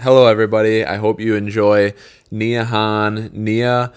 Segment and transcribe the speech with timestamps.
[0.00, 0.84] hello, everybody.
[0.84, 1.92] I hope you enjoy
[2.30, 3.30] Nia Han.
[3.32, 3.92] Nia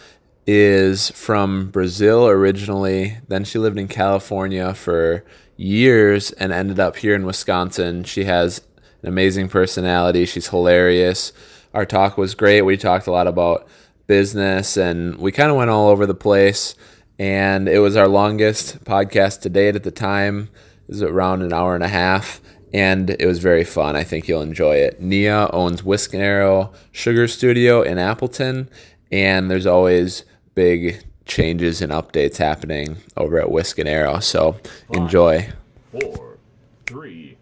[0.47, 3.20] is from Brazil originally.
[3.27, 5.23] Then she lived in California for
[5.57, 8.03] years and ended up here in Wisconsin.
[8.03, 8.61] She has
[9.03, 10.25] an amazing personality.
[10.25, 11.33] She's hilarious.
[11.71, 12.63] Our talk was great.
[12.63, 13.68] We talked a lot about
[14.07, 16.73] business and we kind of went all over the place.
[17.20, 20.49] And it was our longest podcast to date at the time.
[20.88, 22.41] It was around an hour and a half
[22.73, 23.95] and it was very fun.
[23.95, 25.01] I think you'll enjoy it.
[25.01, 28.70] Nia owns Whisk and Arrow Sugar Studio in Appleton,
[29.12, 30.23] and there's always
[30.55, 34.20] big changes and updates happening over at Whisk and Arrow.
[34.20, 34.57] So
[34.91, 35.49] enjoy.
[35.91, 36.38] four,
[36.85, 37.38] three.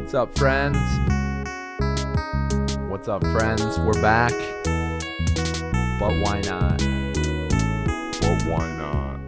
[0.00, 0.78] What's up, friends?
[2.90, 3.78] What's up, friends?
[3.78, 4.32] We're back.
[6.00, 6.78] But why not?
[8.20, 9.20] But why not?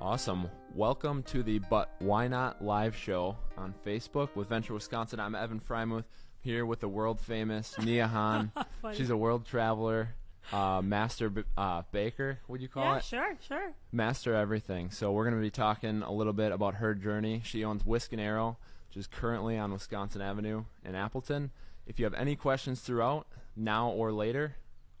[0.00, 0.48] Awesome.
[0.74, 5.20] Welcome to the But Why Not live show on Facebook with Venture Wisconsin.
[5.20, 6.04] I'm Evan Frymuth
[6.40, 8.50] here with the world famous Nia Han.
[8.94, 10.14] She's a world traveler,
[10.50, 13.04] uh, master b- uh, baker, would you call yeah, it?
[13.04, 13.72] sure, sure.
[13.92, 14.90] Master everything.
[14.90, 17.42] So we're going to be talking a little bit about her journey.
[17.44, 18.56] She owns Whisk and Arrow,
[18.88, 21.50] which is currently on Wisconsin Avenue in Appleton.
[21.86, 24.56] If you have any questions throughout, now or later,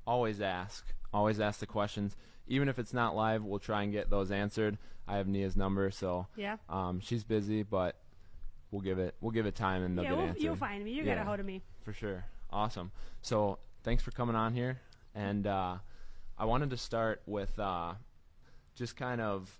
[0.06, 0.84] always ask.
[1.14, 2.14] Always ask the questions.
[2.48, 4.78] Even if it's not live, we'll try and get those answered.
[5.06, 6.56] I have Nia's number, so Yeah.
[6.68, 7.96] um, she's busy, but
[8.70, 10.84] we'll give it we'll give it time and they'll yeah, get we'll, answered you'll find
[10.84, 10.92] me.
[10.92, 11.22] You got Yeah.
[11.22, 11.62] a hold of me.
[11.84, 12.24] for sure.
[12.50, 12.90] Awesome.
[13.22, 14.80] So thanks for coming on here,
[15.14, 15.76] and uh,
[16.38, 17.94] I wanted to start with uh,
[18.74, 19.50] just kind of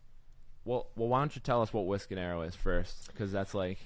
[0.65, 3.09] well, well, why don't you tell us what Whisk and Arrow is first?
[3.09, 3.79] Because that's like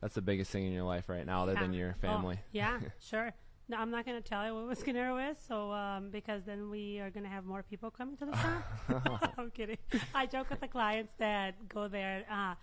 [0.00, 1.60] that's the biggest thing in your life right now, other Yeah.
[1.60, 2.38] than your Oh, family.
[2.52, 3.32] yeah, sure.
[3.68, 6.98] No, I'm not going to tell you what Arrow is, so um, because then we
[7.00, 9.34] are going to have more people coming to the shop.
[9.38, 9.78] I'm kidding.
[10.14, 12.24] I joke with the clients that go there.
[12.30, 12.54] Uh,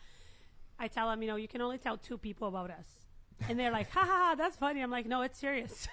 [0.78, 2.88] I tell them, you know, you can only tell two people about us.
[3.50, 4.82] And they're like, ha ha, ha, that's funny.
[4.82, 5.88] I'm like, no, it's serious.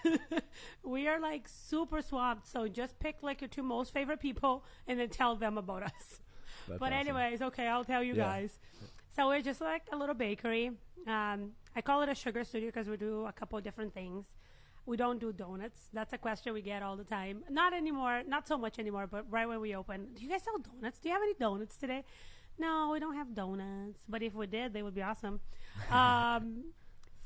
[0.85, 2.47] we are like super swamped.
[2.47, 6.21] So just pick like your two most favorite people and then tell them about us.
[6.69, 7.09] That's but awesome.
[7.09, 8.25] anyways, okay, I'll tell you Yeah.
[8.25, 8.59] guys.
[9.17, 10.73] So we're just like a little bakery.
[11.07, 14.27] Um, I call it a sugar studio because we do a couple different things.
[14.89, 15.81] We don't do donuts.
[15.93, 17.45] That's a question we get all the time.
[17.51, 19.07] Not anymore, not so much anymore.
[19.07, 20.99] But right when we open, do you guys sell donuts?
[20.99, 22.05] Do you have any donuts today?
[22.59, 24.01] No, we don't have donuts.
[24.09, 25.41] But if we did, they would be awesome.
[25.93, 26.65] Um,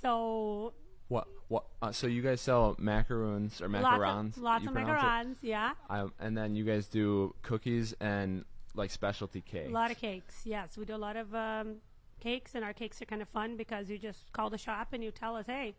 [0.02, 0.74] so
[1.08, 1.64] What what?
[1.80, 4.36] Uh, so you guys sell macaroons or lots macarons?
[4.36, 5.06] of, lots of pronounce it?
[5.06, 5.72] macarons, yeah.
[5.88, 9.70] Um, and then you guys do cookies and like specialty cakes.
[9.70, 10.42] A lot of cakes.
[10.44, 11.76] Yes, we do a lot of um,
[12.20, 15.02] cakes, and our cakes are kind of fun because you just call the shop and
[15.04, 15.74] you tell us, "Hey,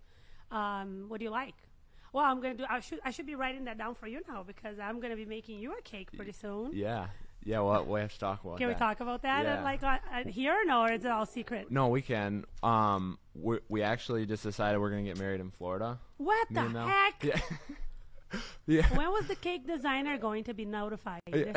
[0.49, 1.55] um, what do you like?"
[2.13, 2.65] Well, I'm gonna do.
[2.69, 5.25] I should I should be writing that down for you now because I'm gonna be
[5.25, 6.71] making you a cake pretty soon.
[6.73, 7.07] Yeah,
[7.43, 7.59] yeah.
[7.59, 9.43] Well, we have to talk about Can we talk about that?
[9.43, 9.63] Yeah.
[9.63, 11.71] Like uh, uh, here or no, or is it all secret?
[11.71, 12.45] No, we can.
[12.61, 15.99] Um, we we actually just decided we're gonna get married in Florida.
[16.17, 17.23] What Me the heck?
[17.23, 17.39] Yeah.
[18.67, 18.95] yeah.
[18.95, 21.21] When was the cake designer going to be notified?
[21.33, 21.53] Yeah.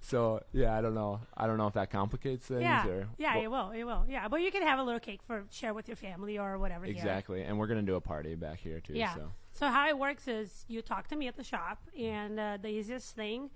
[0.00, 1.22] so yeah, I don't know.
[1.36, 4.04] I don't know if that complicates things yeah, or yeah, well, it will, it will.
[4.08, 6.84] Yeah, but you can have a little cake for share with your family or whatever.
[6.84, 6.94] here.
[6.94, 7.42] exactly.
[7.42, 8.94] And we're gonna do a party back here too.
[8.94, 9.14] Yeah.
[9.14, 12.58] So So how it works is you talk to me at the shop, and uh,
[12.60, 13.48] the easiest thing,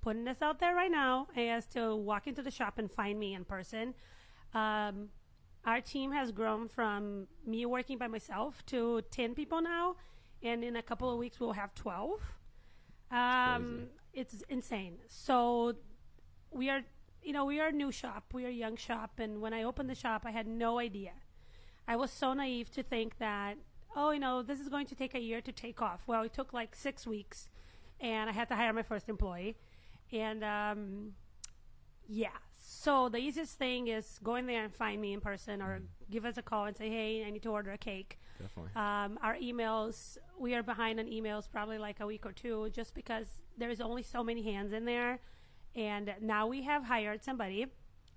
[0.00, 3.34] putting this out there right now, is to walk into the shop and find me
[3.34, 3.94] in person.
[4.54, 5.08] Um,
[5.64, 9.96] our team has grown from me working by myself to ten people now,
[10.44, 12.36] and in a couple of weeks we'll have twelve.
[13.10, 14.98] Um, it's insane.
[15.08, 15.74] So
[16.52, 16.82] we are,
[17.20, 18.32] you know, we are a new shop.
[18.32, 21.14] We are a young shop, and when I opened the shop, I had no idea.
[21.88, 23.56] I was so naive to think that,
[23.96, 26.02] oh, you know, this is going to take a year to take off.
[26.06, 27.48] Well, it took like six weeks,
[28.00, 29.56] and I had to hire my first employee.
[30.12, 31.12] And um,
[32.08, 32.28] yeah,
[32.60, 36.24] so the easiest thing is go in there and find me in person or give
[36.24, 38.18] us a call and say, hey, I need to order a cake.
[38.40, 38.70] definitely.
[38.76, 42.94] Um, our emails, we are behind on emails probably like a week or two just
[42.94, 45.18] because there's only so many hands in there.
[45.74, 47.66] And now we have hired somebody.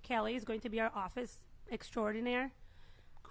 [0.02, 1.40] Kelly is going to be our office
[1.70, 2.52] extraordinaire.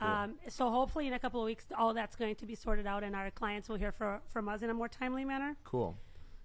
[0.02, 3.04] Um, so hopefully in a couple of weeks, all that's going to be sorted out
[3.04, 5.56] and our clients will hear for, from us in a more timely manner.
[5.64, 5.98] cool.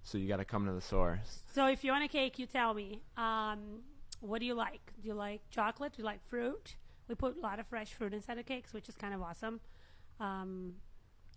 [0.03, 1.41] So you got to come to the source.
[1.53, 3.01] So if you want a cake, you tell me.
[3.17, 3.81] Um,
[4.21, 4.93] what do you like?
[5.03, 5.95] Do you like chocolate?
[5.95, 6.77] Do you like fruit?
[7.09, 9.59] We put a lot of fresh fruit inside the cakes, which is kind of awesome.
[10.21, 10.75] Um,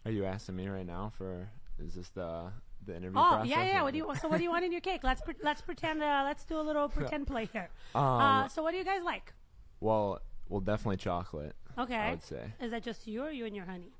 [0.05, 1.49] Are you asking me right now for?
[1.83, 2.51] Is this the
[2.85, 3.49] the interview Oh process?
[3.49, 3.79] yeah, yeah.
[3.81, 4.13] or- What do you?
[4.21, 5.03] So what do you want in your cake?
[5.03, 6.01] Let's pre- let's pretend.
[6.03, 7.69] Uh, let's do a little pretend play here.
[7.95, 9.33] Um, Uh, so what do you guys like?
[9.79, 11.55] well, well, definitely chocolate.
[11.79, 12.09] I Okay.
[12.11, 12.53] would say.
[12.61, 13.91] Is that just you or you and your honey?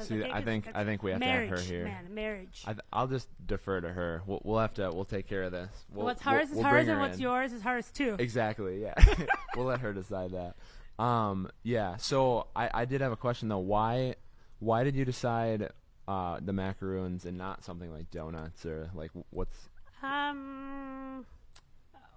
[0.00, 1.84] See, I think- I think we have to have her here.
[1.84, 2.64] Man, marriage.
[2.66, 4.22] I th- I'll just defer to her.
[4.26, 4.90] We'll, we'll have to.
[4.92, 5.70] We'll take care of this.
[5.88, 7.22] We'll, what's we'll- hers is we'll hers, and what's in.
[7.22, 8.16] yours is hers too.
[8.18, 8.82] Exactly.
[8.82, 8.94] Yeah.
[9.56, 10.56] we'll let her decide that.
[11.02, 11.96] Um, yeah.
[11.96, 13.58] So I, I did have a question though.
[13.58, 14.16] Why
[14.58, 15.70] why did you decide
[16.08, 19.68] uh, the macaroons and not something like donuts or like what's
[20.02, 21.24] Um,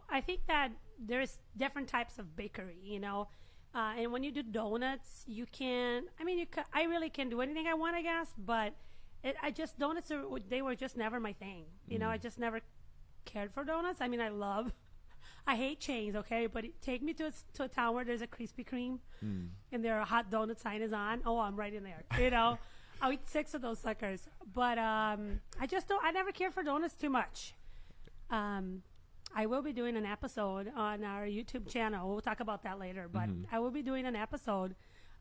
[0.09, 3.27] I think that there's different types of bakery, you know.
[3.77, 6.05] Uh, and when you do donuts, you can.
[6.19, 6.47] I mean, you.
[6.47, 8.33] Ca- I really can do anything I want, I guess.
[8.35, 8.73] But
[9.23, 10.09] it, I just donuts.
[10.09, 11.65] Are, they were just never my thing.
[11.87, 12.61] You know, I just never
[13.25, 14.01] cared for donuts.
[14.01, 14.73] I mean, I love.
[15.49, 18.23] I hate chains, okay, but it, take me to a, to a town where there's
[18.23, 18.97] a Krispy Kreme,
[19.71, 21.21] and their hot donut sign is on.
[21.25, 22.03] Oh, I'm right in there.
[22.19, 22.57] You know,
[23.01, 24.27] I'll eat six of those suckers.
[24.53, 26.03] But um, I just don't.
[26.03, 27.53] I never cared for donuts too much.
[28.31, 28.81] Um,
[29.35, 32.09] I will be doing an episode on our YouTube channel.
[32.09, 33.07] We'll talk about that later.
[33.11, 34.75] But I will be doing an episode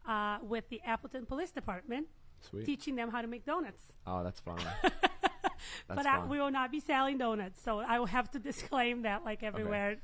[0.08, 2.06] uh, with the Appleton Police Department,
[2.40, 2.64] sweet?
[2.64, 3.92] teaching them how to make donuts.
[4.06, 4.58] Oh, that's fun.
[5.88, 9.02] That's but I, we will not be selling donuts, so I will have to disclaim
[9.02, 9.96] that like everywhere.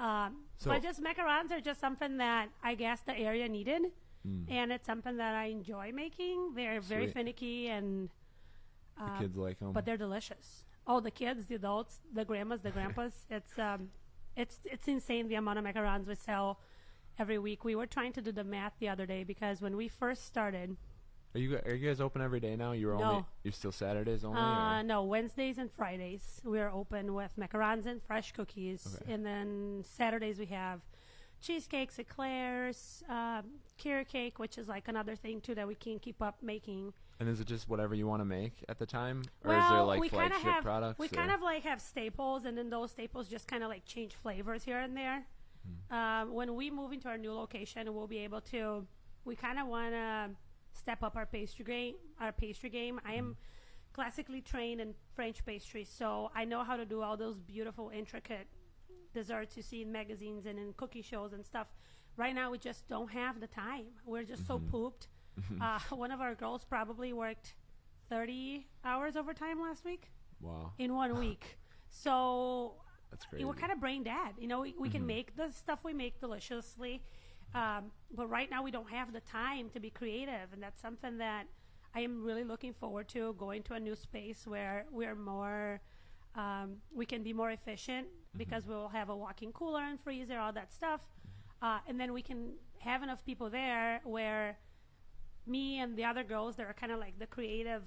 [0.00, 3.82] Um, So- but just macarons are just something that I guess the area needed,
[4.26, 4.44] Mm.
[4.48, 6.54] and it's something that I enjoy making.
[6.54, 8.08] They're very finicky and
[8.96, 9.72] the kids like them.
[9.72, 10.64] but they're delicious.
[10.86, 13.12] Oh, the kids, the adults, the grandmas, the grandpas.
[13.30, 13.90] it's um,
[14.36, 16.58] it's it's insane the amount of macarons we sell
[17.18, 17.64] every week.
[17.64, 20.76] We were trying to do the math the other day because when we first started,
[21.34, 22.72] are you are you guys open every day now?
[22.72, 23.04] You're No.
[23.04, 24.40] only you're still Saturdays only.
[24.40, 24.82] uh, or?
[24.82, 29.12] no Wednesdays and Fridays we are open with macarons and fresh cookies, Okay.
[29.12, 30.80] and then Saturdays we have
[31.40, 33.42] cheesecakes, eclairs, um,
[33.76, 36.92] carrot cake, which is like another thing too that we can't keep up making.
[37.22, 39.70] And is it just whatever you want to make at the time, or well, is
[39.70, 40.98] there like we flagship have products?
[40.98, 43.84] we or- kind of like have staples, and then those staples just kind of like
[43.84, 45.24] change flavors here and there.
[45.88, 45.94] Hmm.
[45.96, 48.84] Um, when we move into our new location, we'll be able to.
[49.24, 50.30] We kind of want to
[50.72, 51.94] step up our pastry game.
[52.20, 53.00] Our pastry game.
[53.04, 53.18] I Hmm.
[53.18, 53.36] am
[53.92, 58.48] classically trained in French pastry, so I know how to do all those beautiful, intricate
[59.14, 61.68] desserts you see in magazines and in cookie shows and stuff.
[62.16, 63.86] Right now, we just don't have the time.
[64.04, 64.66] We're just Mm-hmm.
[64.66, 65.06] so pooped.
[65.60, 67.54] Uh, one of our girls probably worked
[68.08, 71.58] 30 hours overtime last week wow, in one week.
[71.88, 72.74] So
[73.10, 73.44] that's crazy.
[73.44, 74.34] we're kind of brain dead.
[74.38, 77.02] You know, we, we can make the stuff we make deliciously,
[77.54, 81.18] um, but right now we don't have the time to be creative, and that's something
[81.18, 81.46] that
[81.94, 85.80] I am really looking forward to going to a new space where we're more.
[86.34, 88.06] Um, we can be more efficient
[88.38, 91.02] because we'll have a walk-in cooler and freezer, all that stuff,
[91.60, 94.56] uh, and then we can have enough people there where
[95.46, 97.82] me and the other girls that are kind of like the creative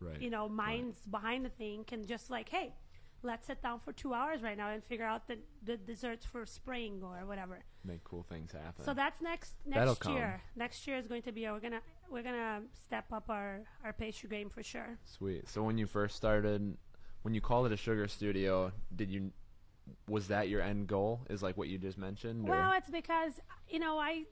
[0.00, 0.20] right.
[0.20, 2.74] you know minds behind the thing can just like hey
[3.22, 6.46] let's sit down for two hours right now and figure out the, the desserts for
[6.46, 8.82] spring or whatever make cool things happen.
[8.84, 10.16] so that's next That'll next come.
[10.16, 13.92] year next year is going to be we're gonna we're gonna step up our our
[13.92, 15.48] pastry game for sure Sweet.
[15.48, 16.76] So when you first started,
[17.22, 19.32] when you called it a sugar studio, did you
[20.08, 21.20] was that your end goal?
[21.28, 22.46] Is like what you just mentioned?
[22.48, 23.34] or- well it's because
[23.68, 24.24] you know i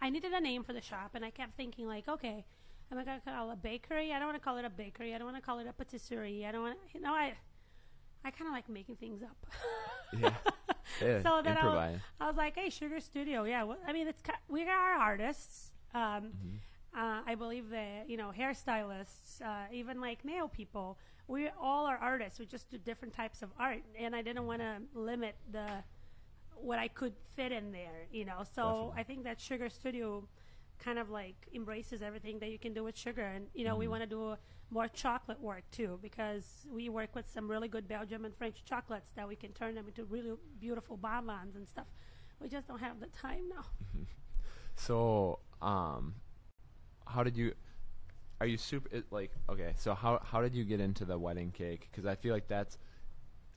[0.00, 2.44] i needed a name for the shop and i kept thinking like okay
[2.90, 5.14] am i gonna call it a bakery i don't want to call it a bakery
[5.14, 7.32] i don't want to call it a patisserie i don't want you know i
[8.24, 9.36] i kind of like making things up
[10.18, 10.30] yeah.
[11.02, 11.22] yeah.
[11.22, 12.00] so then I was.
[12.20, 13.62] I was like, "Hey, Sugar Studio, yeah.
[13.62, 15.70] Well, I mean, it's we are artists.
[15.94, 16.98] Um, Mm-hmm.
[17.00, 20.98] uh, I believe that you know, hairstylists, uh, even like nail people.
[21.28, 22.40] We all are artists.
[22.40, 25.68] We just do different types of art, and I didn't want to limit the
[26.62, 28.06] what I could fit in there.
[28.10, 28.96] You know, so Definitely.
[28.96, 30.28] I think that Sugar Studio
[30.78, 33.86] kind of like embraces everything that you can do with sugar and you know we
[33.86, 33.88] Mm-hmm.
[33.88, 34.34] want to do
[34.70, 39.10] more chocolate work too because we work with some really good belgium and french chocolates
[39.14, 41.86] that we can turn them into really beautiful bonbons and stuff
[42.40, 43.64] we just don't have the time now
[44.76, 46.14] So, um,
[47.06, 47.54] how did you?
[48.40, 49.74] Are you super it, like okay?
[49.76, 51.88] So how how did you get into the wedding cake?
[51.90, 52.78] Because I feel like that's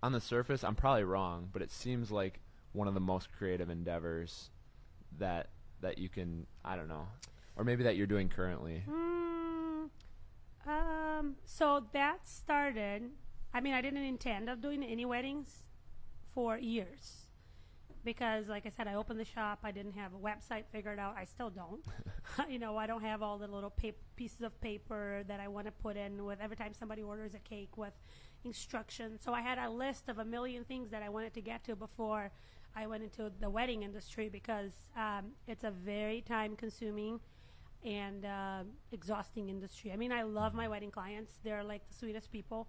[0.03, 0.63] on the surface.
[0.63, 2.39] I'm probably wrong, but it seems like
[2.73, 4.49] one of the most creative endeavors
[5.17, 5.49] that
[5.81, 6.45] that you can.
[6.65, 7.07] I don't know,
[7.55, 8.83] or maybe that you're doing currently.
[8.89, 9.89] Mm,
[10.67, 13.09] um, so that started.
[13.53, 15.63] I mean, I didn't intend of doing any weddings
[16.33, 17.27] for years
[18.03, 19.59] because, like I said, I opened the shop.
[19.63, 21.15] I didn't have a website figured out.
[21.17, 21.85] I still don't.
[22.49, 25.67] you know, I don't have all the little pap- pieces of paper that I want
[25.67, 27.93] to put in with every time somebody orders a cake with
[28.43, 29.21] instructions.
[29.23, 31.75] So I had a list of a million things that I wanted to get to
[31.75, 32.31] before
[32.75, 37.19] I went into the wedding industry because um, it's a very time consuming
[37.85, 39.91] and uh, exhausting industry.
[39.91, 42.67] I mean, I love my wedding clients; they're like the sweetest people.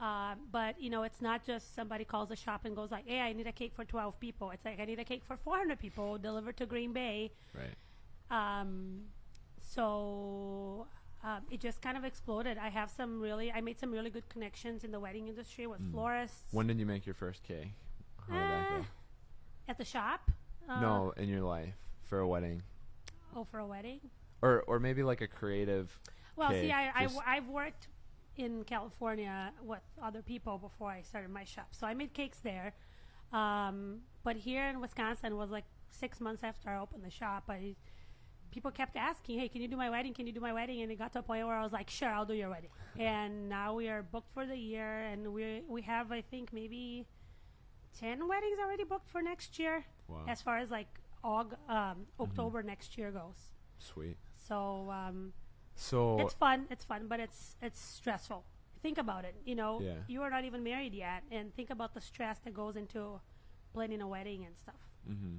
[0.00, 3.20] Uh, but you know, it's not just somebody calls the shop and goes like, "Hey,
[3.20, 5.56] I need a cake for twelve people." It's like I need a cake for four
[5.58, 7.30] hundred people delivered to Green Bay.
[7.54, 7.76] Right.
[8.30, 9.02] Um,
[9.60, 10.86] so
[11.24, 12.58] um, it just kind of exploded.
[12.58, 15.80] I have some really, I made some really good connections in the wedding industry with
[15.92, 17.68] florists When did you make your first cake?
[18.28, 18.84] How did that Uh, go?
[19.68, 20.30] At the shop.
[20.68, 22.62] Uh, no, in your life for a wedding,
[23.34, 24.00] Oh, for a wedding?
[24.42, 25.98] or or maybe like a creative.
[26.36, 27.88] Well, see, cake, I, I, I've worked
[28.36, 31.68] in California with other people before I started my shop.
[31.72, 32.72] So I made cakes there.
[33.32, 37.44] Um, but here in Wisconsin was like six months after I opened the shop.
[37.48, 37.76] I
[38.50, 40.14] people kept asking, "Hey, can you do my wedding?
[40.14, 41.90] Can you do my wedding?" And it got to a point where I was like,
[41.90, 45.62] "Sure, I'll do your wedding." and now we are booked for the year, and we
[45.66, 47.06] we have I think maybe
[47.98, 50.24] ten weddings already booked for next year, Wow.
[50.28, 50.88] as far as like
[51.24, 53.52] Aug- um, October next year goes.
[53.78, 54.16] Sweet.
[54.48, 55.32] So um,
[55.74, 56.66] So it's fun.
[56.70, 58.44] It's fun, but it's it's stressful.
[58.82, 59.36] Think about it.
[59.44, 59.98] You know, Yeah.
[60.08, 63.20] you are not even married yet, and think about the stress that goes into
[63.72, 64.80] planning a wedding and stuff.
[65.08, 65.36] Mm-hmm.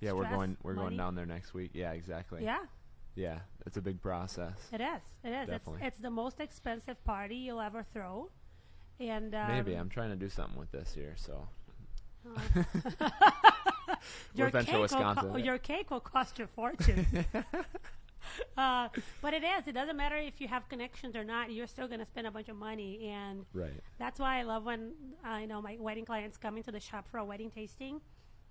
[0.00, 0.84] yeah, we're going we're money.
[0.88, 1.70] going down there next week.
[1.74, 2.42] Yeah, exactly.
[2.44, 2.64] Yeah,
[3.14, 4.58] Yeah, it's a big process.
[4.72, 5.02] it is.
[5.24, 5.48] It is.
[5.48, 5.80] Definitely.
[5.82, 8.30] It's it's the most expensive party you'll ever throw,
[9.00, 11.48] and um, Maybe I'm trying to do something with this year, so
[14.34, 15.30] your Venture, cake will Wisconsin.
[15.30, 17.06] co- your cake will cost you a fortune.
[18.56, 18.88] uh,
[19.22, 19.66] but it is.
[19.66, 21.50] It doesn't matter if you have connections or not.
[21.50, 23.80] You're still going to spend a bunch of money, and right.
[23.98, 24.92] That's why I love when
[25.24, 28.00] uh, you know my wedding clients come into the shop for a wedding tasting.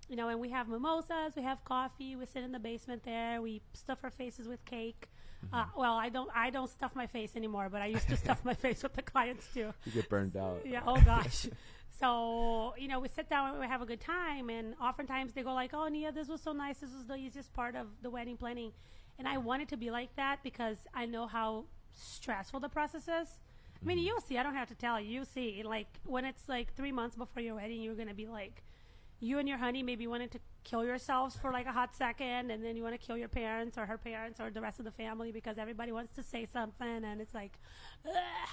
[0.08, 3.42] You know, and we have mimosas, we have coffee, we sit in the basement there,
[3.42, 5.08] we stuff our faces with cake.
[5.52, 8.44] Uh, well, I don't, I don't stuff my face anymore, but I used to stuff
[8.44, 9.72] my face with the clients too.
[9.84, 10.62] You get burned out.
[10.64, 10.82] Yeah.
[10.86, 11.46] Oh gosh.
[11.98, 15.42] so you know, we sit down and we have a good time, and oftentimes they
[15.42, 16.78] go like, "Oh, Nia, this was so nice.
[16.78, 18.72] This was the easiest part of the wedding planning,"
[19.18, 23.02] and I want it to be like that because I know how stressful the process
[23.02, 23.08] is.
[23.80, 24.06] I mean, mm-hmm.
[24.06, 24.38] you'll see.
[24.38, 25.20] I don't have to tell you.
[25.20, 28.62] You see, like when it's like three months before your wedding, you're gonna be like,
[29.20, 32.64] you and your honey maybe wanted to kill yourselves for like a hot second, and
[32.64, 34.90] then you want to kill your parents or her parents or the rest of the
[34.90, 37.58] family because everybody wants to say something, and it's like,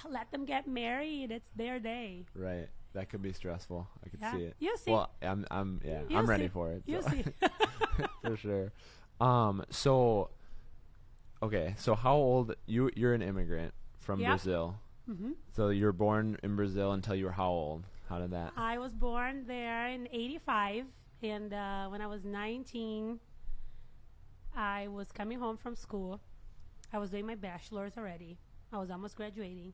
[0.08, 1.30] let them get married.
[1.30, 2.24] It's their day.
[2.34, 2.68] Right.
[2.96, 3.86] That could be stressful.
[4.04, 4.32] I could Yeah.
[4.32, 4.56] see it.
[4.58, 4.90] You see.
[4.90, 6.48] Well, I'm I'm yeah, You I'm ready see.
[6.48, 6.82] for it.
[6.86, 7.24] You so- see.
[8.22, 8.72] for sure.
[9.20, 10.30] Um so
[11.42, 14.28] okay, so how old you you're an immigrant from Yep.
[14.30, 14.76] Brazil.
[15.06, 17.84] hmm So you were born in Brazil until you were how old?
[18.08, 18.52] How did that?
[18.56, 20.86] I was born there in '85,
[21.22, 23.18] and uh, when I was 19,
[24.56, 26.20] I was coming home from school.
[26.92, 28.38] I was doing my bachelor's already.
[28.72, 29.72] I was almost graduating.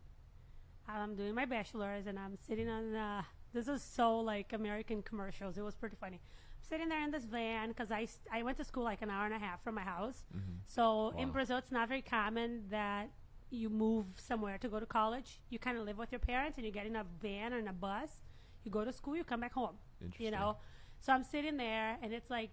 [0.88, 2.94] I'm doing my bachelor's, and I'm sitting on.
[2.94, 3.22] Uh,
[3.54, 5.58] this is so like American commercials.
[5.58, 6.16] It was pretty funny.
[6.16, 9.26] I'm sitting there in this van because I, I went to school like an hour
[9.26, 10.24] and a half from my house.
[10.64, 13.10] So in Brazil, it's not very common that
[13.50, 15.40] you move somewhere to go to college.
[15.50, 17.68] You kind of live with your parents, and you get in a van or in
[17.68, 18.22] a bus.
[18.64, 19.76] You go to school, you come back home.
[20.18, 20.56] You know,
[21.00, 22.50] so I'm sitting there, and it's like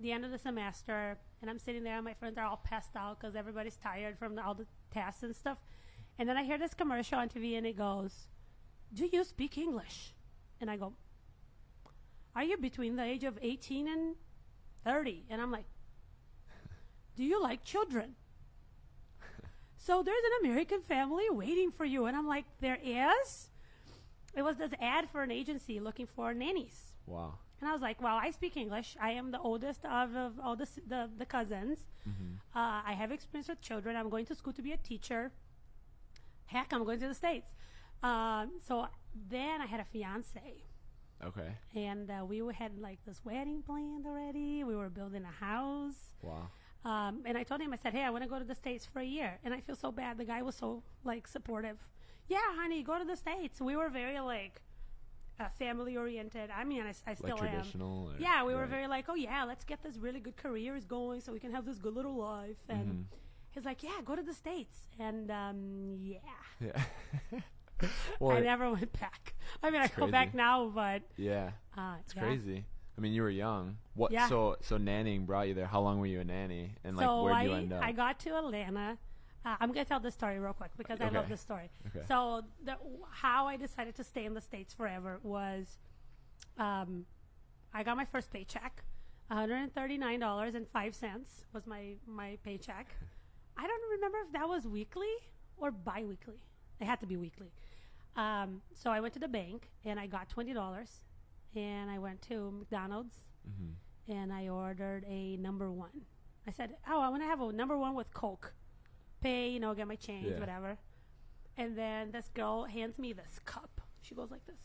[0.00, 2.96] the end of the semester, and I'm sitting there, and my friends are all passed
[2.96, 5.58] out because everybody's tired from the, all the tests and stuff.
[6.20, 8.28] And then I hear this commercial on TV, and it goes,
[8.92, 10.12] "Do you speak English?"
[10.60, 10.92] And I go,
[12.36, 14.16] "Are you between the age of 18 and
[14.84, 15.64] 30?" And I'm like,
[17.16, 18.16] "Do you like children?"
[19.78, 23.48] so there's an American family waiting for you, and I'm like, "There is."
[24.34, 26.92] It was this ad for an agency looking for nannies.
[27.06, 27.38] Wow.
[27.60, 28.96] And I was like, well, I speak English.
[29.00, 31.78] I am the oldest of, of all the, the, the cousins.
[32.54, 33.96] Uh, I have experience with children.
[33.96, 35.32] I'm going to school to be a teacher.
[36.50, 37.46] Heck, I'm going to the States.
[38.02, 38.86] Um, so
[39.28, 40.40] then I had a fiance.
[41.24, 41.50] Okay.
[41.76, 44.64] And uh, we had like this wedding planned already.
[44.64, 46.14] We were building a house.
[46.22, 46.48] Wow.
[46.84, 48.86] Um, and I told him, I said, hey, I want to go to the States
[48.86, 49.38] for a year.
[49.44, 50.16] And I feel so bad.
[50.16, 51.76] The guy was so, like, supportive.
[52.26, 53.60] Yeah, honey, go to the States.
[53.60, 54.62] We were very, like,
[55.38, 56.48] uh, family oriented.
[56.50, 57.48] I mean, I still Like am.
[57.50, 58.08] traditional.
[58.12, 61.20] or- Yeah, we were very like, oh yeah, let's get this really good careers going
[61.22, 62.58] so we can have this good little life.
[62.68, 63.02] And Mm-hmm.
[63.54, 64.88] He's like, yeah, go to the states.
[64.98, 66.18] And um, yeah,
[66.60, 67.40] Yeah.
[68.20, 69.34] well, I never went back.
[69.62, 71.50] I mean, I It's go back now, but yeah.
[71.76, 72.22] uh, It's yeah.
[72.22, 72.64] crazy.
[72.96, 73.78] I mean, you were young.
[73.94, 74.12] What?
[74.12, 74.28] Yeah.
[74.28, 75.66] So so nannying brought you there.
[75.66, 76.74] How long were you a nanny?
[76.84, 77.82] And like, so where'd I, you end up?
[77.82, 78.98] I got to Atlanta.
[79.42, 81.70] Uh, I'm gonna tell this story real quick because I love this story.
[81.86, 82.04] Okay.
[82.06, 82.76] So the,
[83.10, 85.78] how I decided to stay in the states forever was,
[86.58, 87.06] um,
[87.72, 88.82] I got my first paycheck,
[89.28, 92.94] one hundred and thirty nine dollars and five cents was my my paycheck.
[93.62, 95.14] I don't remember if that was weekly
[95.58, 96.40] or biweekly.
[96.80, 97.52] It had to be weekly.
[98.16, 100.90] Um, so I went to the bank and I got twenty dollars,
[101.54, 103.16] and I went to McDonald's
[103.48, 104.12] Mm-hmm.
[104.12, 106.02] and I ordered a number one.
[106.46, 108.52] I said, "Oh, I want to have a number one with Coke.
[109.20, 110.40] Pay, you know, get my change, Yeah.
[110.40, 110.78] whatever."
[111.56, 113.80] And then this girl hands me this cup.
[114.02, 114.60] She goes like this,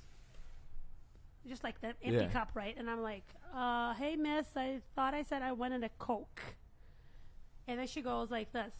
[1.47, 2.27] just like the empty Yeah.
[2.31, 2.75] cup, right?
[2.77, 6.41] And I'm like, uh, "Hey, miss, I thought I said I wanted a Coke."
[7.67, 8.73] And then she goes like this,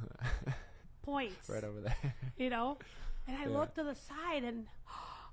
[1.02, 2.14] points, right over there.
[2.36, 2.78] you know.
[3.26, 3.48] And I Yeah.
[3.58, 4.66] look to the side, and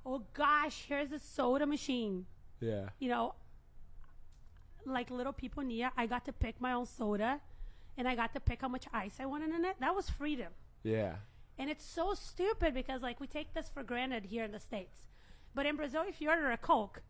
[0.06, 2.26] oh gosh, here's a soda machine
[2.60, 2.90] yeah.
[3.00, 3.36] you know,
[4.86, 7.42] like little people Nia, I got to pick my own soda,
[7.98, 9.76] and I got to pick how much ice I wanted in it.
[9.80, 10.54] That was freedom.
[10.84, 11.16] Yeah.
[11.58, 15.06] And it's so stupid because like we take this for granted here in the states,
[15.54, 17.02] but in Brazil, if you order a Coke,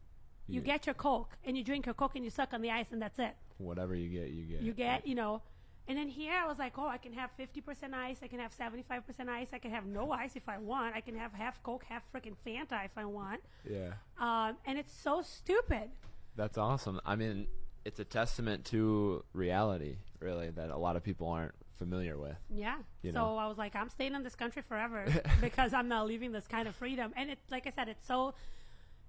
[0.48, 0.66] you Yeah.
[0.66, 3.02] get your Coke and you drink your Coke and you suck on the ice and
[3.02, 3.36] that's it.
[3.64, 4.62] Whatever you get, you get.
[4.62, 5.42] You get, you know.
[5.88, 8.56] And then here I was like, oh, I can have 50% ice, I can have
[8.56, 11.84] 75% ice, I can have no ice if I want, I can have half Coke,
[11.90, 13.42] half freaking Fanta if I want.
[13.70, 13.94] Yeah.
[14.18, 15.90] Um, and it's so stupid.
[16.38, 17.02] That's awesome.
[17.06, 17.48] I mean,
[17.84, 22.38] it's a testament to reality, really, that a lot of people aren't familiar with.
[22.50, 22.78] Yeah.
[23.02, 23.38] You so know.
[23.38, 25.06] I was like, I'm staying in this country forever
[25.42, 27.12] because I'm not leaving this kind of freedom.
[27.18, 28.36] And it, like I said, it's so,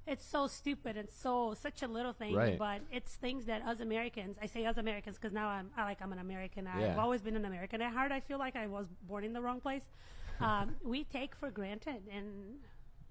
[0.06, 2.34] it's so stupid and so such a little thing.
[2.34, 2.58] Right.
[2.58, 5.98] But it's things that us Americans, I say us Americans because now I'm, I like
[6.02, 6.66] I'm an American.
[6.66, 8.12] I've always been an American at heart.
[8.12, 9.84] I feel like I was born in the wrong place.
[10.40, 12.56] Um, we take for granted and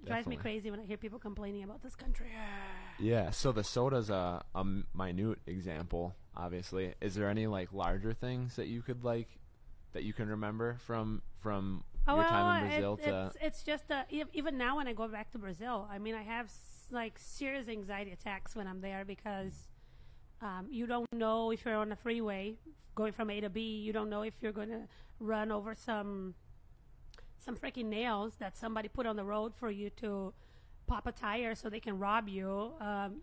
[0.02, 2.28] it drives me crazy when I hear people complaining about this country.
[3.00, 3.32] Yeah.
[3.32, 4.44] So the soda's a
[4.94, 6.94] minute example, obviously.
[7.00, 9.30] Is there any like larger things that you could like
[9.94, 13.26] that you can remember from from your time in Brazil it, to?
[13.26, 16.16] it's, it's just uh, ev- even now when I go back to Brazil, I mean,
[16.16, 16.52] I have
[16.92, 19.68] like serious anxiety attacks when I'm there because
[20.42, 22.56] um, you don't know if you're on a freeway
[22.96, 23.62] going from A to B.
[23.62, 24.82] You don't know if you're going to
[25.20, 26.36] run over some
[27.40, 30.34] some freaking nails that somebody put on the road for you to
[30.88, 32.72] pop a tire so they can rob you.
[32.80, 33.22] Um,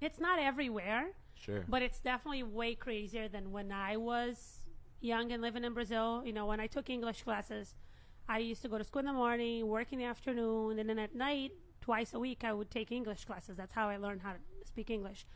[0.00, 1.12] It's not everywhere.
[1.34, 1.64] Sure.
[1.68, 4.60] But it's definitely way crazier than when I was
[5.00, 6.22] young and living in Brazil.
[6.24, 7.74] You know, when I took English classes,
[8.28, 10.98] I used to go to school in the morning, work in the afternoon, and then
[10.98, 13.56] at night, twice a week, I would take English classes.
[13.56, 15.26] That's how I learned how to speak English.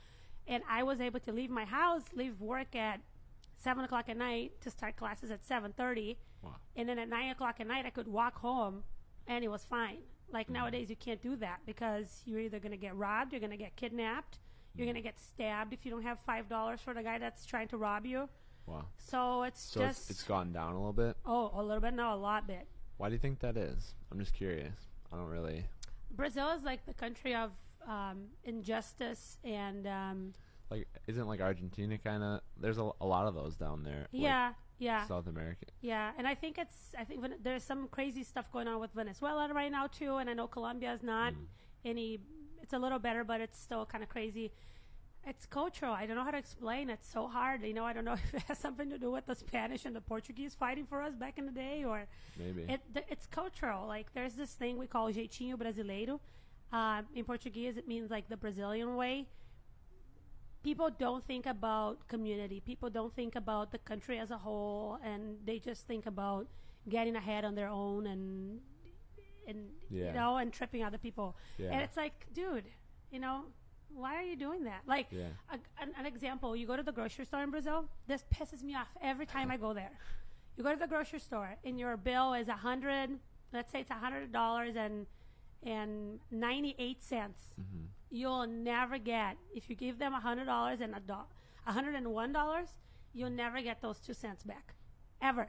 [0.47, 3.01] And I was able to leave my house, leave work at
[3.57, 6.57] seven o'clock at night to start classes at seven thirty, Wow.
[6.77, 8.85] and then at nine o'clock at night, I could walk home,
[9.27, 9.99] and it was fine.
[10.31, 10.55] Like mm-hmm.
[10.55, 13.57] nowadays, you can't do that because you're either going to get robbed, you're going to
[13.57, 14.39] get kidnapped,
[14.75, 15.07] you're going to mm-hmm.
[15.07, 18.05] get stabbed if you don't have five dollars for the guy that's trying to rob
[18.05, 18.29] you.
[18.67, 18.87] Wow.
[18.99, 21.17] So it's So just it's, it's gone down a little bit.
[21.25, 22.67] oh a little bit, no, a lot bit.
[22.99, 23.95] Why do you think that is?
[24.13, 24.75] I'm just curious.
[25.13, 25.67] I don't really
[26.17, 27.51] Brazil is like the country of
[27.89, 30.33] um, injustice and um,
[30.71, 30.87] like.
[31.07, 32.41] Isn't like Argentina kind of?
[32.59, 34.07] There's a, a lot of those down there.
[34.13, 35.07] like yeah, yeah.
[35.07, 35.67] South America.
[35.81, 38.93] Yeah, and I think it's I think Ven- there's some crazy stuff going on with
[38.93, 41.47] Venezuela right now too, and I know Colombia is not Mm.
[41.85, 42.19] any.
[42.63, 44.51] It's a little better, but it's still kind of crazy.
[45.27, 45.93] It's cultural.
[45.93, 46.91] I don't know how to explain.
[46.91, 47.63] It's so hard.
[47.63, 49.95] You know, I don't know if it has something to do with the Spanish and
[49.97, 52.07] the Portuguese fighting for us back in the day, or
[52.39, 52.63] Maybe.
[52.69, 53.87] it, th- it's cultural.
[53.87, 56.21] Like there's this thing we call jeitinho brasileiro.
[56.73, 59.27] Um, in Portuguese, it means like the Brazilian way.
[60.63, 62.61] People don't think about community.
[62.61, 66.47] People don't think about the country as a whole, and they just think about
[66.89, 68.61] getting ahead on their own and
[69.47, 69.59] and
[69.91, 71.37] you know and tripping other people.
[71.59, 71.69] Yeah.
[71.71, 72.65] And it's like, dude,
[73.11, 73.45] you know,
[73.95, 74.83] why are you doing that?
[74.87, 75.29] Like, Yeah.
[75.51, 77.87] a, an, an example: you go to the grocery store in Brazil.
[78.07, 79.91] This pisses me off every time I go there.
[80.57, 83.11] You go to the grocery store and your bill is a hundred.
[83.53, 85.07] Let's say it's a hundred dollars and
[85.63, 87.41] and ninety eight cents.
[87.61, 87.85] Mm-hmm.
[88.11, 91.29] You'll never get if you give them a hundred dollars and a do-
[91.67, 92.69] a hundred and one dollars.
[93.13, 94.75] You'll never get those two cents back,
[95.23, 95.49] ever.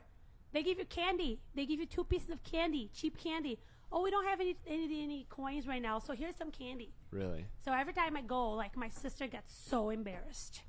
[0.53, 1.39] They give you candy.
[1.55, 3.59] They give you two pieces of candy, cheap candy.
[3.91, 6.93] Oh, we don't have any any, any coins right now, so here's some candy.
[7.11, 7.45] really.
[7.63, 10.61] So every time I go, like my sister gets so embarrassed.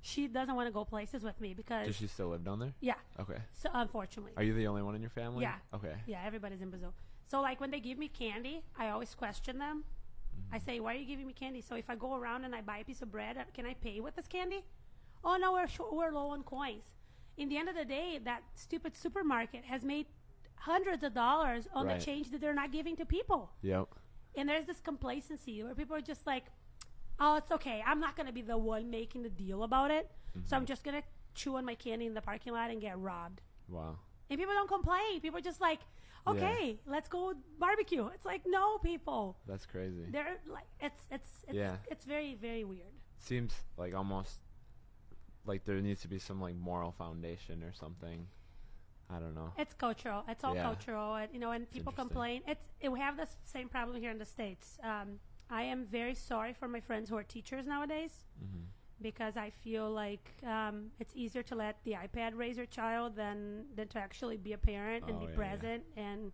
[0.00, 2.74] She doesn't want to go places with me because Does she still live down there?
[2.80, 2.96] yeah.
[3.18, 3.38] Okay.
[3.54, 5.42] So unfortunately, Are you the only one in your family?
[5.42, 5.54] Yeah.
[5.72, 5.94] Okay.
[6.06, 6.92] yeah, everybody's in Brazil.
[7.26, 9.84] So like when they give me candy, I always question them.
[10.52, 12.60] I say, "Why are you giving me candy?" So if I go around and I
[12.60, 14.64] buy a piece of bread, uh, can I pay with this candy?
[15.24, 16.84] Oh no, we're short, we're low on coins.
[17.38, 20.06] In the end of the day, that stupid supermarket has made
[20.64, 22.00] hundreds of dollars on Right.
[22.00, 23.52] the change that they're not giving to people.
[23.60, 23.88] Yep.
[24.34, 26.44] And there's this complacency where people are just like,
[27.20, 27.82] oh, it's okay.
[27.86, 30.10] I'm not going to be the one making the deal about it.
[30.32, 30.54] So mm-hmm.
[30.54, 33.42] I'm just going to chew on my candy in the parking lot and get robbed.
[33.68, 33.98] Wow.
[34.30, 35.20] And people don't complain.
[35.20, 35.80] People are just like,
[36.26, 38.06] okay, let's go barbecue.
[38.14, 39.36] It's like, no, people.
[39.46, 40.06] That's crazy.
[40.10, 41.76] They're like, it's, it's, it's, Yeah.
[41.90, 42.94] it's very, very weird.
[43.18, 44.40] Seems like almost
[45.44, 48.28] like there needs to be some like moral foundation or something.
[49.10, 49.52] I don't know.
[49.58, 50.24] It's cultural.
[50.28, 50.62] It's all Yeah.
[50.62, 52.42] cultural, and you know, and people complain.
[52.46, 54.78] It's it, we have the same problem here in the states.
[54.82, 58.64] Um, I am very sorry for my friends who are teachers nowadays Mm-hmm.
[59.02, 63.66] because I feel like um, it's easier to let the iPad raise your child than
[63.76, 65.36] than to actually be a parent and Oh, be yeah, yeah.
[65.36, 65.82] present.
[65.96, 66.32] And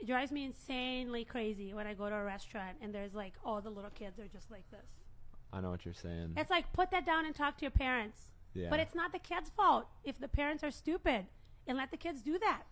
[0.00, 3.60] it drives me insanely crazy when I go to a restaurant and there's like all
[3.60, 4.88] the little kids are just like this.
[5.52, 6.34] I know what you're saying.
[6.36, 8.32] It's like put that down and talk to your parents.
[8.54, 8.70] yeah.
[8.70, 11.26] But it's not the kids' fault if the parents are stupid
[11.66, 12.62] and let the kids do that.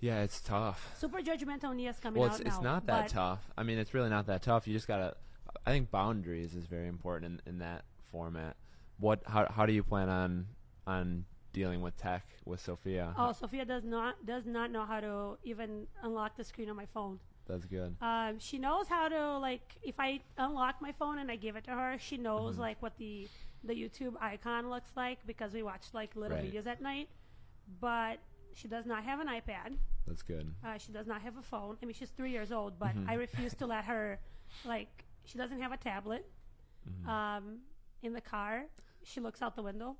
[0.00, 0.94] yeah, it's tough.
[0.98, 3.40] Super judgmental Nia's coming Well, out it's, it's not that tough.
[3.56, 4.66] I mean, it's really not that tough.
[4.68, 5.16] You just gotta.
[5.64, 8.56] I think boundaries is very important in, in that format.
[8.98, 10.46] what how how do you plan on
[10.86, 13.14] on dealing with tech with Sophia?
[13.16, 16.86] Oh, Sophia does not does not know how to even unlock the screen on my
[16.86, 17.18] phone.
[17.48, 17.96] That's good.
[18.02, 21.64] Um, she knows how to like if I unlock my phone and I give it
[21.64, 22.60] to her, she knows Mm-hmm.
[22.68, 23.28] like what the
[23.64, 26.52] the YouTube icon looks like because we watch like little Right.
[26.52, 27.08] videos at night.
[27.80, 28.18] But
[28.54, 29.76] she does not have an iPad.
[30.06, 30.54] That's good.
[30.64, 31.76] Uh, she does not have a phone.
[31.82, 33.10] I mean, she's three years old, but Mm-hmm.
[33.10, 34.18] I refuse to let her.
[34.64, 36.26] Like, she doesn't have a tablet.
[36.88, 37.08] Mm-hmm.
[37.08, 37.58] Um,
[38.02, 38.64] in the car,
[39.02, 39.96] she looks out the window.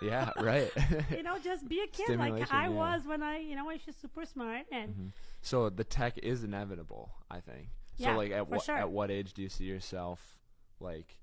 [0.00, 0.70] Yeah, right.
[1.10, 2.68] You know, just be a kid like I yeah.
[2.68, 2.74] Mm-hmm.
[2.76, 5.12] was when I, you know, when she's super smart and.
[5.40, 7.68] so the tech is inevitable, I think.
[7.98, 8.76] So Yeah, like at what sure.
[8.76, 10.38] at what age do you see yourself
[10.78, 11.16] like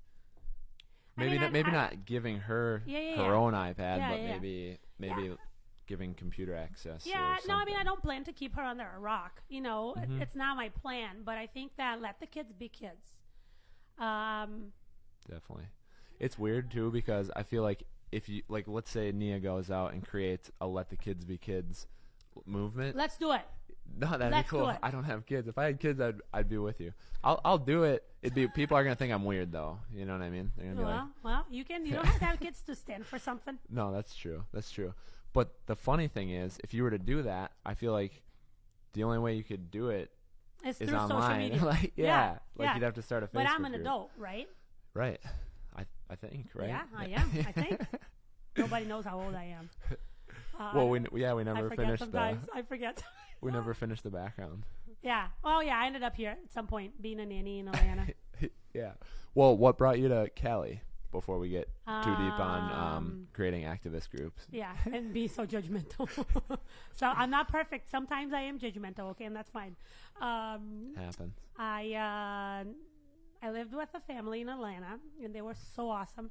[1.16, 3.32] maybe not, maybe not giving her Yeah, yeah, her yeah.
[3.32, 5.36] own iPad, but maybe maybe
[5.86, 7.04] giving computer access.
[7.06, 9.42] Yeah, no, I mean, I don't plan to keep her under a rock.
[9.48, 10.22] You know, Mm-hmm.
[10.22, 13.16] it's not my plan, but I think that let the kids be kids.
[13.98, 14.72] Um,
[15.28, 15.66] Definitely.
[16.20, 19.92] It's weird too because I feel like if you like let's say Nia goes out
[19.92, 21.86] and creates a let the kids be kids
[22.46, 22.96] movement.
[22.96, 23.42] let's do it.
[23.98, 24.72] No, that'd let's be cool.
[24.82, 25.46] I don't have kids.
[25.48, 26.92] If I had kids I'd I'd be with you.
[27.22, 28.04] I'll I'll do it.
[28.22, 29.78] It'd be people are gonna think I'm weird though.
[29.92, 30.50] You know what I mean?
[30.56, 31.86] They're gonna be Well, like well, you can.
[31.86, 33.58] You don't have to have kids to stand for something.
[33.70, 34.44] No, that's true.
[34.52, 34.94] That's true.
[35.32, 38.22] But the funny thing is, if you were to do that, I feel like
[38.92, 40.10] the only way you could do it
[40.64, 41.40] It's is through social online.
[41.52, 41.64] media.
[41.64, 42.74] like yeah, Yeah, like yeah.
[42.74, 43.80] you'd have to start a Facebook but I'm an group.
[43.82, 44.48] adult, right?
[44.94, 45.20] Right.
[45.76, 46.68] I I think, right?
[46.68, 47.30] Yeah, I am.
[47.46, 47.80] I think
[48.56, 49.68] nobody knows how old I am.
[50.58, 52.46] Uh, well, we yeah, we I never forget finished sometimes.
[52.54, 53.02] I forget.
[53.44, 54.64] We never finished the background.
[55.02, 55.26] yeah.
[55.44, 55.78] Oh, yeah.
[55.78, 58.06] I ended up here at some point being a nanny in Atlanta.
[58.74, 58.92] yeah.
[59.34, 60.80] Well, what brought you to Cali
[61.12, 61.68] before we get
[62.02, 64.46] too deep on um, Um, creating activist groups?
[64.50, 66.08] Yeah, and be so judgmental.
[66.92, 67.90] so I'm not perfect.
[67.90, 69.76] Sometimes I am judgmental, okay, and that's fine.
[70.20, 71.34] Um, Happens.
[71.58, 76.30] I uh, I lived with a family in Atlanta, and they were so awesome.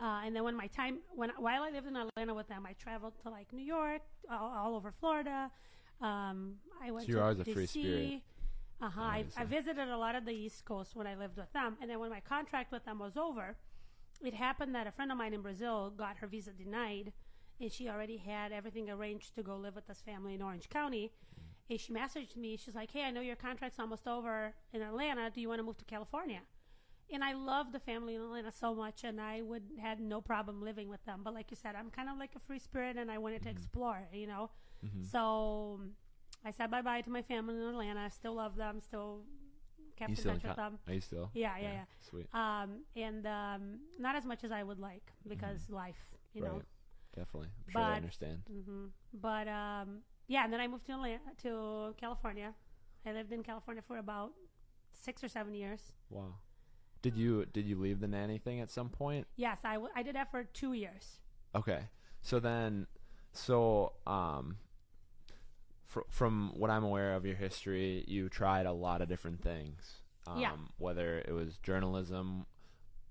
[0.00, 2.74] Uh, and then when my time, when while I lived in Atlanta with them, I
[2.74, 5.50] traveled to like New York, all, all over Florida.
[6.00, 8.22] Um, I went So you're to always a free spirit.
[8.80, 9.02] Uh huh.
[9.02, 11.90] I, I visited a lot of the East Coast when I lived with them, and
[11.90, 13.56] then when my contract with them was over,
[14.24, 17.12] it happened that a friend of mine in Brazil got her visa denied,
[17.60, 21.10] and she already had everything arranged to go live with this family in Orange County.
[21.68, 22.56] And she messaged me.
[22.56, 25.28] She's like, "Hey, I know your contract's almost over in Atlanta.
[25.30, 26.42] Do you want to move to California?"
[27.12, 30.60] And I love the family in Atlanta so much, and I would had no problem
[30.62, 31.20] living with them.
[31.24, 33.48] But like you said, I'm kind of like a free spirit, and I wanted to
[33.48, 34.50] explore, you know.
[35.10, 35.80] So
[36.44, 38.00] I said bye bye to my family in Atlanta.
[38.00, 38.80] I still love them.
[38.80, 39.22] Still
[39.96, 40.78] kept You in touch in with them.
[40.86, 41.30] Are you still?
[41.34, 41.84] Yeah, yeah, yeah.
[42.08, 42.26] Sweet.
[42.32, 46.62] Um, and um, not as much as I would like because life, you know.
[47.16, 47.48] Definitely.
[47.66, 48.42] I'm sure But- they understand.
[48.48, 52.54] hmm But um, yeah, and then I moved to Atlanta, to California.
[53.04, 54.32] I lived in California for about
[54.92, 55.92] six or seven years.
[56.10, 56.34] Wow.
[57.02, 59.26] Did you did you leave the nanny thing at some point?
[59.36, 61.20] Yes, I, w- I did that for two years.
[61.54, 61.82] Okay.
[62.20, 62.86] So then,
[63.32, 64.56] so um,
[65.86, 70.00] fr- from what I'm aware of your history, you tried a lot of different things.
[70.26, 70.52] Um, Yeah.
[70.78, 72.46] Whether it was journalism,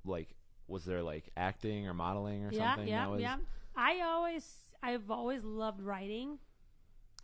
[0.06, 0.36] like
[0.68, 2.88] was there like acting or modeling or yeah, something?
[2.90, 3.38] yeah, was, yeah.
[3.76, 4.46] I always,
[4.84, 6.40] I've always loved writing.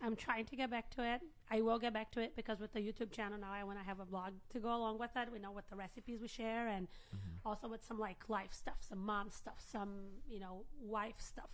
[0.00, 1.20] I'm trying to get back to it.
[1.50, 3.84] I will get back to it because with the YouTube channel now, I want to
[3.84, 5.30] have a blog to go along with that.
[5.30, 7.48] We know what the recipes we share, and Mm-hmm.
[7.48, 9.90] also with some like life stuff, some mom stuff, some
[10.28, 11.50] you know wife stuff.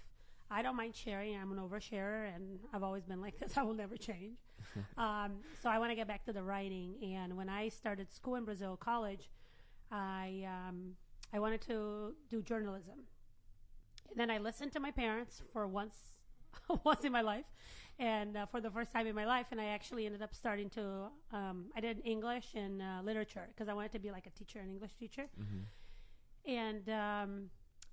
[0.51, 1.37] I don't mind sharing.
[1.37, 3.57] I'm an oversharer, and I've always been like this.
[3.59, 4.39] I will never change.
[4.97, 6.95] um, so I want to get back to the writing.
[7.17, 9.29] And when I started school in Brazil, college,
[9.91, 10.93] I um,
[11.33, 13.01] I wanted to do journalism.
[14.11, 15.97] And then I listened to my parents for once,
[16.85, 17.45] once in my life,
[18.01, 19.47] and uh, for the first time in my life.
[19.53, 20.83] And I actually ended up starting to.
[21.33, 24.59] Um, I did English and uh, literature because I wanted to be like a teacher,
[24.59, 25.27] an English teacher.
[26.47, 27.51] And um,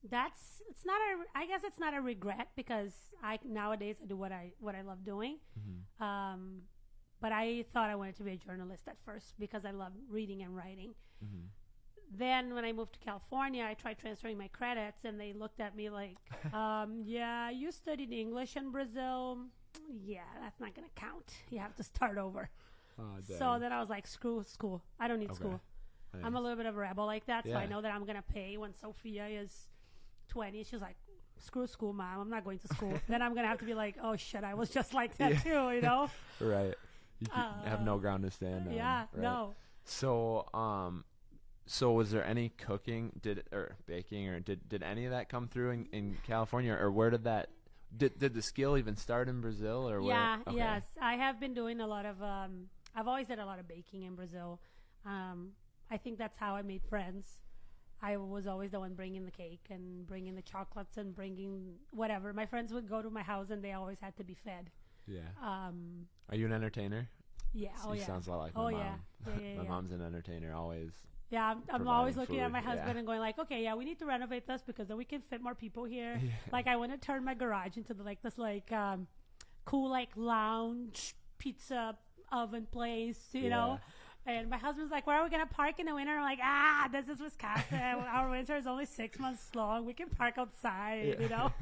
[0.09, 1.37] that's it's not a.
[1.37, 4.81] I guess it's not a regret because I nowadays I do what I what I
[4.81, 5.37] love doing.
[5.99, 6.61] Um,
[7.19, 10.41] but I thought I wanted to be a journalist at first because I love reading
[10.43, 10.93] and writing
[12.15, 15.75] then when I moved to California, I tried transferring my credits, and they looked at
[15.75, 16.15] me like,
[16.53, 19.39] um, "Yeah, you studied English in Brazil.
[20.03, 21.33] Yeah, that's not going to count.
[21.49, 22.49] You have to start over."
[22.99, 24.81] Oh, So then I was like, "Screw school.
[24.99, 25.35] I don't need Okay.
[25.35, 25.61] school.
[26.23, 28.15] I'm a little bit of a rebel like that, so I know that I'm going
[28.15, 29.69] to pay when Sophia is
[30.29, 30.63] 20.
[30.63, 30.95] She's like."
[31.39, 32.19] Screw school, mom.
[32.19, 32.99] I'm not going to school.
[33.07, 35.39] then I'm gonna have to be like, oh shit, I was just like that Yeah.
[35.69, 36.09] too, you know?
[36.41, 36.73] right.
[37.19, 37.31] You c-
[37.69, 38.73] have no ground to stand on.
[38.73, 39.21] Uh, yeah, right?
[39.21, 39.53] no.
[39.85, 41.03] So, um,
[41.67, 45.47] so was there any cooking, did or baking, or did did any of that come
[45.47, 47.49] through in, in California, or where did that
[47.95, 50.11] did did the skill even start in Brazil, or where?
[50.15, 50.57] Yeah, Okay.
[50.57, 50.83] yes.
[51.01, 52.21] I have been doing a lot of.
[52.21, 54.59] Um, I've always did a lot of baking in Brazil.
[55.05, 55.51] Um,
[55.89, 57.25] I think that's how I made friends.
[58.01, 62.33] I was always the one bringing the cake and bringing the chocolates and bringing whatever.
[62.33, 64.69] My friends would go to my house and they always had to be fed.
[65.07, 65.21] Yeah.
[65.41, 67.09] Um, Are you an entertainer?
[67.53, 69.39] yeah, oh yeah, sounds a lot like oh my yeah, mom.
[69.39, 69.69] yeah, yeah, my yeah.
[69.69, 70.53] mom's an entertainer.
[70.53, 70.91] Always.
[71.29, 72.97] Yeah, I'm, I'm always looking at my husband yeah.
[72.97, 75.41] and going like, okay, yeah, we need to renovate this because then we can fit
[75.41, 76.21] more people here.
[76.51, 79.07] Like I want to turn my garage into the, like this like um,
[79.65, 81.97] cool like lounge pizza
[82.31, 83.79] oven place, you know.
[84.25, 86.89] And my husband's like, "Where are we gonna park in the winter?" I'm like, "Ah,
[86.91, 87.79] this is Wisconsin.
[87.79, 89.85] Our winter is only six months long.
[89.85, 91.51] We can park outside, you know."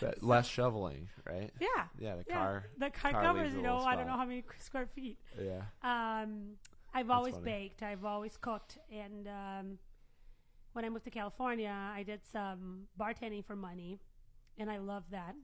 [0.00, 1.50] But less shoveling, right?
[1.60, 2.34] Yeah, Yeah, the yeah.
[2.34, 2.64] car.
[2.78, 5.18] the car, car covers, you know, I don't know how many square feet.
[5.38, 5.60] Yeah.
[5.82, 6.56] Um,
[6.92, 7.82] I've always baked.
[7.82, 9.78] I've always cooked, and um,
[10.72, 14.00] when I moved to California, I did some bartending for money,
[14.58, 15.34] and I loved that.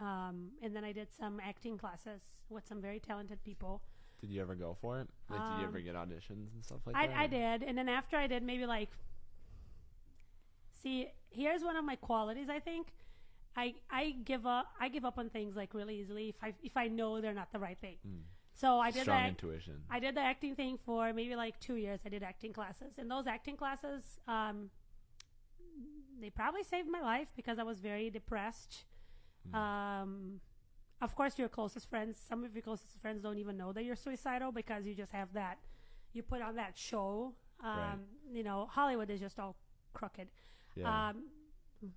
[0.00, 2.20] Um, and then I did some acting classes
[2.50, 3.82] with some very talented people.
[4.20, 5.08] Did you ever go for it?
[5.30, 7.16] Like, did you Um, ever get auditions and stuff like I, that?
[7.16, 8.90] I did, and then after I did, maybe like.
[10.82, 12.48] See, here's one of my qualities.
[12.50, 12.88] I think,
[13.56, 14.66] I I give up.
[14.78, 17.52] I give up on things like really easily if I if I know they're not
[17.52, 17.96] the right thing.
[18.54, 19.02] So I did.
[19.02, 19.28] Strong that.
[19.30, 19.82] intuition.
[19.90, 22.00] I did the acting thing for maybe like two years.
[22.06, 24.70] I did acting classes, and those acting classes, um,
[26.20, 28.84] they probably saved my life because I was very depressed.
[29.52, 30.40] Um,
[31.02, 33.96] of course, your closest friends, some of your closest friends don't even know that you're
[33.96, 35.58] suicidal because you just have that.
[36.12, 37.34] You put on that show.
[37.62, 37.98] Um, Right.
[38.32, 39.56] You know, Hollywood is just all
[39.92, 40.28] crooked.
[40.76, 41.10] yeah.
[41.10, 41.24] Um,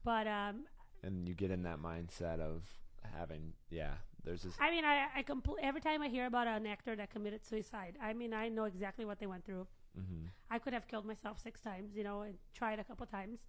[0.04, 0.66] but um,
[1.04, 2.64] and you get in that mindset of
[3.04, 3.94] having, yeah.
[4.24, 4.54] There's this.
[4.60, 7.96] I mean, I, I compl- every time I hear about an actor that committed suicide,
[8.02, 9.68] I mean, I know exactly what they went through.
[9.98, 10.28] mhm.
[10.50, 13.40] I could have killed myself six times, you know, and tried a couple times.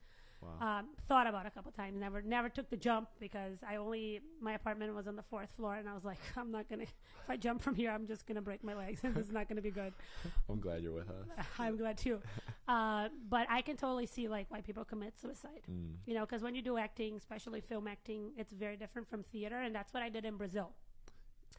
[0.40, 0.79] Wow.
[0.79, 1.98] Um, thought about it a couple times.
[1.98, 5.74] Never, never took the jump because I only my apartment was on the fourth floor,
[5.74, 6.85] and I was like, I'm not gonna.
[6.85, 9.62] If I jump from here, I'm just gonna break my legs, and is not gonna
[9.62, 9.92] be good.
[10.48, 11.27] I'm glad you're with us.
[11.59, 12.20] I'm glad too.
[12.68, 15.62] Uh, but I can totally see like why people commit suicide.
[15.70, 15.94] Mm.
[16.07, 19.61] You know, because when you do acting, especially film acting, it's very different from theater,
[19.61, 20.70] and that's what I did in Brazil.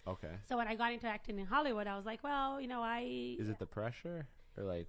[0.07, 0.31] Okay.
[0.47, 3.35] So when I got into acting in Hollywood, I was like, well, you know, I
[3.37, 4.87] Is it the pressure or like?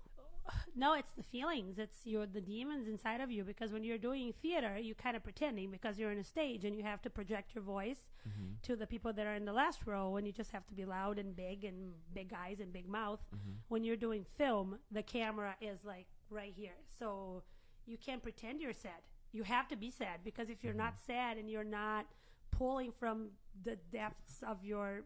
[0.76, 1.78] No, it's the feelings.
[1.78, 3.44] It's your the demons inside of you.
[3.44, 6.74] Because when you're doing theater, you're kind of pretending because you're on a stage and
[6.76, 8.48] you have to project your voice Mm-hmm.
[8.64, 10.85] to the people that are in the last row, and you just have to be
[10.85, 13.18] loud and big and big eyes and big mouth.
[13.35, 13.52] Mm-hmm.
[13.68, 17.42] When you're doing film, the camera is like right here, so
[17.87, 19.00] you can't pretend you're sad.
[19.33, 21.12] You have to be sad because if you're not Mm-hmm.
[21.12, 22.04] sad and you're not
[22.50, 23.30] pulling from
[23.64, 25.04] the depths of your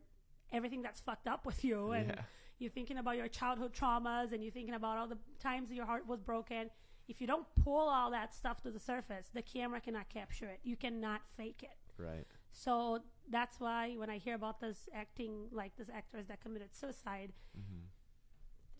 [0.52, 2.22] everything that's fucked up with you and Yeah.
[2.58, 6.06] You're thinking about your childhood traumas and you're thinking about all the times your heart
[6.06, 6.70] was broken
[7.08, 10.60] if you don't pull all that stuff to the surface the camera cannot capture it
[10.62, 12.26] you cannot fake it Right.
[12.50, 17.32] so that's why when i hear about this acting like this actors that committed suicide
[17.58, 17.84] mm-hmm.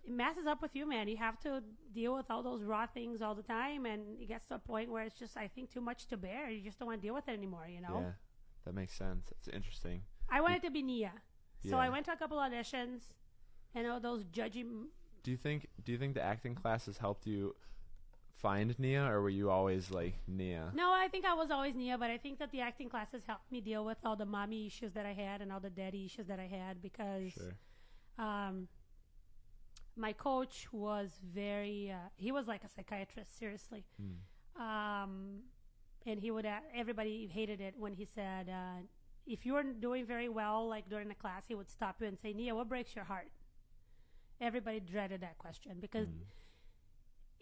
[0.05, 3.23] it messes up with you man you have to deal with all those raw things
[3.23, 5.81] all the time and it gets to a point where it's just i think too
[5.81, 8.13] much to bear you just don't want to deal with it anymore you know Yeah.
[8.65, 9.27] That makes sense.
[9.31, 10.03] It's interesting.
[10.31, 11.13] i wanted to be nia
[11.63, 11.79] so Yeah.
[11.87, 13.13] i went to a couple auditions
[13.75, 14.89] and all those judging
[15.23, 15.67] Do you think?
[15.85, 17.55] Do you think the acting classes helped you
[18.35, 20.71] find Nia, or were you always like Nia?
[20.75, 23.51] No, I think I was always Nia, but I think that the acting classes helped
[23.51, 26.27] me deal with all the mommy issues that I had and all the daddy issues
[26.27, 27.55] that I had because Sure.
[28.19, 28.69] um,
[29.97, 33.85] my coach was very, uh, he was like a psychiatrist, seriously.
[34.57, 35.41] Um,
[36.07, 38.83] and he would, uh, everybody hated it when he said, uh,
[39.27, 42.19] if you weren't doing very well, like during the class, he would stop you and
[42.19, 43.29] say, Nia, what breaks your heart?
[44.41, 46.09] Everybody dreaded that question because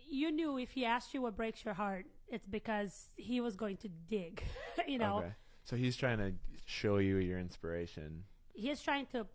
[0.08, 3.76] you knew if he asked you what breaks your heart, it's because he was going
[3.78, 4.42] to dig.
[4.86, 5.32] you know, Okay.
[5.64, 6.32] So he's trying to
[6.66, 8.24] show you your inspiration
[8.54, 9.26] he's trying to,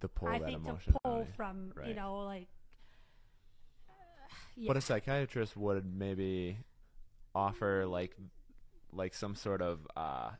[0.00, 0.94] to pull I that think, emotion.
[0.96, 2.48] out pull from, you know, like.
[4.56, 4.66] yeah.
[4.68, 6.58] But a psychiatrist would maybe
[7.34, 8.16] offer like
[8.92, 10.30] like some sort of uh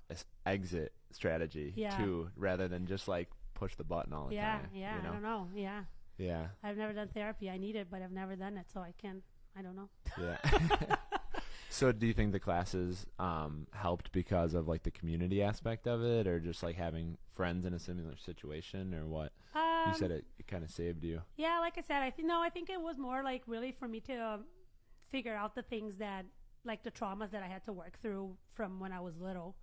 [0.45, 1.97] exit strategy Yeah.
[1.97, 4.69] too, rather than just like push the button all the yeah, time.
[4.75, 5.09] yeah, you know?
[5.09, 5.49] I don't know.
[5.55, 5.81] Yeah,
[6.21, 7.49] Yeah, I've never done therapy.
[7.49, 9.23] I need it, but I've never done it, so I can.
[9.59, 9.89] I don't know.
[10.21, 10.97] yeah.
[11.71, 16.05] so, do you think the classes um, helped because of like the community aspect of
[16.05, 19.33] it, or just like having friends in a similar situation, or what?
[19.55, 21.23] Um, you said it, it kind of saved you.
[21.37, 23.89] Yeah, like I said, I think no, I think it was more like really for
[23.89, 24.45] me to um,
[25.09, 26.27] figure out the things that,
[26.65, 29.57] like the traumas that I had to work through from when I was little.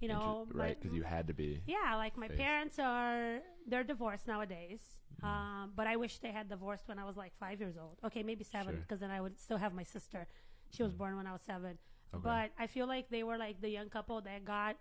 [0.00, 0.80] You know, Inter- right?
[0.80, 1.60] Because you had to be.
[1.66, 2.38] Yeah, like my face.
[2.38, 4.80] parents are they're divorced nowadays.
[5.22, 5.26] Mm-hmm.
[5.26, 7.98] Um, but I wish they had divorced when I was like five years old.
[8.06, 8.72] Okay, maybe seven, Sure.
[8.72, 8.82] Mm-hmm.
[8.82, 10.26] because then I would still have my sister.
[10.70, 11.78] She was born when I was seven.
[12.14, 12.22] Okay.
[12.22, 14.76] But I feel like they were like the young couple that got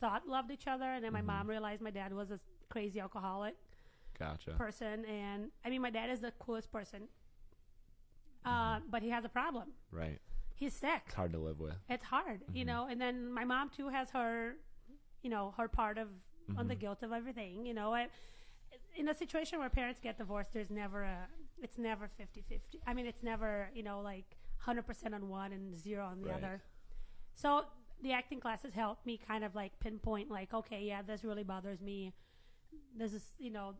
[0.00, 1.26] thought loved each other, and then Mm-hmm.
[1.26, 3.54] my mom realized my dad was a crazy alcoholic
[4.18, 4.50] Gotcha.
[4.52, 7.02] person, and I mean my dad is the coolest person.
[8.44, 9.68] uh, but he has a problem.
[9.90, 10.18] Right.
[10.54, 11.02] He's sick.
[11.06, 11.74] It's hard to live with.
[11.88, 12.68] It's hard, you Mm-hmm.
[12.68, 12.86] know.
[12.90, 14.54] And then my mom too has her,
[15.22, 16.08] you know, her part of
[16.56, 16.80] on the Mm-hmm.
[16.80, 17.66] guilt of everything.
[17.66, 18.08] You know, I,
[18.96, 21.28] in a situation where parents get divorced, there's never a,
[21.62, 22.60] it's never 50-50.
[22.86, 26.28] I mean, it's never you know like hundred percent on one and zero on the
[26.28, 26.36] Right.
[26.38, 26.62] other.
[27.34, 27.64] So
[28.02, 31.80] the acting classes helped me kind of like pinpoint like, okay, yeah, this really bothers
[31.80, 32.12] me.
[32.96, 33.74] This is you know.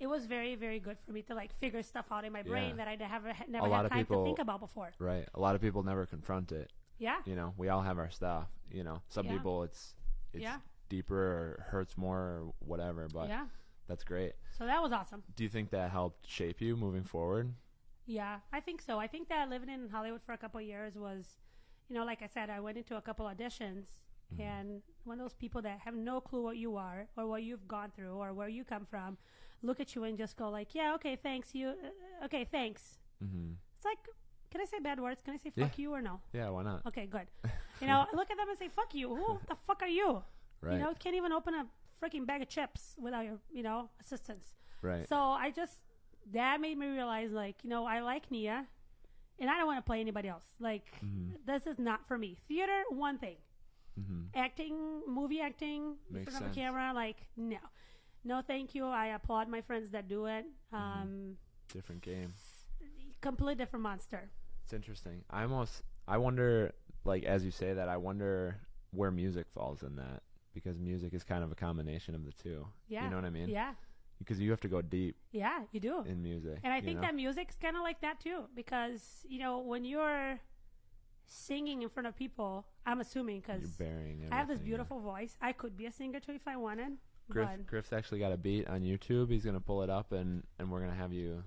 [0.00, 2.70] It was very, very good for me to like figure stuff out in my brain
[2.70, 2.76] Yeah.
[2.84, 4.90] that I never, never had time to think about before.
[4.98, 5.28] Right.
[5.34, 6.72] A lot of people never confront it.
[6.98, 8.48] Yeah, You know, we all have our stuff.
[8.70, 9.32] You know, some Yeah.
[9.32, 9.94] people it's
[10.32, 10.58] it's Yeah.
[10.88, 13.08] Deeper or hurts more or whatever.
[13.12, 13.46] But yeah.
[13.88, 14.32] that's great.
[14.56, 15.22] So that was awesome.
[15.36, 17.52] Do you think that helped shape you moving forward?
[18.06, 18.98] Yeah, I think so.
[18.98, 21.38] I think that living in Hollywood for a couple of years was,
[21.88, 23.86] you know, like I said, I went into a couple auditions,
[24.38, 27.68] and one of those people that have no clue what you are or what you've
[27.68, 29.18] gone through or where you come from,
[29.62, 31.54] look at you and just go like, "Yeah, okay, thanks.
[31.54, 33.52] You, uh, okay, thanks." Mm-hmm.
[33.76, 33.98] It's like,
[34.50, 35.20] can I say bad words?
[35.22, 35.82] Can I say fuck Yeah.
[35.82, 36.20] you or no?
[36.32, 36.48] Yeah.
[36.48, 36.84] Why not?
[36.86, 37.26] Okay, good.
[37.80, 40.22] You know, look at them and say, "Fuck you." Who the fuck are you?
[40.62, 40.74] Right.
[40.74, 41.66] You know, can't even open a
[42.02, 44.46] freaking bag of chips without your, you know, assistance.
[44.80, 45.08] Right.
[45.08, 45.80] So I just
[46.32, 48.66] that made me realize, like, you know, I like Nia,
[49.40, 50.44] and I don't want to play anybody else.
[50.60, 51.30] Like, Mm-hmm.
[51.46, 52.38] this is not for me.
[52.48, 53.36] Theater, one thing.
[54.34, 57.58] Acting, movie acting, in front of a camera, like, no,
[58.24, 58.86] no, thank you.
[58.86, 60.46] I applaud my friends that do it.
[60.72, 60.76] Mm-hmm.
[60.76, 61.36] Um,
[61.72, 62.32] Different game.
[63.20, 64.30] complete different monster.
[64.64, 65.24] It's interesting.
[65.30, 66.72] I almost I wonder
[67.04, 68.56] like as you say that I wonder
[68.92, 70.22] where music falls in that
[70.54, 72.66] because music is kind of a combination of the two.
[72.88, 73.48] Yeah, You know what I mean?
[73.48, 73.74] Yeah,
[74.18, 76.02] Because you have to go deep yeah, you do.
[76.06, 76.58] in music.
[76.62, 77.02] And I think know?
[77.02, 80.40] that music's kind of like that too, because you know when you're
[81.26, 83.84] singing in front of people, I'm assuming you're because I
[84.36, 84.64] have this everything, yeah.
[84.64, 86.92] beautiful voice, I could be a singer too if I wanted.
[87.30, 89.30] Griff Griff's actually got a beat on YouTube.
[89.30, 91.42] He's gonna pull it up and and we're gonna have you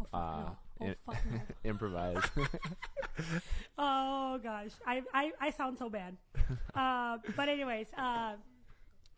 [0.00, 1.40] oh fuck uh, no, oh fuck no.
[1.64, 2.22] improvise.
[3.78, 6.16] oh gosh, I, I I sound so bad.
[6.74, 8.34] uh, but anyways, uh,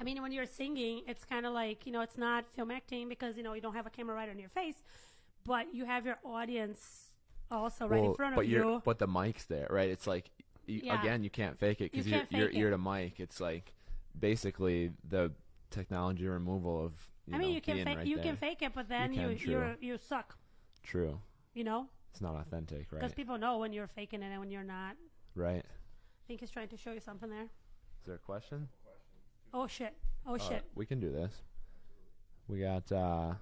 [0.01, 3.09] I mean when you're singing, it's kind of like you know it's not film acting
[3.09, 4.83] because you know you don't have a camera right on your face,
[5.45, 7.11] but you have your audience
[7.51, 8.83] also right in Well, front but of you're you.
[8.85, 9.89] but the mic's there, right?
[9.91, 10.31] It's like
[10.67, 11.01] you, Yeah.
[11.01, 13.21] again, you can't fake it because You you're you're ear to mic.
[13.21, 13.73] It's like
[14.19, 15.33] basically the
[15.71, 16.93] technology removal of.
[17.33, 18.25] I mean know, you can fake right you there.
[18.25, 19.75] can fake it, but then You you can, you true.
[19.81, 20.37] you suck.
[20.83, 21.21] True.
[21.55, 21.89] You know.
[22.11, 23.01] It's not authentic, right?
[23.01, 24.97] Because people know when you're faking it and when you're not.
[25.35, 25.65] right.
[25.65, 27.43] I think he's trying to show you something there.
[28.01, 28.69] Is there a question?
[29.53, 29.95] Oh shit!
[30.27, 30.65] Oh Uh, shit!
[30.75, 31.43] we can do this.
[32.49, 32.91] We got.
[32.93, 33.35] uh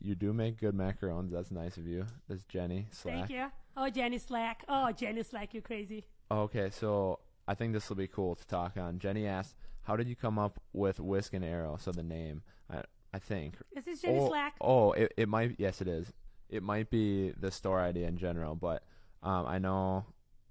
[0.00, 1.30] You do make good macarons.
[1.30, 2.06] That's nice of you.
[2.28, 3.14] That's Jenny Slack.
[3.14, 3.46] Thank you.
[3.76, 4.64] Oh Jenny Slack.
[4.68, 6.04] Oh Jenny Slack, you crazy.
[6.30, 8.98] Okay, so I think this will be cool to talk on.
[8.98, 12.82] Jenny asked, "How did you come up with Whisk and Arrow?" So the name, I
[13.14, 13.54] I think.
[13.76, 14.54] Is this Jenny oh, Slack?
[14.60, 15.54] Oh, it it might.
[15.58, 16.12] Yes, it is.
[16.48, 18.82] It might be the store idea in general, but
[19.22, 20.04] um, I know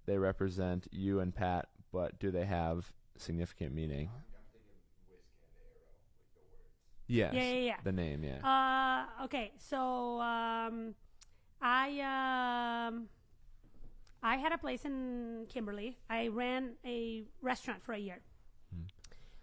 [0.06, 1.68] they represent you and Pat.
[1.92, 4.10] But do they have significant meaning?
[7.08, 7.34] Yes.
[7.34, 7.76] Yeah, yeah, yeah.
[7.84, 8.42] The name, yeah.
[8.44, 10.96] Uh, okay, so um,
[11.62, 13.08] I um,
[14.24, 15.98] I had a place in Kimberly.
[16.10, 18.20] I ran a restaurant for a year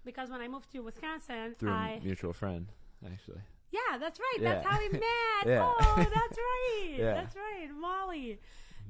[0.04, 1.58] because when I moved to Wisconsin, Hmm.
[1.58, 2.66] Through I a mutual friend,
[3.06, 3.40] actually.
[3.72, 4.38] Yeah, that's right.
[4.40, 5.44] That's how we met.
[5.46, 5.72] Yeah.
[5.80, 6.94] Oh, that's right.
[6.98, 7.14] Yeah.
[7.14, 8.38] That's right, Molly.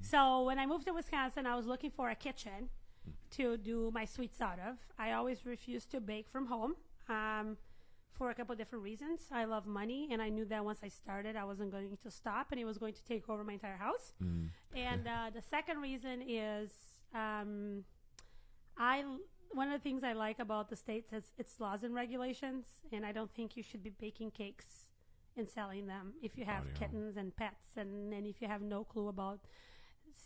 [0.01, 2.69] So when I moved to Wisconsin, I was looking for a kitchen
[3.37, 4.77] to do my sweets out of.
[4.99, 6.75] I always refused to bake from home.
[7.09, 7.57] Um,
[8.13, 9.23] for a couple different reasons.
[9.33, 12.49] I love money, and I knew that once I started, I wasn't going to stop,
[12.53, 14.13] and it was going to take over my entire house.
[14.77, 16.71] And uh, the second reason is
[17.15, 17.85] um,
[18.77, 19.03] I
[19.55, 23.05] one of the things I like about the states is its laws and regulations, and
[23.05, 24.87] I don't think you should be baking cakes
[25.37, 26.75] and selling them if you have Audio.
[26.79, 29.41] kittens and pets, and, and if you have no clue about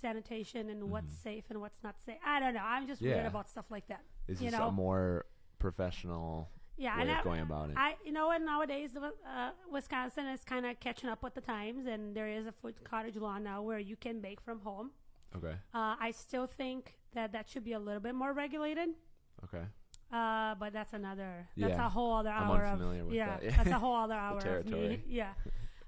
[0.00, 2.16] sanitation and what's safe and what's not safe.
[2.24, 2.62] I don't know.
[2.64, 4.02] I'm just weird about stuff like that.
[4.28, 4.68] Is you this know?
[4.68, 5.26] a more
[5.58, 7.76] professional yeah, way and of I, going about it?
[7.78, 11.86] I, you know, and nowadays uh, Wisconsin is kind of catching up with the times,
[11.86, 14.90] and there is a food cottage law now where you can bake from home.
[15.36, 15.54] okay.
[15.72, 18.90] Uh, I still think that that should be a little bit more regulated.
[19.46, 19.64] Okay.
[20.12, 21.48] Uh, but that's another.
[21.56, 21.86] That's Yeah.
[21.86, 23.26] a whole other hour of with yeah.
[23.38, 23.50] that, yeah.
[23.56, 24.50] That's a whole other hour of me.
[24.50, 25.02] territory.
[25.08, 25.32] Yeah.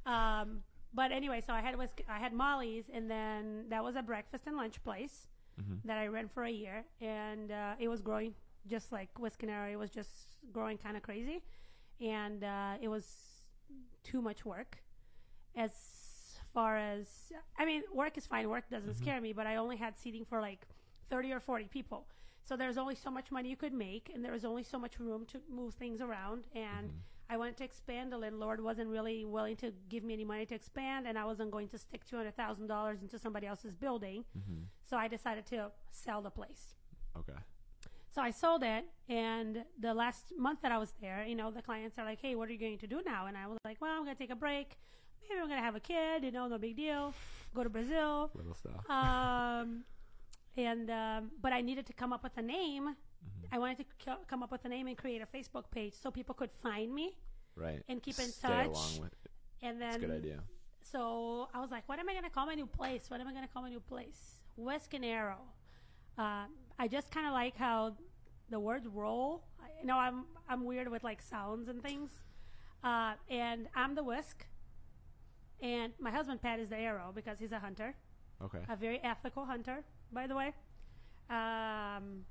[0.07, 0.63] Um,
[0.95, 4.45] but anyway, so I had Whisk- I had Molly's, and then that was a breakfast
[4.47, 5.29] and lunch place
[5.61, 5.89] Mm-hmm.
[5.89, 8.33] that I ran for a year, and uh, it was growing
[8.69, 9.09] just like
[9.43, 9.69] Arrow.
[9.73, 10.11] It was just
[10.53, 11.43] growing kind of crazy,
[12.01, 13.07] and uh, it was
[14.05, 14.79] too much work.
[15.57, 15.73] As
[16.55, 18.49] far as I mean, work is fine.
[18.49, 19.03] Work doesn't Mm-hmm.
[19.03, 20.61] scare me, but I only had seating for like
[21.11, 22.07] thirty or forty people.
[22.49, 24.99] So there's only so much money you could make, and there was only so much
[24.99, 26.45] room to move things around.
[26.55, 26.87] And
[27.29, 28.11] I wanted to expand.
[28.11, 31.51] The landlord wasn't really willing to give me any money to expand, and I wasn't
[31.51, 34.25] going to stick two hundred thousand dollars into somebody else's building.
[34.89, 36.75] So I decided to sell the place.
[37.19, 37.39] Okay.
[38.15, 41.61] So I sold it, and the last month that I was there, you know, the
[41.61, 43.77] clients are like, "Hey, what are you going to do now?" And I was like,
[43.83, 44.79] "Well, I'm going to take a break.
[45.21, 46.25] Maybe I'm going to have a kid.
[46.25, 47.13] You know, no big deal.
[47.55, 48.89] Go to Brazil." Little stuff.
[48.89, 49.85] Um,
[50.67, 52.85] and um, but I needed to come up with a name.
[53.51, 56.11] I wanted to c- come up with a name and create a Facebook page so
[56.11, 57.17] people could find me
[57.57, 57.83] right.
[57.89, 58.67] and keep in Stay touch.
[58.67, 59.15] along with.
[59.63, 60.41] And then That's a good idea.
[60.83, 63.05] so I was like, what am I going to call my new place?
[63.11, 64.21] What am I going to call my new place?
[64.57, 65.41] Whisk and Arrow.
[66.19, 66.45] Uh,
[66.79, 67.95] I just kind of like how
[68.51, 69.45] the words roll.
[69.63, 72.11] I, you know, I'm I'm weird with like sounds and things.
[72.85, 74.47] Uh, and I'm the whisk,
[75.61, 77.95] and my husband Pat is the arrow because he's a hunter,
[78.43, 78.61] Okay.
[78.69, 80.53] a very ethical hunter, by the way.
[81.31, 82.25] Um,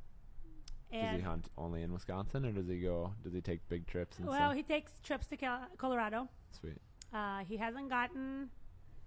[0.91, 3.13] Does he hunt only in Wisconsin, or does he go?
[3.23, 4.55] Does he take big trips and well, stuff?
[4.55, 6.28] he takes trips to Cal- Colorado.
[6.59, 6.78] Sweet.
[7.13, 8.49] Uh, he hasn't gotten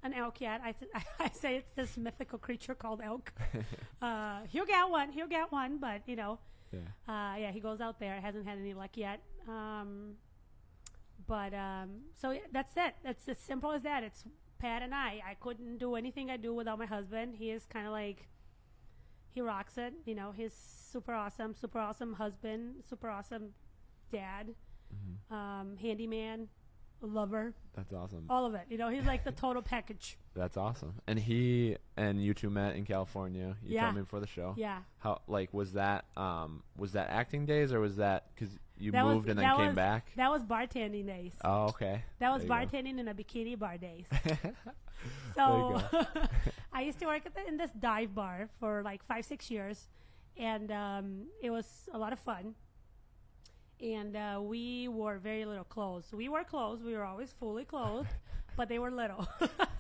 [0.03, 0.61] an elk yet.
[0.65, 0.91] I, th-
[1.21, 3.33] I say it's this mythical creature called elk.
[4.03, 5.11] uh, he'll get one.
[5.11, 6.39] He'll get one, but you know,
[6.73, 6.79] Yeah.
[7.09, 8.21] uh, yeah, he goes out there.
[8.21, 9.21] Hasn't had any luck yet.
[9.49, 10.13] Um,
[11.27, 11.91] but um,
[12.21, 12.95] so yeah, that's it.
[13.05, 14.03] It's as simple as that.
[14.05, 14.25] It's
[14.59, 15.23] Pat and I.
[15.27, 17.35] I couldn't do anything I do without my husband.
[17.37, 18.29] He is kind of like
[19.35, 19.95] he rocks it.
[20.05, 23.51] You know, he's super awesome, super awesome husband, super awesome
[24.13, 24.55] dad,
[25.31, 26.49] um, handyman,
[27.03, 28.27] lover That's awesome.
[28.29, 28.63] all of it.
[28.69, 30.19] You know, he's like the total package.
[30.35, 30.95] That's awesome.
[31.07, 33.57] And he and you two met in California.
[33.65, 33.83] You Yeah.
[33.85, 34.55] told me before the show.
[34.57, 34.79] Yeah.
[34.99, 36.05] How like was that?
[36.17, 39.57] Um, was that acting days or was that because you That was- moved and then
[39.57, 40.11] came was- back?
[40.17, 41.33] That was bartending days.
[41.45, 42.05] Oh, okay.
[42.19, 42.55] that was you go.
[42.55, 44.07] bartending in a bikini bar days.
[45.35, 45.81] So
[46.73, 49.89] I used to work at the, in this dive bar for like five, six years,
[50.37, 52.55] and um, it was a lot of fun.
[53.83, 56.13] And uh, we wore very little clothes.
[56.13, 56.83] We wore clothes.
[56.83, 58.11] We were always fully clothed,
[58.57, 59.27] but they were little.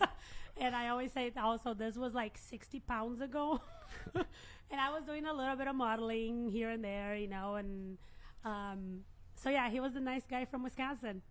[0.56, 3.60] and I always say also this was like 60 pounds ago.
[4.14, 7.98] and I was doing a little bit of modeling here and there, you know, and
[8.44, 9.00] um,
[9.34, 11.22] so yeah, he was the nice guy from Wisconsin.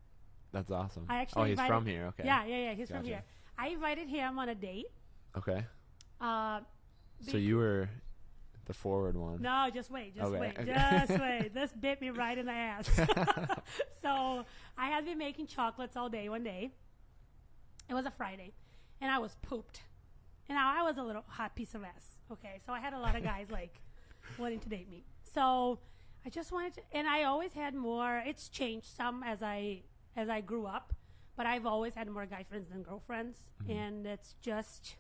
[0.52, 1.06] That's awesome.
[1.10, 2.06] I actually oh, he's invited- from here.
[2.08, 2.24] Okay.
[2.26, 2.74] Yeah, yeah, yeah.
[2.74, 3.24] He's from here.
[3.58, 4.88] I invited him on a date.
[5.38, 5.66] Okay.
[6.22, 6.62] Uh,
[7.22, 7.90] So you were
[8.70, 9.42] the forward one.
[9.42, 10.72] no, just wait, just Okay, wait, okay.
[10.72, 11.52] just wait.
[11.56, 12.88] This bit me right in the ass.
[14.04, 14.46] so
[14.78, 16.70] I had been making chocolates all day one day.
[17.90, 18.54] It was a Friday,
[19.02, 19.82] and I was pooped.
[20.48, 22.18] And now I was a little hot piece of ass.
[22.32, 23.82] Okay, so I had a lot of guys like
[24.38, 25.04] wanting to date me.
[25.24, 25.80] So
[26.24, 28.22] I just wanted to, and I always had more.
[28.24, 29.82] It's changed some as I
[30.16, 30.94] as I grew up,
[31.36, 33.72] but I've always had more guy friends than girlfriends, mm-hmm.
[33.72, 34.96] and it's just.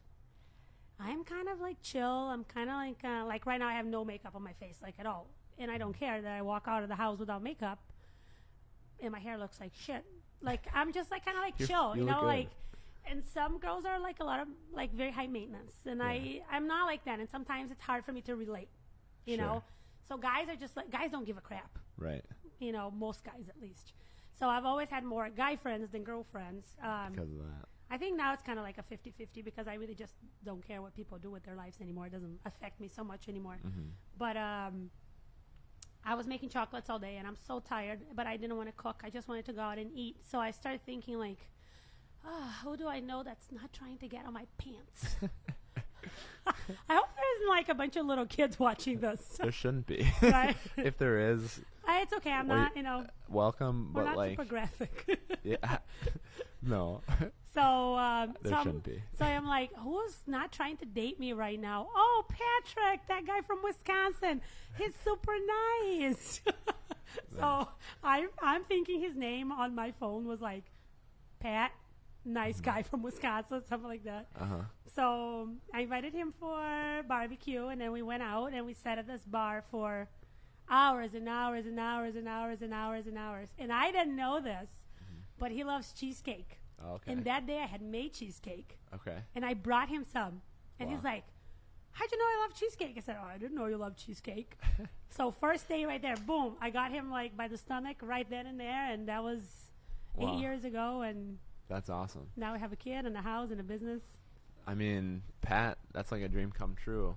[0.99, 2.03] I'm kind of like chill.
[2.29, 3.67] I'm kind of like uh, like right now.
[3.67, 5.27] I have no makeup on my face, like at all,
[5.57, 7.79] and I don't care that I walk out of the house without makeup,
[9.01, 10.03] and my hair looks like shit.
[10.41, 12.25] Like I'm just like kind of like You're- chill, you you know, good.
[12.27, 12.49] like.
[13.09, 16.67] And some girls are like a lot of like very high maintenance, and I I'm
[16.67, 17.19] not like that.
[17.19, 18.69] And sometimes it's hard for me to relate,
[19.25, 19.45] you Sure.
[19.45, 19.63] know.
[20.07, 22.23] So guys are just like guys don't give a crap Right.
[22.59, 23.93] you know, most guys at least.
[24.37, 26.73] So I've always had more guy friends than girlfriends.
[26.83, 27.67] Um, Because of that.
[27.91, 30.13] I think now it's kind of like a 50 50 because I really just
[30.45, 32.05] don't care what people do with their lives anymore.
[32.07, 33.57] It doesn't affect me so much anymore.
[34.17, 34.91] But um,
[36.05, 38.73] I was making chocolates all day and I'm so tired, but I didn't want to
[38.73, 39.01] cook.
[39.03, 40.17] I just wanted to go out and eat.
[40.29, 41.39] So I started thinking, like,
[42.25, 45.15] ah, who do I know that's not trying to get on my pants?
[46.89, 49.37] I hope there isn't like a bunch of little kids watching this.
[49.39, 50.11] There shouldn't be.
[50.21, 50.55] Right.
[50.77, 52.31] if there is, Uh, it's okay.
[52.31, 53.91] I'm Well, not, you know, welcome.
[53.93, 55.19] we're But not like, super graphic.
[55.43, 55.77] yeah.
[56.61, 57.01] no.
[57.53, 57.61] So,
[57.97, 59.01] um, There so, I'm, shouldn't be.
[59.17, 61.87] so I'm like, who's not trying to date me right now?
[61.95, 64.41] Oh, Patrick, that guy from Wisconsin.
[64.77, 65.33] He's super
[65.83, 66.41] nice.
[67.39, 67.67] so
[68.03, 70.65] I'm, I'm thinking his name on my phone was like
[71.39, 71.71] Pat,
[72.23, 74.27] nice guy from Wisconsin, something like that.
[74.39, 74.61] Uh huh.
[74.93, 79.07] So I invited him for barbecue, and then we went out and we sat at
[79.07, 80.07] this bar for
[80.69, 83.49] hours and hours and hours and hours and hours and hours.
[83.57, 84.69] And I didn't know this,
[85.03, 85.21] mm-hmm.
[85.37, 86.59] but he loves cheesecake.
[86.83, 87.11] Oh, Okay.
[87.13, 89.17] And that day I had made cheesecake, okay.
[89.35, 90.41] and I brought him some,
[90.79, 91.25] and he's like,
[91.91, 94.57] "How'd you know I love cheesecake?" I said, "Oh, I didn't know you love cheesecake."
[95.09, 98.45] so first day right there, boom, I got him like by the stomach right then
[98.47, 99.41] and there, and that was
[100.15, 100.33] Wow.
[100.35, 102.27] eight years ago, and That's awesome.
[102.37, 104.01] now we have a kid and a house and a business.
[104.65, 107.15] I mean, Pat, that's like a dream come true.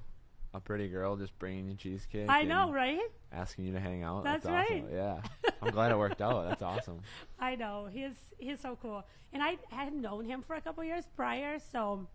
[0.54, 2.28] A pretty girl just bringing you cheesecake.
[2.28, 3.00] I know, right?
[3.32, 4.22] Asking you to hang out.
[4.22, 4.54] That's awesome.
[4.54, 4.84] right.
[4.92, 5.20] Yeah.
[5.62, 6.46] I'm glad it worked out.
[6.46, 7.00] That's awesome.
[7.38, 11.04] I know he's he's so cool, and I had known him for a couple years
[11.16, 12.06] prior, so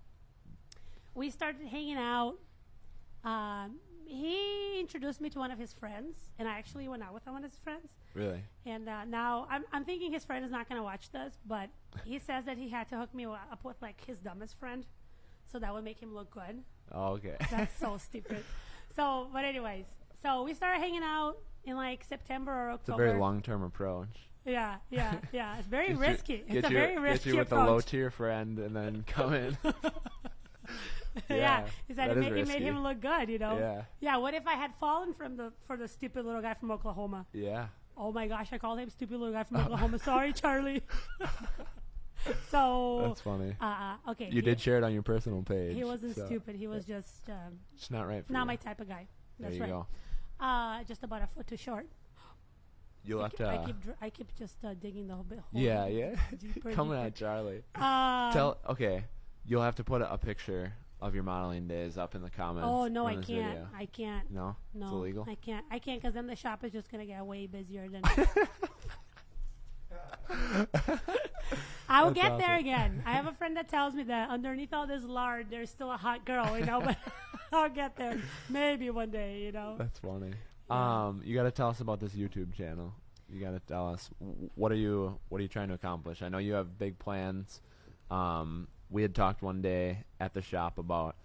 [1.16, 2.36] we started hanging out.
[3.24, 7.26] Um, he introduced me to one of his friends, and I actually went out with
[7.26, 7.90] one of his friends.
[8.14, 8.42] Really?
[8.66, 11.70] And uh, now I'm, I'm thinking his friend is not going to watch this, but
[12.06, 14.86] he says that he had to hook me up with like his dumbest friend,
[15.52, 16.64] so that would make him look good.
[16.92, 17.36] Oh, okay.
[17.52, 18.44] That's so stupid.
[18.96, 19.86] So, but anyways,
[20.22, 23.04] so we started hanging out in like September or October.
[23.04, 24.08] It's a very long term approach.
[24.46, 25.58] Yeah, yeah, yeah.
[25.58, 26.38] It's very you- risky.
[26.48, 27.68] Get it's a you, very get you with approach.
[27.68, 29.58] a low tier friend and then come in.
[31.30, 33.30] yeah, Yeah, he said that it is made, it made him look good.
[33.30, 33.58] You know.
[33.58, 33.82] Yeah.
[34.00, 34.18] Yeah.
[34.18, 37.26] What if I had fallen from the for the stupid little guy from Oklahoma?
[37.34, 37.68] yeah.
[38.00, 39.98] Oh my gosh, I called him stupid little guy from Oklahoma.
[39.98, 40.84] Sorry, Charlie.
[42.50, 43.04] so.
[43.08, 43.56] That's funny.
[43.60, 44.26] Uh, okay.
[44.26, 45.76] You he, did share it on your personal page.
[45.76, 46.56] He wasn't so stupid.
[46.56, 48.46] He was just um, It's not right for not you.
[48.48, 49.08] my type of guy.
[49.40, 49.70] There That's you right.
[49.70, 49.88] go.
[50.40, 51.88] Uh, just about a foot too short.
[53.04, 53.48] You'll I have keep, to.
[53.50, 55.40] I keep, dr- I keep just uh, digging the whole bit.
[55.40, 56.16] hole yeah, yeah.
[56.38, 57.08] deeper, Coming deeper.
[57.08, 57.64] at Charlie.
[57.76, 58.58] Uh, Tell.
[58.70, 59.04] Okay.
[59.46, 62.68] You'll have to put a, a picture of your modeling days up in the comments.
[62.70, 63.28] Oh no, I can't.
[63.28, 63.68] video.
[63.78, 64.32] I can't.
[64.32, 65.26] No, No, it's illegal.
[65.30, 65.66] I can't.
[65.72, 68.02] I can't because then the shop is just gonna get way busier than.
[71.90, 73.02] I will That's get there again.
[73.06, 75.98] I have a friend that tells me that underneath all this lard, there's still a
[75.98, 76.82] hot girl, you know.
[76.86, 76.98] But
[77.54, 78.18] I'll get there
[78.50, 79.76] maybe one day, you know.
[79.78, 80.34] That's funny.
[80.70, 82.94] Um, you got to tell us about this YouTube channel.
[83.30, 84.10] You got to tell us
[84.56, 86.22] what are you what are you trying to accomplish?
[86.22, 87.62] I know you have big plans.
[88.12, 91.16] Um, we had talked one day at the shop about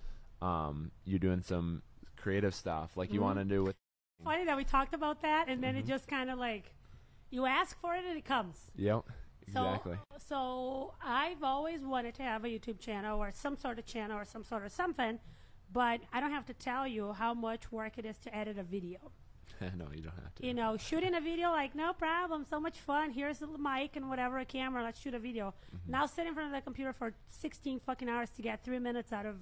[0.41, 1.83] um, you doing some
[2.17, 3.25] creative stuff, like you Mm-hmm.
[3.25, 3.77] want to do with.
[4.25, 5.81] Funny that we talked about that, and then Mm-hmm.
[5.81, 6.73] it just kind of like
[7.31, 8.71] you ask for it and it comes.
[8.77, 9.05] Yep,
[9.61, 9.99] exactly.
[10.19, 14.19] So, so I've always wanted to have a YouTube channel or some sort of channel
[14.19, 15.19] or some sort of something,
[15.73, 18.63] but I don't have to tell you how much work it is to edit a
[18.63, 18.99] video.
[19.61, 20.47] no, you don't have to.
[20.47, 23.11] You know, shooting a video like no problem, so much fun.
[23.11, 24.83] Here's the mic and whatever a camera.
[24.83, 25.55] Let's shoot a video.
[25.75, 25.93] Mm-hmm.
[25.93, 29.13] Now sit in front of the computer for 16 fucking hours to get three minutes
[29.13, 29.37] out of,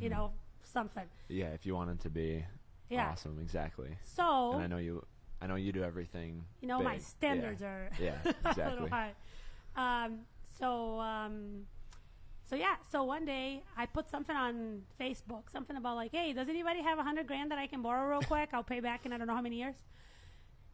[0.00, 0.16] you Mm-hmm.
[0.18, 0.32] know,
[0.62, 1.04] something.
[1.28, 2.44] yeah, if you want it to be
[2.88, 3.08] Yeah.
[3.10, 3.96] awesome, exactly.
[4.02, 5.04] So And I know you.
[5.42, 6.44] I know you do everything.
[6.60, 7.68] you know my standards yeah.
[7.68, 8.88] are Yeah, a little exactly.
[8.90, 9.12] high.
[9.76, 10.20] Um,
[10.58, 11.66] so um,
[12.44, 12.76] so yeah.
[12.90, 16.98] So one day I put something on Facebook, something about like, hey, does anybody have
[16.98, 18.50] a hundred grand that I can borrow real quick?
[18.52, 19.76] I'll pay back in I don't know how many years.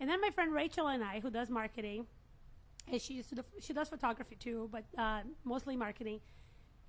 [0.01, 2.07] And then my friend Rachel and I, who does marketing,
[2.91, 6.21] and she used to do, she does photography too, but uh, mostly marketing.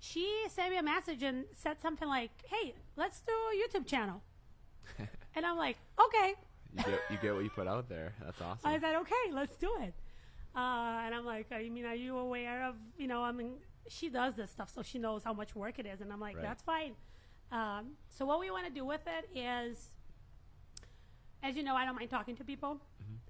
[0.00, 4.22] She sent me a message and said something like, "Hey, let's do a YouTube channel."
[5.34, 6.34] and I'm like, "Okay."
[6.76, 8.14] You get you get what you put out there.
[8.22, 8.70] That's awesome.
[8.70, 9.94] I said, okay, let's do it.
[10.54, 13.52] Uh, and I'm like, I mean, are you aware of, you know, I mean,
[13.88, 16.00] she does this stuff, so she knows how much work it is.
[16.00, 16.42] And I'm like, Right.
[16.44, 16.92] that's fine.
[17.52, 19.90] Um, so what we want to do with it is,
[21.42, 22.80] as you know, I don't mind talking to people,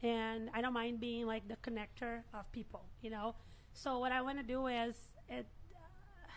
[0.02, 3.34] and I don't mind being like the connector of people, you know.
[3.72, 4.96] So what I want to do is
[5.28, 5.46] it.
[5.74, 6.28] uh,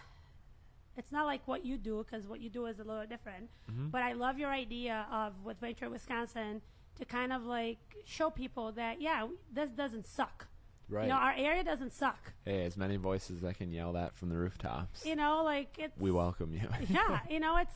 [0.97, 3.49] It's not like what you do because what you do is a little different.
[3.91, 6.61] But I love your idea of with Venture Wisconsin
[6.99, 10.47] to kind of like show people that yeah, we- this doesn't suck.
[10.89, 11.03] right.
[11.03, 12.33] You know, our area doesn't suck.
[12.45, 15.05] hey, as many voices that can yell that from the rooftops.
[15.05, 16.67] You know, like it's we welcome you.
[16.89, 17.75] yeah, you know, it's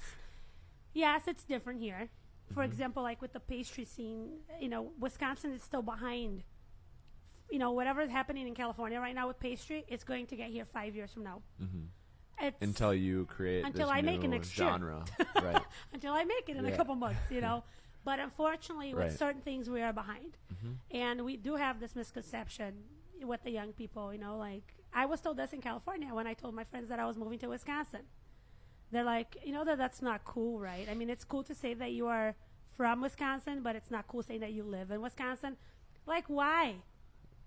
[0.94, 2.10] yes, it's different here.
[2.54, 2.72] For Mm-hmm.
[2.72, 6.44] example, like with the pastry scene, you know, Wisconsin is still behind.
[7.50, 10.50] You know, whatever is happening in California right now with pastry, it's going to get
[10.50, 11.42] here five years from now.
[11.62, 11.88] Mhm.
[12.42, 14.68] It's, Until you create Until I make it new next year.
[14.68, 15.06] genre,
[15.42, 15.62] right?
[15.94, 17.64] until I make it in a couple months, you know.
[18.06, 19.08] But unfortunately, with Right.
[19.10, 19.18] Mm-hmm.
[19.18, 20.38] certain things, we are behind,
[20.92, 22.72] and we do have this misconception
[23.22, 24.14] with the young people.
[24.14, 27.00] You know, like I was told this in California when I told my friends that
[27.00, 28.02] I was moving to Wisconsin.
[28.92, 30.88] They're like, you know, that that's not cool, right?
[30.90, 32.36] I mean, it's cool to say that you are
[32.78, 35.58] from Wisconsin, but it's not cool saying that you live in Wisconsin.
[36.06, 36.76] Like, why?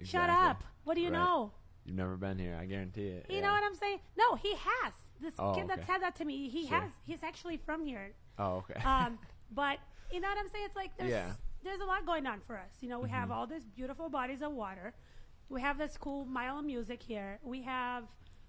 [0.02, 0.64] Shut up!
[0.84, 1.18] What do you Right.
[1.18, 1.52] know?
[1.84, 2.58] You've never been here.
[2.60, 3.26] I guarantee it.
[3.28, 3.42] You yeah.
[3.42, 4.00] know what I'm saying?
[4.16, 4.92] No, he has.
[5.20, 6.80] This Oh, kid that said that to me, he Sure.
[6.80, 6.90] has.
[7.04, 8.12] He's actually from here.
[8.38, 8.80] Oh, okay.
[8.84, 9.18] um,
[9.50, 9.78] but
[10.12, 10.64] you know what I'm saying?
[10.66, 11.32] It's like there's Yeah.
[11.62, 12.70] there's a lot going on for us.
[12.80, 13.32] You know, we have mm-hmm.
[13.32, 14.94] all these beautiful bodies of water.
[15.48, 17.38] We have this cool mile of music here.
[17.42, 18.04] We have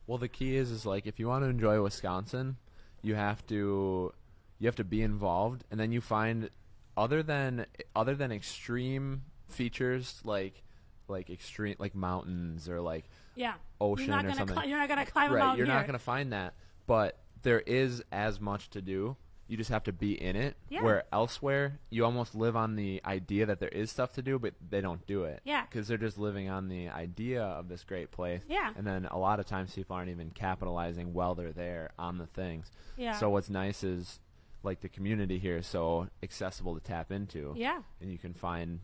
[0.07, 2.57] well, the key is is like if you want to enjoy Wisconsin,
[3.01, 4.13] you have to
[4.57, 6.49] you have to be involved, and then you find
[6.97, 10.63] other than other than extreme features like
[11.07, 13.05] like extreme like mountains or like
[13.35, 13.53] yeah.
[13.79, 14.57] Ocean you're not or gonna something.
[14.57, 15.75] Cli- you're not gonna climb right a mountain you're here.
[15.75, 16.53] not going to find that
[16.87, 19.15] but there is as much to do
[19.49, 20.83] you just have to be in it Yeah.
[20.83, 24.53] where elsewhere you almost live on the idea that there is stuff to do but
[24.69, 25.65] they don't do it Yeah.
[25.65, 28.71] because they're just living on the idea of this great place Yeah.
[28.77, 32.27] and then a lot of times people aren't even capitalizing while they're there on the
[32.27, 33.13] things Yeah.
[33.13, 34.19] so what's nice is
[34.61, 37.81] like the community here is so accessible to tap into Yeah.
[37.99, 38.79] and you can find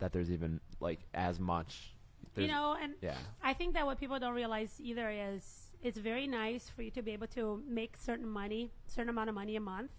[0.00, 1.94] that there's even like as much
[2.36, 6.26] You know, and yeah I think that what people don't realize either is it's very
[6.26, 9.60] nice for you to be able to make certain money, certain amount of money a
[9.60, 9.90] month,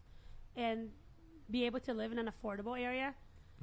[0.59, 0.89] and
[1.49, 3.13] be able to live in an affordable area.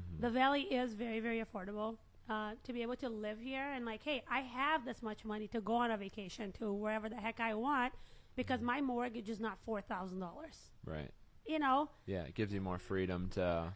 [0.00, 0.22] Mm-hmm.
[0.22, 1.96] The valley is very very affordable.
[2.28, 5.46] Uh, to be able to live here and like, hey, I have this much money
[5.54, 7.92] to go on a vacation to wherever the heck I want
[8.34, 8.66] because Mm-hmm.
[8.66, 10.56] my mortgage is not four thousand dollars.
[10.84, 11.12] Right.
[11.46, 13.72] You know, Yeah, it gives you more freedom to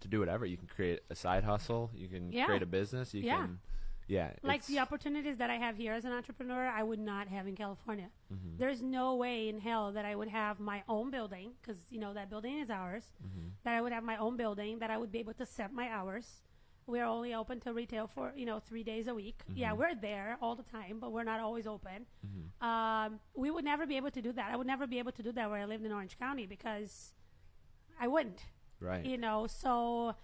[0.00, 0.46] to do whatever.
[0.46, 1.90] You can create a side hustle.
[1.94, 2.46] You can Yeah.
[2.46, 3.12] create a business.
[3.12, 3.36] You Yeah.
[3.42, 3.58] can,
[4.10, 4.30] yeah.
[4.42, 7.54] like the opportunities that I have here as an entrepreneur, I would not have in
[7.54, 8.08] California.
[8.32, 8.58] Mm-hmm.
[8.58, 12.12] There's no way in hell that I would have my own building because you know
[12.14, 13.04] that building is ours.
[13.24, 13.48] Mm-hmm.
[13.64, 14.80] That I would have my own building.
[14.80, 16.26] That I would be able to set my hours.
[16.86, 19.38] We're only open to retail for you know three days a week.
[19.44, 19.58] Mm-hmm.
[19.58, 22.06] Yeah, we're there all the time, but we're not always open.
[22.60, 24.50] Um, we would never be able to do that.
[24.52, 27.12] I would never be able to do that where I lived in Orange County because
[28.00, 28.42] I wouldn't.
[28.80, 29.04] right.
[29.04, 30.16] You know, so.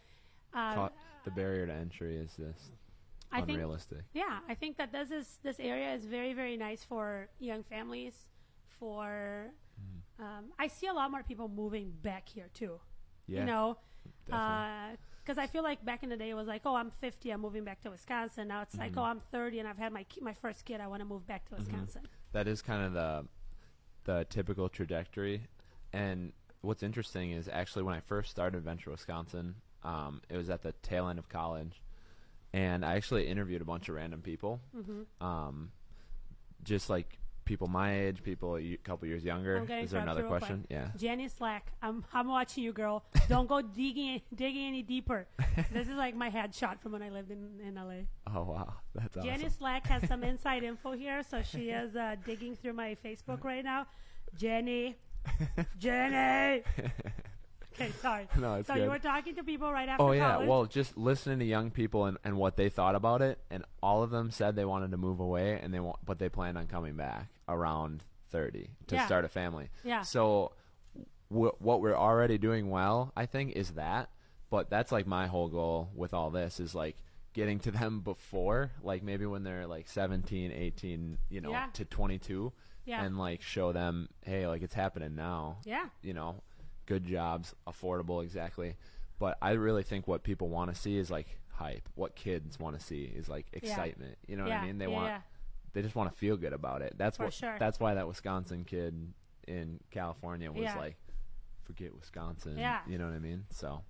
[0.54, 0.90] Um, Ca-
[1.24, 2.70] the barrier to entry is just
[3.32, 4.02] I think unrealistic.
[4.14, 8.26] yeah, I think that this is this area is very very nice for young families.
[8.78, 10.24] For Mm-hmm.
[10.24, 12.80] um, I see a lot more people moving back here too.
[13.26, 13.40] yeah.
[13.40, 13.76] You know,
[14.24, 17.40] because I feel like back in the day it was like, oh, I'm 50, I'm
[17.42, 18.48] moving back to Wisconsin.
[18.48, 19.00] Now it's like, Mm-hmm.
[19.00, 21.26] oh, I'm 30 and I've had my ki- my first kid, I want to move
[21.26, 22.02] back to Wisconsin.
[22.32, 23.26] that is kind of the
[24.04, 25.42] the typical trajectory.
[25.92, 30.62] And what's interesting is actually when I first started Venture Wisconsin, um, it was at
[30.62, 31.82] the tail end of college,
[32.56, 35.26] and I actually interviewed a bunch of random people, Mm-hmm.
[35.26, 35.70] um,
[36.64, 39.64] just like people my age, people a couple years younger.
[39.82, 40.64] Is there another question?
[40.66, 40.78] quick.
[40.78, 40.88] Yeah.
[40.96, 43.04] Jenny Slack, I'm I'm watching you, girl.
[43.28, 45.26] Don't go digging digging any deeper.
[45.72, 48.00] this is like my headshot from when I lived in in LA.
[48.34, 49.28] Oh wow, that's awesome.
[49.30, 53.44] Jenny Slack has some inside info here, so she is uh, digging through my Facebook
[53.44, 53.86] right now.
[54.34, 54.96] Jenny,
[55.78, 56.62] Jenny.
[57.78, 58.28] Okay, sorry.
[58.38, 60.48] No, it's so you were talking to people right after Oh yeah, college.
[60.48, 64.02] well, just listening to young people and, and what they thought about it, and all
[64.02, 66.66] of them said they wanted to move away, and they want, but they planned on
[66.66, 69.06] coming back around thirty to Yeah.
[69.06, 69.68] start a family.
[69.84, 70.02] Yeah.
[70.02, 70.52] So,
[71.30, 74.10] w- what we're already doing well, I think, is that.
[74.48, 76.96] But that's like my whole goal with all this is like
[77.34, 81.66] getting to them before, like maybe when they're like 17, 18, you know, Yeah.
[81.74, 82.52] to 22,
[82.86, 83.04] Yeah.
[83.04, 86.42] and like show them, hey, like it's happening now yeah, you know,
[86.86, 88.76] good jobs, affordable, exactly.
[89.18, 91.88] But I really think what people want to see is like hype.
[91.94, 94.16] What kids want to see is like excitement.
[94.26, 94.78] You know what I mean?
[94.78, 95.20] They yeah, want yeah.
[95.72, 96.94] they just want to feel good about it.
[96.96, 97.56] That's For what sure.
[97.58, 99.12] that's why that Wisconsin kid
[99.48, 100.76] in California was Yeah.
[100.78, 100.96] like
[101.64, 102.58] forget Wisconsin.
[102.58, 102.80] Yeah.
[102.86, 103.44] You know what I mean?
[103.50, 103.82] So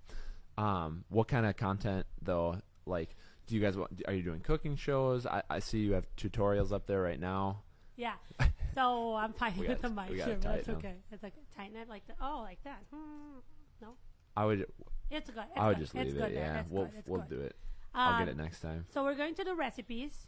[0.57, 3.15] um what kind of content though like
[3.47, 5.25] do you guys want are you doing cooking shows?
[5.25, 7.61] I, I see you have tutorials up there right now.
[7.95, 8.13] yeah.
[8.77, 10.95] So I'm fighting We with the mic but that's okay.
[11.11, 12.17] It's like tighten it like that.
[12.21, 12.83] Oh, like that.
[12.93, 13.39] Hmm.
[13.81, 13.87] No,
[14.35, 14.67] I would
[15.09, 15.43] it's good.
[15.49, 15.81] It's I would good.
[15.83, 16.35] just leave good it.
[16.35, 16.43] there.
[16.43, 16.59] Yeah.
[16.61, 17.03] It's We'll good.
[17.07, 17.29] We'll good.
[17.29, 17.55] do it.
[17.95, 18.85] I'll get Um, it next time.
[18.93, 20.27] So we're going to do recipes,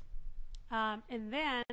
[0.71, 1.63] um, and then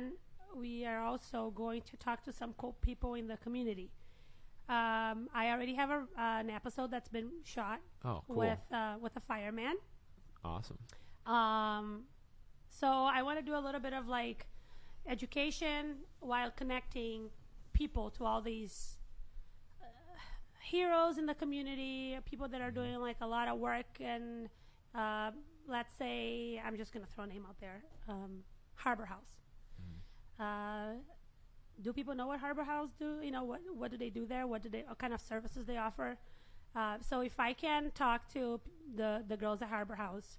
[0.55, 3.89] we are also going to talk to some cool people in the community.
[4.69, 8.35] Um, I already have a, uh, an episode that's been shot Oh, cool.
[8.35, 9.75] with uh, with a fireman.
[10.45, 10.77] Awesome.
[11.25, 12.03] Um,
[12.69, 14.45] so I want to do a little bit of like
[15.07, 17.29] education while connecting
[17.73, 18.97] people to all these
[19.81, 19.85] uh,
[20.61, 23.85] heroes in the community, people that are doing like a lot of work.
[23.99, 24.49] And
[24.95, 25.31] uh,
[25.67, 28.43] let's say I'm just gonna throw a name out there, um,
[28.75, 29.37] Harbor House.
[30.39, 30.93] Uh,
[31.81, 33.19] do people know what Harbor House do?
[33.21, 34.45] You know what what do they do there?
[34.47, 36.17] What do they what kind of services they offer?
[36.75, 40.37] Uh, so if I can talk to p- the the girls at Harbor House,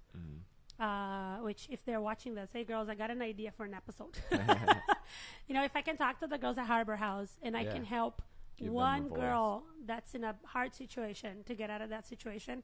[0.79, 4.17] uh, which if they're watching this, hey girls, I got an idea for an episode.
[5.47, 7.73] you know, if I can talk to the girls at Harbor House and I Yeah.
[7.73, 8.21] can help
[8.57, 12.63] Give one girl that's in a hard situation to get out of that situation,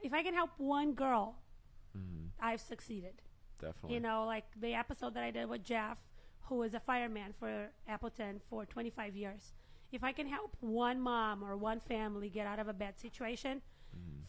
[0.00, 1.36] if I can help one girl,
[2.40, 3.14] I've succeeded.
[3.60, 3.94] Definitely.
[3.94, 5.98] You know, like the episode that I did with Jeff,
[6.42, 9.52] who was a fireman for Appleton for 25 years.
[9.90, 13.60] If I can help one mom or one family get out of a bad situation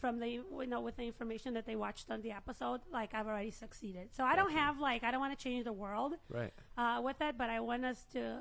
[0.00, 3.26] from the you know with the information that they watched on the episode, like I've
[3.26, 4.08] already succeeded.
[4.14, 6.52] So I don't have like I don't want to change the world Right.
[6.78, 8.40] uh, with it, but I want us to,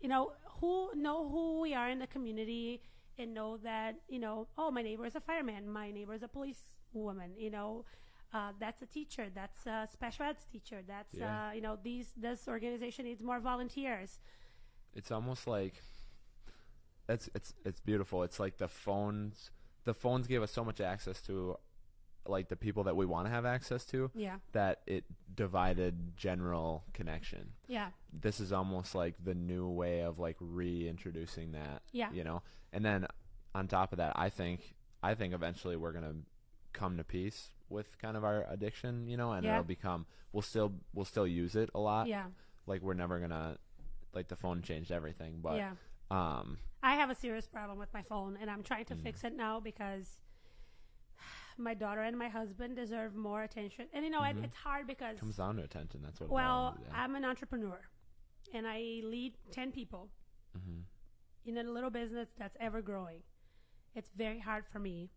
[0.00, 2.82] you know, who know who we are in the community
[3.18, 6.28] and know that you know, oh, my neighbor is a fireman, my neighbor is a
[6.28, 6.62] police
[6.92, 7.84] woman, you know.
[8.32, 9.26] Uh, that's a teacher.
[9.34, 10.82] That's a special ed teacher.
[10.86, 11.48] That's Yeah.
[11.48, 14.20] uh, you know these this organization needs more volunteers.
[14.94, 15.82] It's almost like
[17.08, 18.22] it's it's it's beautiful.
[18.22, 19.50] It's like the phones
[19.88, 21.56] the phones gave us so much access to
[22.26, 26.84] like the people that we want to have access to Yeah, that it divided general
[26.92, 27.52] connection.
[27.66, 31.82] yeah, This is almost like the new way of like reintroducing that.
[31.92, 32.10] Yeah.
[32.12, 32.42] You know?
[32.72, 33.06] And then
[33.54, 36.16] on top of that, I think I think eventually we're gonna
[36.74, 39.52] come to peace with kind of our addiction, you know, and Yeah.
[39.52, 42.08] it'll become we'll still we'll still use it a lot.
[42.08, 42.26] yeah,
[42.66, 43.56] like we're never gonna
[44.12, 45.72] like the phone changed everything but Yeah.
[46.10, 49.02] Um, I have a serious problem with my phone, and I'm trying to Mm.
[49.02, 50.18] fix it now because
[51.58, 53.86] my daughter and my husband deserve more attention.
[53.92, 55.26] And you know, it, it's hard because Mm-hmm.
[55.26, 56.00] comes down to attention.
[56.02, 56.30] That's what.
[56.30, 56.96] well, down to.
[56.96, 57.80] I'm an entrepreneur,
[58.54, 60.08] and I lead ten people
[60.56, 60.80] Mm-hmm.
[61.50, 63.22] in a little business that's ever growing.
[63.94, 65.10] It's very hard for me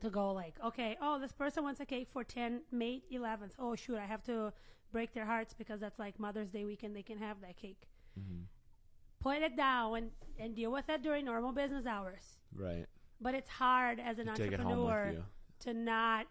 [0.00, 3.52] to go like, okay, oh, this person wants a cake for 10 May 11th.
[3.58, 4.52] Oh, shoot, I have to
[4.92, 6.94] break their hearts because that's like Mother's Day weekend.
[6.94, 7.88] They can have that cake.
[8.20, 8.42] Mm-hmm.
[9.24, 12.24] Put it down and, and deal with it during normal business hours.
[12.54, 12.86] right.
[13.20, 15.24] But it's hard as an You take it home with entrepreneur
[15.60, 16.26] to not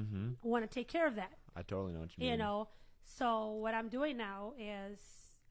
[0.00, 0.28] Mm-hmm.
[0.42, 1.32] want to take care of that.
[1.54, 2.30] I totally know what you mean.
[2.32, 2.68] You know,
[3.04, 4.98] so what I'm doing now is,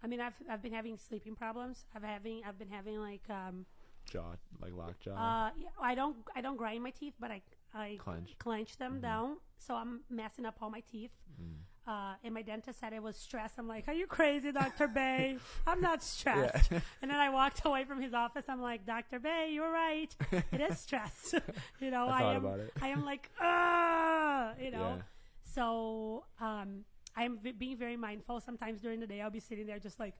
[0.03, 1.85] I mean, I've I've been having sleeping problems.
[1.95, 3.65] I've having I've been having like um
[4.11, 5.11] jaw like lockjaw.
[5.15, 7.41] uh yeah, I don't I don't grind my teeth, but I
[7.73, 8.35] I Clench.
[8.37, 9.37] clench them down.
[9.57, 11.11] So I'm messing up all my teeth.
[11.41, 11.59] Mm.
[11.85, 13.51] Uh, and my dentist said it was stress.
[13.57, 14.87] I'm like, are you crazy, Dr.
[14.99, 15.37] Bay?
[15.67, 16.71] I'm not stressed.
[16.71, 18.45] And then I walked away from his office.
[18.47, 19.19] I'm like, Dr.
[19.19, 20.15] Bay, you're right.
[20.31, 21.35] It is stress.
[21.81, 22.47] you know, I I, am.
[22.81, 24.95] I am like, ah, you know.
[24.97, 25.01] Yeah.
[25.43, 26.85] So um,
[27.17, 28.39] I'm v- being very mindful.
[28.39, 30.15] Sometimes during the day, I'll be sitting there just like,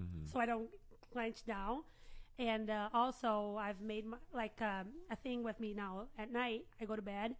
[0.00, 0.26] Mm-hmm.
[0.26, 0.68] so I don't
[1.12, 1.82] clench down.
[2.36, 6.06] And uh, also, I've made my, like um, a thing with me now.
[6.18, 7.36] At night, I go to bed,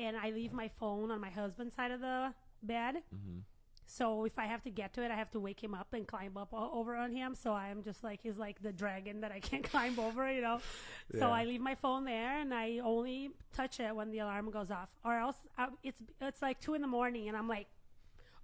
[0.00, 2.96] and I leave my phone on my husband's side of the bed.
[3.14, 3.38] Mm-hmm.
[3.84, 6.06] So if I have to get to it, I have to wake him up and
[6.08, 7.34] climb up o- over on him.
[7.34, 10.60] So I'm just like he's like the dragon that I can't climb over, you know.
[11.18, 14.70] So I leave my phone there, and I only touch it when the alarm goes
[14.70, 17.66] off, or else I, it's it's like two in the morning, and I'm like,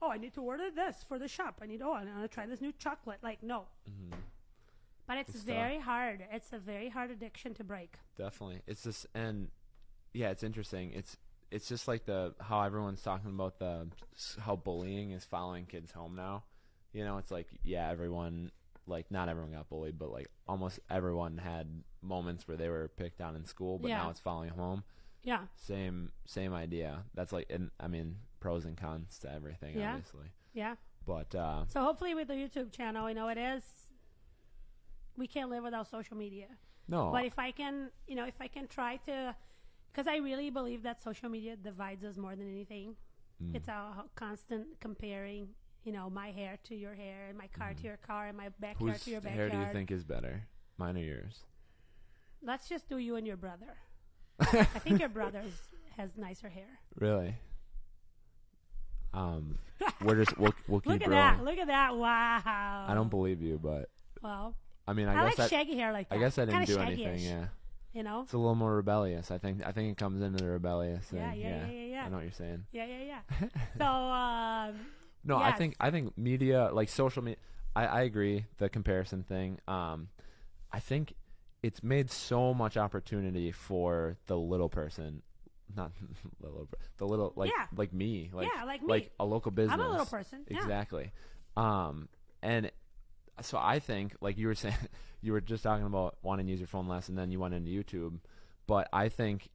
[0.02, 1.60] oh, I need to order this for the shop.
[1.62, 3.20] I need oh, I'm gonna try this new chocolate.
[3.22, 3.64] Like no,
[5.06, 5.54] but it's, It's tough.
[5.54, 6.24] very hard.
[6.30, 7.94] It's a very hard addiction to break.
[8.18, 8.60] Definitely.
[8.66, 9.48] It's just and
[10.12, 10.92] yeah, it's interesting.
[10.92, 11.16] It's
[11.50, 13.88] it's just like the how everyone's talking about the
[14.40, 16.44] how bullying is following kids home now.
[16.92, 18.50] You know, it's like yeah, everyone
[18.86, 23.20] like not everyone got bullied, but like almost everyone had moments where they were picked
[23.20, 23.98] on in school, but Yeah.
[24.04, 24.82] now it's following home.
[25.24, 27.04] Yeah, Same same idea.
[27.14, 29.94] That's like and I mean pros and cons to everything Yeah.
[29.94, 30.28] obviously.
[30.54, 30.76] yeah.
[31.06, 33.62] But uh So hopefully with the YouTube channel, you know, it is.
[35.16, 36.46] We can't live without social media.
[36.86, 37.10] no.
[37.10, 39.34] But if I can, you know, if I can try to,
[39.98, 42.94] because I really believe that social media divides us more than anything.
[43.42, 43.56] Mm.
[43.56, 45.48] It's a constant comparing,
[45.82, 48.50] you know, my hair to your hair, and my car to your car, and my
[48.60, 48.92] backyard Mm.
[48.92, 50.46] whose to your back hair do you think is better?
[50.76, 51.40] Mine or yours?
[52.40, 53.76] Let's just do you and your brother.
[54.40, 55.42] I think your brother
[55.96, 56.78] has nicer hair.
[56.94, 57.34] Really?
[59.12, 59.58] Um,
[60.04, 61.38] we're just we'll we'll keep Look at rolling.
[61.38, 61.44] that!
[61.44, 61.96] Look at that!
[61.96, 62.86] Wow.
[62.88, 63.90] I don't believe you, but
[64.22, 64.54] Well,
[64.86, 66.14] I mean, I, I, like guess I, shaggy hair like that.
[66.14, 67.18] I guess I didn't Kinda do anything.
[67.18, 67.46] Yeah,
[67.92, 68.22] You know.
[68.22, 69.30] it's a little more rebellious.
[69.30, 71.18] I think I think it comes into the rebellious thing.
[71.20, 72.04] Yeah, yeah, yeah, yeah, yeah.
[72.04, 72.64] I know what you're saying.
[72.70, 73.48] Yeah, yeah, yeah.
[73.78, 74.86] so, um,
[75.24, 77.38] No, I think I think media like social media.
[77.74, 79.58] I, I agree the comparison thing.
[79.66, 80.08] Um,
[80.72, 81.14] I think
[81.62, 85.22] it's made so much opportunity for the little person,
[85.74, 85.92] not
[86.40, 86.68] the little,
[86.98, 87.66] the little like Yeah.
[87.74, 88.88] like me, like Yeah, like me.
[88.88, 89.74] like a local business.
[89.74, 90.44] I'm a little person.
[90.48, 90.58] Yeah.
[90.58, 91.10] Exactly.
[91.56, 92.08] Um,
[92.42, 92.70] and
[93.42, 94.76] so I think, like you were saying,
[95.20, 97.54] you were just talking about wanting to use your phone less, and then you went
[97.54, 98.18] into YouTube.
[98.66, 99.48] But I think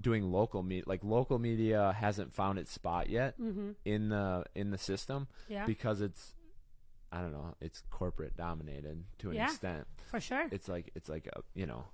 [0.00, 3.70] doing local media, like local media, hasn't found its spot yet Mm-hmm.
[3.84, 6.34] in the in the system Yeah, because it's,
[7.12, 9.44] I don't know, it's corporate dominated to an Yeah.
[9.46, 9.86] extent.
[10.10, 10.46] for sure.
[10.50, 11.84] It's like it's like a you know,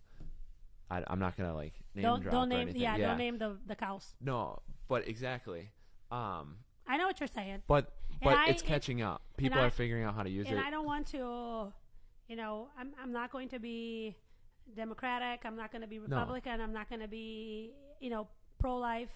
[0.90, 2.80] I, I'm not gonna like name don't drop don't or name anything.
[2.82, 4.14] yeah, don't name the the cows.
[4.22, 5.70] No, but exactly.
[6.10, 6.58] Um,
[6.88, 9.22] I know what you're saying, but but I- it's catching up.
[9.36, 10.58] People I- are figuring out how to use and it.
[10.58, 11.72] And I don't want to,
[12.28, 14.16] you know, I'm I'm not going to be
[14.74, 15.40] Democratic.
[15.44, 16.60] I'm not going to be Republican.
[16.60, 18.28] I'm not going to be, you know,
[18.58, 19.10] pro life.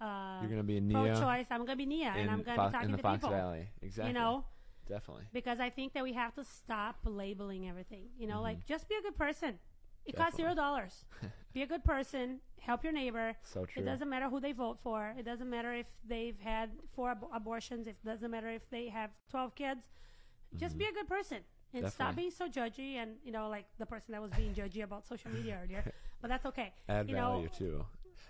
[0.00, 1.46] Uh, You're gonna be pro Nia choice.
[1.50, 3.30] I'm going to be Nia, and I'm going to be talking to Fox people.
[3.30, 3.68] Valley.
[3.80, 4.08] Exactly.
[4.12, 4.44] You know,
[4.88, 5.24] definitely.
[5.32, 8.06] because I think that we have to stop labeling everything.
[8.18, 8.42] You know, Mm-hmm.
[8.42, 9.58] like just be a good person.
[10.06, 10.42] It costs Definitely.
[10.42, 11.04] zero dollars.
[11.52, 12.40] be a good person.
[12.60, 13.34] Help your neighbor.
[13.44, 13.82] So true.
[13.82, 15.14] It doesn't matter who they vote for.
[15.18, 17.86] It doesn't matter if they've had four ab- abortions.
[17.86, 19.86] It doesn't matter if they have 12 kids.
[20.56, 21.38] Just be a good person
[21.74, 22.16] and stop Mm-hmm.
[22.16, 22.22] Definitely.
[22.22, 25.30] being so judgy and, you know, like the person that was being judgy about social
[25.30, 25.84] media earlier.
[26.22, 26.72] But that's okay.
[26.88, 27.84] Add you value know, too.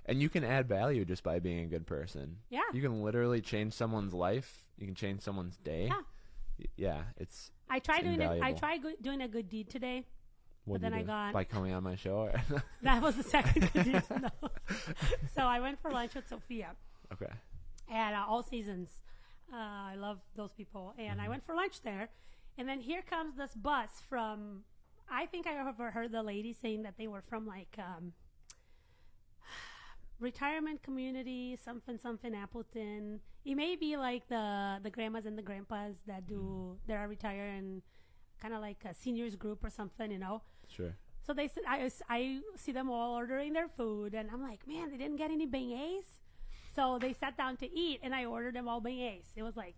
[0.06, 2.38] And you can add value just by being a good person.
[2.50, 2.62] Yeah.
[2.72, 4.64] You can literally change someone's life.
[4.76, 5.86] You can change someone's day.
[5.86, 6.00] Yeah.
[6.58, 7.02] Y- Yeah.
[7.18, 8.58] It's I tried It's doing a, I invaluable.
[8.58, 10.06] tried go- doing a good deed today.
[10.64, 12.16] What then you I got- by coming on my show.
[12.28, 12.42] or-
[12.82, 13.70] That was the second.
[14.10, 14.30] No.
[15.34, 16.70] so I went for lunch with Sophia.
[17.12, 17.32] okay.
[17.90, 18.88] at uh, All Seasons.
[19.52, 20.94] Uh, I love those people.
[20.98, 22.08] And I went for lunch there.
[22.56, 24.64] And then here comes this bus from,
[25.10, 28.12] I think I overheard the lady saying that they were from like um,
[30.20, 33.20] retirement community, something, something, Appleton.
[33.44, 37.58] It may be like the, the grandmas and the grandpas that do, that are retired
[37.58, 37.82] and
[38.40, 40.42] kind of like a seniors group or something, you know.
[40.68, 40.96] Sure.
[41.26, 44.90] So they said I, I see them all ordering their food, and I'm like, man,
[44.90, 46.20] they didn't get any beignets.
[46.74, 49.28] So they sat down to eat, and I ordered them all beignets.
[49.36, 49.76] It was like,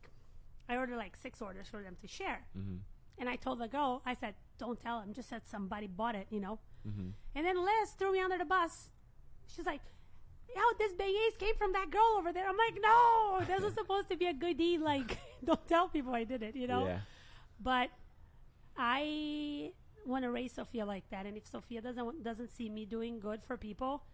[0.69, 2.47] I ordered like six orders for them to share.
[2.59, 2.77] Mm-hmm.
[3.19, 6.27] And I told the girl, I said, don't tell them, just said somebody bought it,
[6.31, 6.59] you know.
[6.87, 7.09] Mm-hmm.
[7.35, 8.91] And then Liz threw me under the bus.
[9.55, 9.81] She's like,
[10.55, 14.09] "Yo, this beignets came from that girl over there." I'm like, "No, this was supposed
[14.11, 14.81] to be a good deed.
[14.81, 16.99] Like, don't tell people I did it, you know." Yeah.
[17.61, 17.91] But
[18.77, 19.73] I
[20.07, 23.43] want to raise Sophia like that, and if Sophia doesn't doesn't see me doing good
[23.45, 24.05] for people,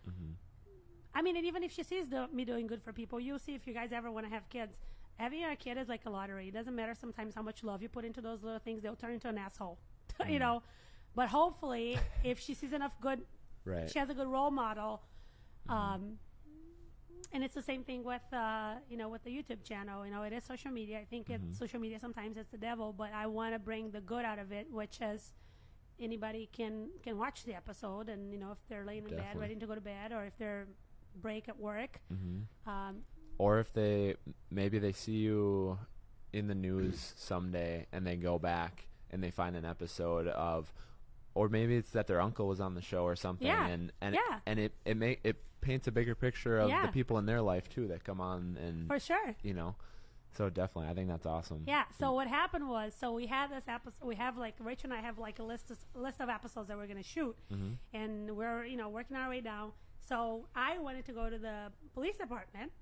[1.15, 3.55] I mean, and even if she sees the, me doing good for people, you'll see
[3.55, 4.79] if you guys ever want to have kids.
[5.17, 6.49] Having a kid is like a lottery.
[6.49, 9.13] It doesn't matter sometimes how much love you put into those little things; they'll turn
[9.13, 9.79] into an asshole,
[10.29, 10.63] you know.
[11.15, 13.23] But hopefully, if she sees enough good
[13.65, 13.89] Right.
[13.89, 15.03] she has a good role model.
[15.69, 16.19] Um,
[17.33, 20.05] and it's the same thing with uh, you know with the YouTube channel.
[20.05, 20.99] You know, it is social media.
[20.99, 24.01] I think it, social media sometimes it's the devil, but I want to bring the
[24.01, 25.33] good out of it, which is
[26.03, 29.41] anybody can can watch the episode, and you know if they're laying in bed Definitely.
[29.41, 30.67] ready to go to bed, or if they're
[31.21, 32.01] break at work.
[32.67, 33.03] Um,
[33.39, 34.17] Or if they
[34.51, 35.79] maybe they see you
[36.33, 40.73] in the news someday and they go back and they find an episode of
[41.35, 43.67] or maybe it's that their uncle was on the show or something Yeah.
[43.67, 44.41] and and Yeah.
[44.47, 46.87] and it it may it paints a bigger picture of Yeah.
[46.87, 49.35] the people in their life too that come on and for sure.
[49.43, 49.75] you know
[50.37, 51.85] so definitely I think that's awesome Yeah.
[51.99, 52.15] So mm.
[52.15, 54.05] what happened was, so we had this episode.
[54.05, 56.77] We have like Rachel and I have like a list of, list of episodes that
[56.77, 57.73] we're going to shoot, mm-hmm.
[57.93, 59.73] and we're you know working our way down.
[60.09, 62.73] So I wanted to go to the police department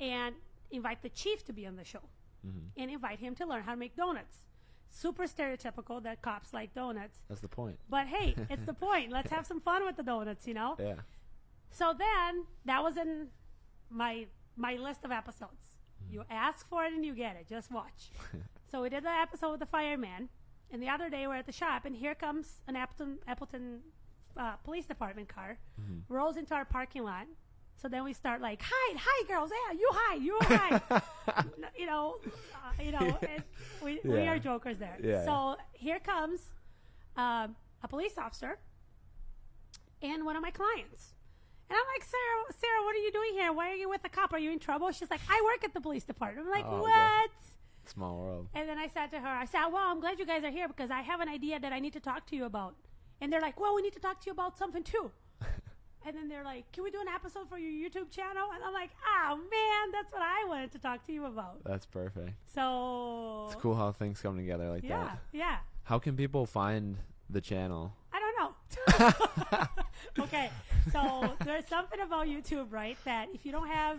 [0.00, 0.34] and
[0.70, 2.02] invite the chief to be on the show,
[2.46, 2.80] mm-hmm.
[2.80, 4.38] and invite him to learn how to make donuts.
[4.90, 9.12] Super stereotypical that cops like donuts, that's the point but hey, it's the point.
[9.12, 10.76] Let's have some fun with the donuts, you know.
[10.78, 10.94] yeah
[11.70, 13.28] So then that was in
[13.90, 14.26] my
[14.56, 15.77] my list of episodes.
[16.10, 17.46] You ask for it and you get it.
[17.48, 18.10] Just watch.
[18.70, 20.28] so we did the episode with the fireman,
[20.70, 23.80] and the other day we're at the shop, and here comes an Appleton Appleton
[24.36, 25.58] uh, police department car,
[26.08, 27.26] rolls into our parking lot.
[27.80, 31.02] So then we start like hide, hide, girls, yeah, you hide, you hide.
[31.78, 32.16] you know,
[32.54, 33.42] uh, you know, and
[33.82, 34.98] we we are jokers there.
[35.02, 35.24] Yeah.
[35.24, 36.40] So here comes
[37.16, 38.58] um, a police officer
[40.02, 41.14] and one of my clients.
[41.70, 43.52] And I'm like, Sarah, Sarah, what are you doing here?
[43.52, 44.32] Why are you with a cop?
[44.32, 44.90] Are you in trouble?
[44.90, 46.46] She's like, I work at the police department.
[46.46, 47.30] I'm like, Oh, what?
[47.84, 50.44] small world And then I said to her, I said, well, I'm glad you guys
[50.44, 52.74] are here because I have an idea that I need to talk to you about.
[53.20, 55.10] And they're like, well, we need to talk to you about something too.
[56.06, 58.48] and then they're like, can we do an episode for your YouTube channel?
[58.54, 61.64] And I'm like, oh man, that's what I wanted to talk to you about.
[61.64, 65.56] that's perfect So it's cool how things come together like yeah, that yeah.
[65.84, 66.98] how can people find
[67.30, 68.07] the channel I don't know.
[70.18, 70.50] okay,
[70.92, 72.96] so there's something about YouTube, right?
[73.04, 73.98] That if you don't have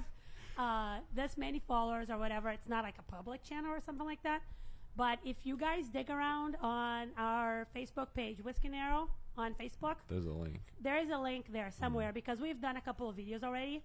[0.58, 4.24] uh, this many followers or whatever, it's not like a public channel or something like
[4.24, 4.42] that.
[4.96, 9.96] But if you guys dig around on our Facebook page, Whisk and Arrow on Facebook,
[10.10, 13.16] there's a link there is a link there somewhere because we've done a couple of
[13.16, 13.84] videos already.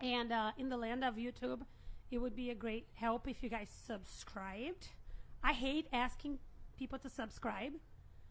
[0.00, 1.60] And uh, in the land of YouTube,
[2.10, 4.88] it would be a great help if you guys subscribed.
[5.42, 6.38] I hate asking
[6.78, 7.72] people to subscribe,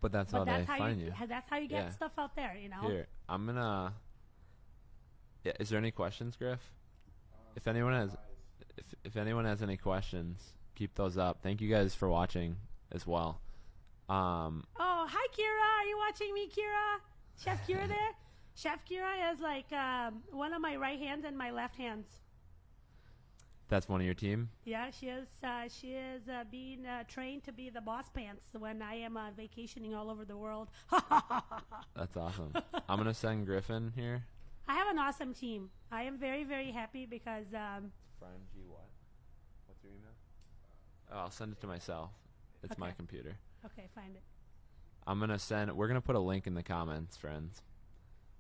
[0.02, 1.90] but that's but how that's they how find you, you, that's how you get Yeah.
[1.92, 2.56] stuff out there.
[2.62, 2.82] You know.
[2.82, 3.94] Here, I'm gonna.
[5.44, 6.60] Yeah, is there any questions, Griff?
[7.56, 8.16] If anyone has,
[8.78, 11.40] if if anyone has any questions, keep those up.
[11.42, 12.58] Thank you guys for watching
[12.92, 13.42] as well.
[14.10, 15.82] Um, Oh, hi, Kira.
[15.82, 17.00] Are you watching me, Kira?
[17.44, 18.12] Chef Kira there?
[18.56, 22.06] Chef Kira is like um, one of my right hands and my left hands.
[23.72, 24.50] That's one of your team.
[24.66, 25.28] Yeah, she is.
[25.44, 29.16] Uh, she is uh, being uh, trained to be the boss pants when I am
[29.18, 30.68] uh, vacationing all over the world.
[31.96, 32.54] That's awesome.
[32.90, 34.24] I'm gonna send Griffin here.
[34.68, 35.70] I have an awesome team.
[35.92, 38.60] I am very, very happy because um, Brian G.
[38.68, 38.88] What?
[39.68, 40.12] What's your email?
[41.14, 42.12] Oh, I'll send it to myself.
[42.64, 43.38] It's my computer.
[43.66, 44.22] okay, find it.
[45.08, 45.72] I'm gonna send.
[45.76, 47.62] We're gonna put a link in the comments, friends.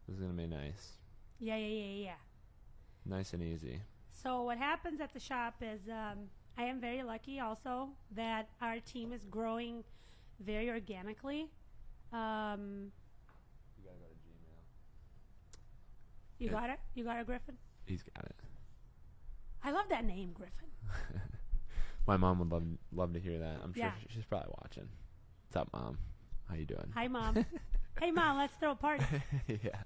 [0.07, 0.97] This is gonna be nice,
[1.39, 2.13] Yeah, yeah, yeah, yeah.
[3.05, 3.82] nice and easy.
[4.22, 8.80] So what happens at the shop is um, I am very lucky also that our
[8.80, 9.84] team is growing
[10.39, 11.49] very organically.
[12.13, 12.91] Um,
[13.78, 15.57] You gotta go to Gmail.
[16.39, 16.51] you Yeah.
[16.51, 16.80] got it?
[16.93, 17.57] You got it, Griffin?
[17.86, 18.36] He's got it.
[19.63, 20.69] I love that name, Griffin.
[22.07, 23.59] My mom would love love to hear that.
[23.63, 23.93] I'm sure Yeah.
[24.09, 24.89] she's probably watching.
[25.47, 25.97] What's up, mom?
[26.49, 26.91] How you doing?
[26.95, 27.45] Hi, Mom.
[27.99, 29.05] hey, Mom, let's throw a party.
[29.47, 29.84] yeah,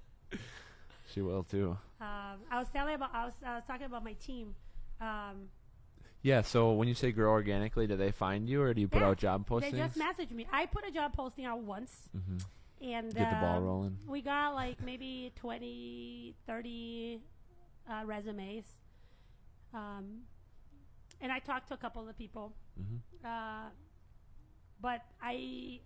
[1.12, 1.76] she will too.
[2.00, 4.54] Um, I was telling about, I was, I was talking about my team.
[5.00, 5.48] Um,
[6.22, 6.42] Yeah.
[6.42, 9.08] So when you say grow organically, do they find you or do you put yeah,
[9.08, 9.70] out job postings?
[9.72, 10.46] They just messaged me.
[10.52, 12.08] I put a job posting out once.
[12.16, 12.44] Mhm.
[12.82, 13.98] And Get the ball um, rolling.
[14.06, 17.22] We got like maybe 20, 30
[17.88, 18.64] uh, resumes.
[19.72, 20.22] Um,
[21.20, 22.52] and I talked to a couple of the people.
[22.78, 23.00] Mhm.
[23.24, 23.70] Uh,
[24.80, 25.80] but I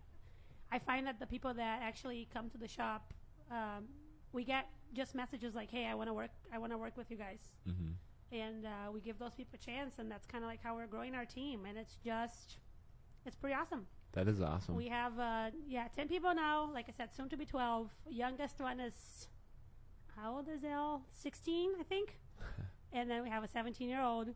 [0.72, 3.12] I find that the people that actually come to the shop,
[3.50, 3.88] um,
[4.32, 6.30] we get just messages like, "Hey, I want to work.
[6.52, 7.92] I want to work with you guys." Mm-hmm.
[8.32, 10.86] and uh, we give those people a chance, and that's kind of like how we're
[10.86, 12.58] growing our team, and it's just,
[13.26, 13.86] it's pretty awesome.
[14.12, 14.74] That is awesome.
[14.76, 16.70] We have, uh, yeah, ten people now.
[16.72, 17.90] Like I said, soon to be twelve.
[18.08, 19.28] Youngest one is,
[20.16, 21.02] how old is Elle?
[21.12, 22.18] Sixteen, I think.
[22.92, 24.28] and then we have a seventeen-year-old,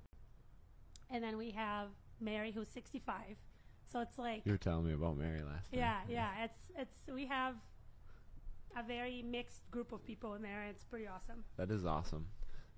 [1.10, 1.88] and then we have
[2.20, 3.36] Mary, who's sixty-five.
[3.92, 5.78] So it's like, you were telling me about Mary last night.
[5.78, 7.54] yeah, yeah, it's it's we have
[8.76, 10.62] a very mixed group of people in there.
[10.62, 11.44] and It's pretty awesome.
[11.56, 12.26] That is awesome.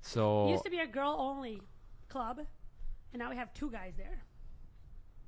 [0.00, 1.60] It So used to be a girl-only
[2.08, 2.40] club,
[3.12, 4.22] and now we have two guys there.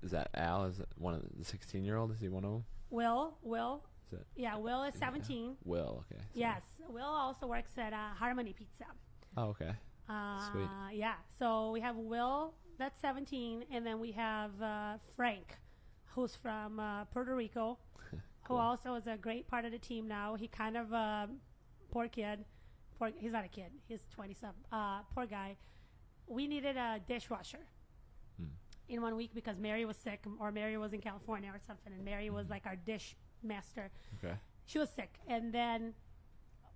[0.02, 0.64] is that Al?
[0.66, 2.12] Is it one of the sixteen-year-old?
[2.12, 2.64] Is he one of them?
[2.90, 5.56] Will, Will, Is it yeah, Will is 17.
[5.64, 6.04] Will?
[6.10, 6.20] Okay.
[6.22, 8.86] so- Yes, Will also works at uh, Harmony Pizza.
[9.36, 9.72] Oh, okay.
[10.08, 10.68] Uh, Sweet.
[10.96, 15.58] Yeah, so we have Will, that's 17, and then we have uh, Frank,
[16.14, 17.78] who's from uh, Puerto Rico,
[18.48, 18.60] who Cool.
[18.60, 20.34] also is a great part of the team now.
[20.34, 21.40] He kind of, um
[21.90, 22.44] poor kid,
[22.98, 25.56] poor, he's not a kid, he's 27, uh, poor guy.
[26.26, 27.64] We needed a dishwasher
[28.38, 28.46] Hmm.
[28.88, 32.04] in one week because Mary was sick, or Mary was in California or something, and
[32.04, 32.34] Mary Hmm.
[32.34, 34.34] was like our dish master Okay.
[34.66, 35.94] she was sick and then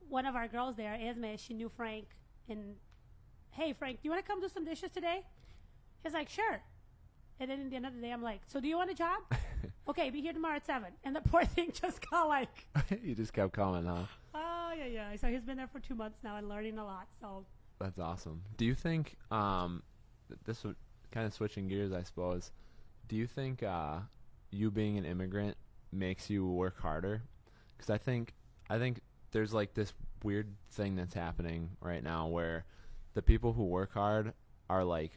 [0.09, 2.07] one of our girls there esme she knew frank
[2.49, 2.77] and
[3.51, 5.27] hey frank do you want to come do some dishes today
[6.05, 6.63] he's like sure
[7.41, 8.95] and then at the end of the day i'm like so do you want a
[8.95, 9.21] job
[9.89, 12.67] okay be here tomorrow at seven and the poor thing just got like
[13.03, 14.05] you just kept coming, huh?
[14.35, 17.07] oh yeah yeah so he's been there for two months now and learning a lot
[17.21, 17.45] so
[17.81, 18.43] That's awesome.
[18.57, 19.83] Do you think um,
[20.45, 20.77] this would
[21.11, 22.53] kind of switching gears, I suppose?
[23.09, 23.99] Do you think uh,
[24.51, 25.57] you being an immigrant
[25.91, 27.23] makes you work harder?
[27.77, 28.35] Because I think
[28.71, 29.01] I think
[29.33, 29.93] there's like this
[30.23, 32.65] weird thing that's happening right now where
[33.15, 34.33] the people who work hard
[34.71, 35.13] are like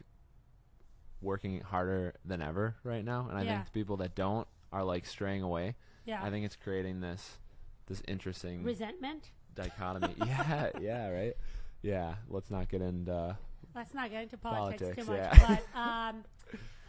[1.20, 3.54] working harder than ever right now, and I Yeah.
[3.54, 5.74] think the people that don't are like straying away.
[6.04, 7.38] yeah I think it's creating this
[7.86, 10.14] this interesting resentment dichotomy.
[10.18, 11.34] yeah, yeah, right.
[11.82, 13.36] Yeah, let's not get into.
[13.74, 15.46] let's not get into politics, Politics, too much yeah.
[15.46, 16.24] but um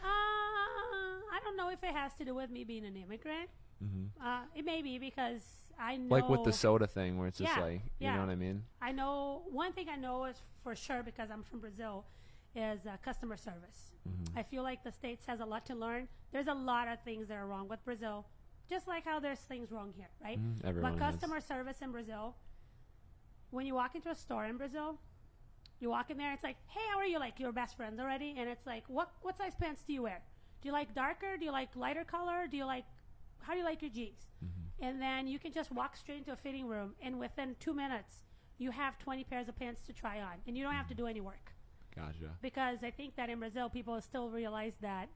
[0.02, 3.48] uh, i don't know if it has to do with me being an immigrant
[4.24, 5.42] uh, it may be because
[5.78, 8.14] i know Like with the soda thing, where it's just Yeah, like, you yeah.
[8.14, 8.64] know what I mean?
[8.82, 12.04] I know one thing I know is for sure because I'm from Brazil
[12.58, 13.92] is uh, customer service.
[14.08, 14.38] Mm-hmm.
[14.38, 16.08] I feel like the states has a lot to learn.
[16.32, 18.26] There's a lot of things that are wrong with Brazil,
[18.68, 20.38] just like how there's things wrong here, right?
[20.64, 21.12] Everyone but has.
[21.12, 22.34] customer service in Brazil,
[23.50, 24.98] when you walk into a store in Brazil,
[25.80, 27.20] you walk in there, it's like, hey, how are you?
[27.20, 30.20] Like your best friends already, and it's like, what what size pants do you wear?
[30.60, 31.36] Do you like darker?
[31.38, 32.48] Do you like lighter color?
[32.50, 32.84] Do you like
[33.40, 34.26] how do you like your jeans?
[34.44, 34.84] Mm-hmm.
[34.84, 38.24] And then you can just walk straight into a fitting room, and within two minutes,
[38.58, 41.06] you have 20 pairs of pants to try on, and you don't have to do
[41.06, 41.52] any work.
[41.98, 42.30] Gotcha.
[42.42, 45.08] Because I think that in Brazil, people still realize that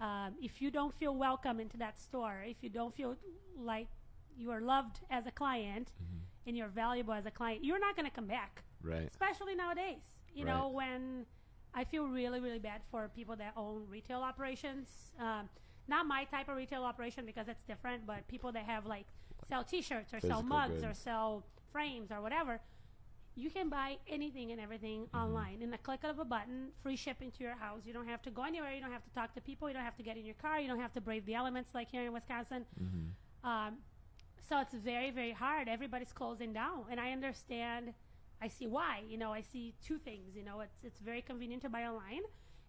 [0.00, 3.16] um, if you don't feel welcome into that store, if you don't feel
[3.58, 3.88] like
[4.36, 5.92] you are loved as a client
[6.46, 9.08] and you're valuable as a client, you're not going to come back Right.
[9.10, 10.02] especially nowadays.
[10.34, 10.52] You Right.
[10.54, 11.24] know, when
[11.74, 15.12] I feel really, really bad for people that own retail operations.
[15.18, 15.48] Um,
[15.88, 19.06] not my type of retail operation because it's different, but people that have like
[19.48, 22.60] sell T-shirts or sell Physical mugs or sell frames or whatever.
[23.36, 25.16] You can buy anything and everything Mm-hmm.
[25.24, 27.82] online in the click of a button, free shipping to your house.
[27.84, 28.72] You don't have to go anywhere.
[28.74, 29.68] You don't have to talk to people.
[29.68, 30.58] You don't have to get in your car.
[30.58, 32.64] You don't have to brave the elements like here in Wisconsin.
[32.82, 33.48] Mm-hmm.
[33.48, 33.74] Um,
[34.48, 35.68] so it's very, very hard.
[35.68, 37.92] Everybody's closing down, and I understand.
[38.40, 39.02] I see why.
[39.08, 40.36] You know, I see two things.
[40.36, 42.22] You know, it's it's very convenient to buy online,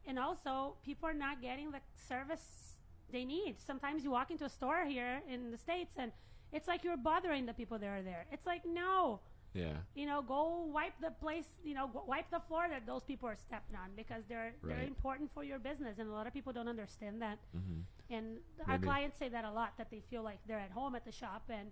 [0.05, 2.75] and also people are not getting the service
[3.11, 3.55] they need.
[3.65, 6.11] Sometimes you walk into a store here in the states, and
[6.51, 8.25] it's like you're bothering the people that are there.
[8.31, 9.19] It's like no,
[9.63, 9.77] Yeah.
[9.99, 10.41] you know, go
[10.79, 14.23] wipe the place, you know, wipe the floor that those people are stepping on because
[14.31, 17.37] they're they're important for your business, and a lot of people don't understand that.
[17.57, 17.79] Mm-hmm.
[18.15, 18.25] And
[18.71, 21.11] our clients say that a lot that they feel like they're at home at the
[21.21, 21.67] shop and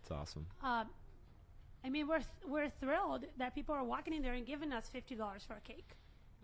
[0.00, 0.46] It's awesome.
[0.70, 0.86] um,
[1.84, 4.84] I mean, we're th- we're thrilled that people are walking in there and giving us
[4.98, 5.90] fifty dollars for a cake,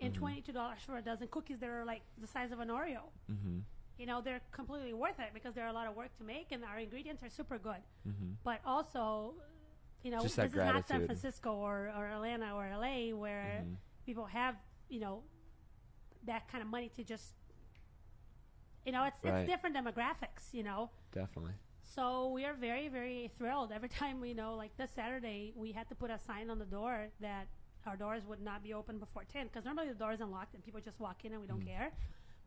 [0.01, 0.41] and Mm-hmm.
[0.47, 3.05] two dollars for a dozen cookies that are like the size of an Oreo.
[3.31, 3.59] Mm-hmm.
[4.01, 6.49] You know, they're completely worth it because there are a lot of work to make,
[6.55, 7.83] and our ingredients are super good.
[8.09, 8.31] Mm-hmm.
[8.49, 9.35] But also,
[10.03, 11.07] you know, Just this that is not San.
[11.07, 13.77] Francisco or, or Atlanta or LA where Mhm.
[14.05, 14.57] people have
[14.89, 15.23] you know
[16.25, 17.35] that kind of money to just.
[18.85, 19.41] You know, it's Right.
[19.41, 20.53] it's different demographics.
[20.53, 21.55] You know, Definitely.
[21.83, 23.71] so we are very, very thrilled.
[23.73, 26.65] Every time we know, like this Saturday, we had to put a sign on the
[26.67, 27.47] door that
[27.87, 30.65] our doors would not be open before 10 because normally the door is unlocked and
[30.65, 31.67] people just walk in and we don't Mm.
[31.67, 31.93] care.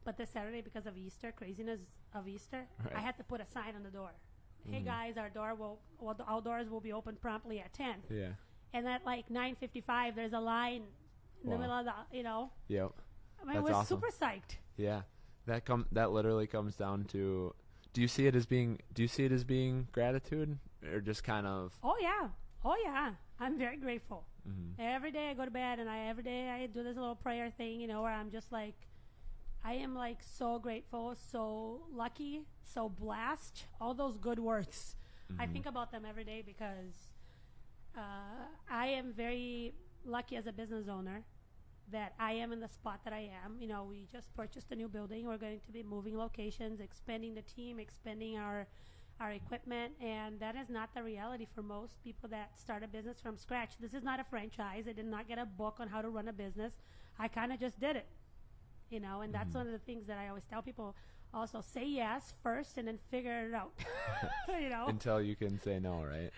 [0.04, 1.80] But this Saturday, because of Easter, craziness
[2.14, 4.12] of Easter, I had to put a sign on the door.
[4.70, 4.86] Hey Mhm.
[4.86, 8.04] guys, our door will, well, the- our doors will be open promptly at 10.
[8.10, 8.34] Yeah.
[8.74, 10.84] And at like 9:55, there's a line
[11.44, 12.52] in the middle of the, you know.
[12.68, 12.92] Yep.
[13.42, 13.98] I mean, I was awesome.
[14.00, 14.58] super psyched.
[14.78, 15.04] Yeah.
[15.46, 17.54] That come that literally comes down to
[17.94, 21.24] do you see it as being do you see it as being gratitude or just
[21.24, 22.30] kind of Oh yeah,
[22.64, 23.14] oh yeah.
[23.40, 24.26] I'm very grateful.
[24.48, 24.82] Mm-hmm.
[24.82, 27.52] Every day I go to bed and I every day I do this little prayer
[27.52, 28.76] thing, you know, where I'm just like,
[29.66, 33.66] I am like so grateful, so lucky, so blessed.
[33.82, 34.96] All those good words.
[35.32, 35.42] Mm-hmm.
[35.42, 36.94] I think about them every day because
[37.98, 39.74] uh, I am very
[40.06, 41.24] lucky as a business owner
[41.92, 43.58] that I am in the spot that I am.
[43.60, 45.26] You know, we just purchased a new building.
[45.26, 48.68] We're going to be moving locations, expanding the team, expanding our
[49.22, 53.18] our equipment, and that is not the reality for most people that start a business
[53.22, 53.72] from scratch.
[53.80, 54.88] This is not a franchise.
[54.90, 56.74] I did not get a book on how to run a business.
[57.18, 58.08] I kind of just did it.
[58.90, 60.96] You know, and that's one of the things that I always tell people.
[61.34, 63.74] Also, say yes first, and then figure it out.
[64.62, 66.32] you know, until you can say no, right?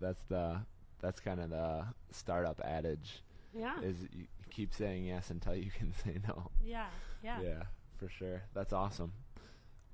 [0.00, 0.60] That's the
[1.00, 3.22] that's kind of the startup adage
[3.54, 6.50] yeah, is you keep saying yes until you can say no.
[6.64, 6.86] yeah,
[7.22, 7.40] yeah.
[7.42, 7.62] Yeah,
[7.98, 8.42] for sure.
[8.54, 9.12] That's awesome.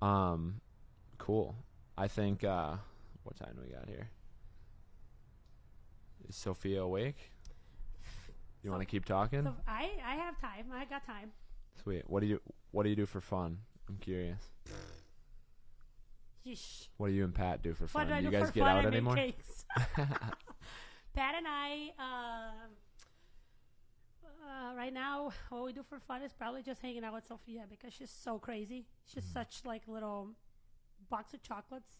[0.00, 0.60] Um,
[1.18, 1.56] cool.
[1.96, 2.44] I think.
[2.44, 2.76] Uh,
[3.24, 4.10] what time do we got here?
[6.28, 7.30] Is Sophia awake?
[8.62, 9.44] You want to keep talking?
[9.44, 10.66] So I I have time.
[10.72, 11.32] I got time.
[11.82, 12.02] Sweet.
[12.06, 13.58] What do you What do you do for fun?
[13.88, 14.40] I'm curious.
[16.46, 16.88] Yeesh.
[16.98, 18.08] What do you and Pat do for What fun?
[18.08, 19.16] do I you guys get out I anymore?
[21.14, 22.70] Pat and I, um,
[24.44, 27.64] uh, right now, what we do for fun is probably just hanging out with Sophia
[27.70, 28.86] because she's so crazy.
[29.06, 29.32] She's Mm.
[29.32, 30.30] such like little
[31.08, 31.92] box of chocolates.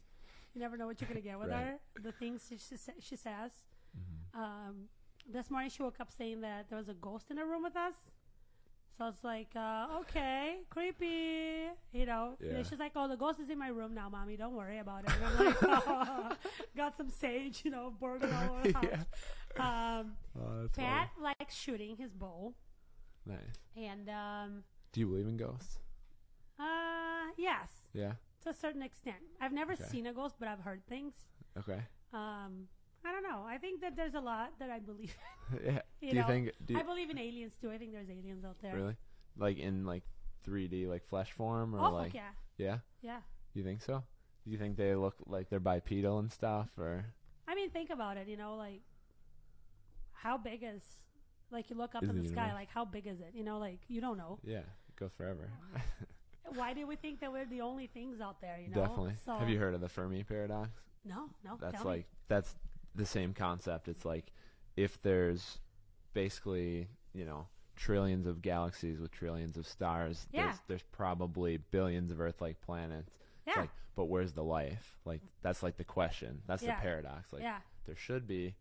[0.53, 1.65] You never know what you're gonna get with Right.
[1.65, 1.79] her.
[2.03, 3.53] The things she, she, she says.
[3.97, 4.41] Mm-hmm.
[4.41, 4.89] Um,
[5.31, 7.77] this morning she woke up saying that there was a ghost in the room with
[7.77, 7.95] us.
[8.97, 12.37] So it's like, uh, okay, creepy, you know.
[12.41, 12.63] Yeah.
[12.63, 14.37] she's like, oh, the ghost is in my room now, mommy.
[14.37, 15.11] Don't worry about it.
[15.17, 16.33] And I'm like, oh,
[16.77, 18.79] got some sage, you know, burning all over the
[19.59, 20.01] house.
[20.01, 22.55] Um, Oh, Pat likes shooting his bow.
[23.27, 23.39] Nice.
[23.77, 25.79] and um, Do you believe in ghosts?
[26.61, 28.13] uh, yes, Yeah.
[28.45, 29.17] to a certain extent.
[29.41, 29.85] I've never Okay.
[29.91, 31.15] seen a ghost, but I've heard things.
[31.59, 31.81] Okay.
[32.13, 32.69] Um,
[33.05, 33.45] I don't know.
[33.47, 35.15] I think that there's a lot that I believe.
[35.65, 35.81] yeah.
[36.01, 36.51] You do you know, think?
[36.67, 37.71] Do you, I believe in aliens too.
[37.71, 38.75] I think there's aliens out there.
[38.75, 38.97] really?
[39.39, 40.03] Like in like
[40.47, 42.31] 3D, like flesh form, or Oh, like fuck yeah,
[42.67, 42.79] yeah?
[43.03, 43.19] yeah.
[43.55, 44.03] You think so?
[44.45, 47.07] Do you think they look like they're bipedal and stuff, or
[47.49, 48.29] I mean, think about it.
[48.29, 48.83] You know, like
[50.13, 50.83] how big is
[51.51, 53.33] like you look up Is in the the sky, like how big is it?
[53.35, 54.39] You know, like you don't know.
[54.45, 55.51] yeah, it goes forever.
[56.55, 58.59] Why do we think that we're the only things out there?
[58.61, 59.15] You know, Definitely.
[59.25, 60.69] So, Have you heard of the Fermi paradox?
[61.05, 61.57] No, no.
[61.61, 61.91] That's tell me.
[61.91, 62.55] like that's
[62.95, 63.89] the same concept.
[63.89, 64.33] It's like
[64.77, 65.59] if there's
[66.13, 70.27] basically you know trillions of galaxies with trillions of stars.
[70.33, 70.45] Yeah.
[70.47, 73.11] There's there's probably billions of Earth-like planets.
[73.47, 73.61] Yeah.
[73.63, 74.97] like, but where's the life?
[75.05, 76.43] Like that's like the question.
[76.47, 76.77] That's Yeah.
[76.77, 77.33] the paradox.
[77.33, 78.55] Like yeah, there should be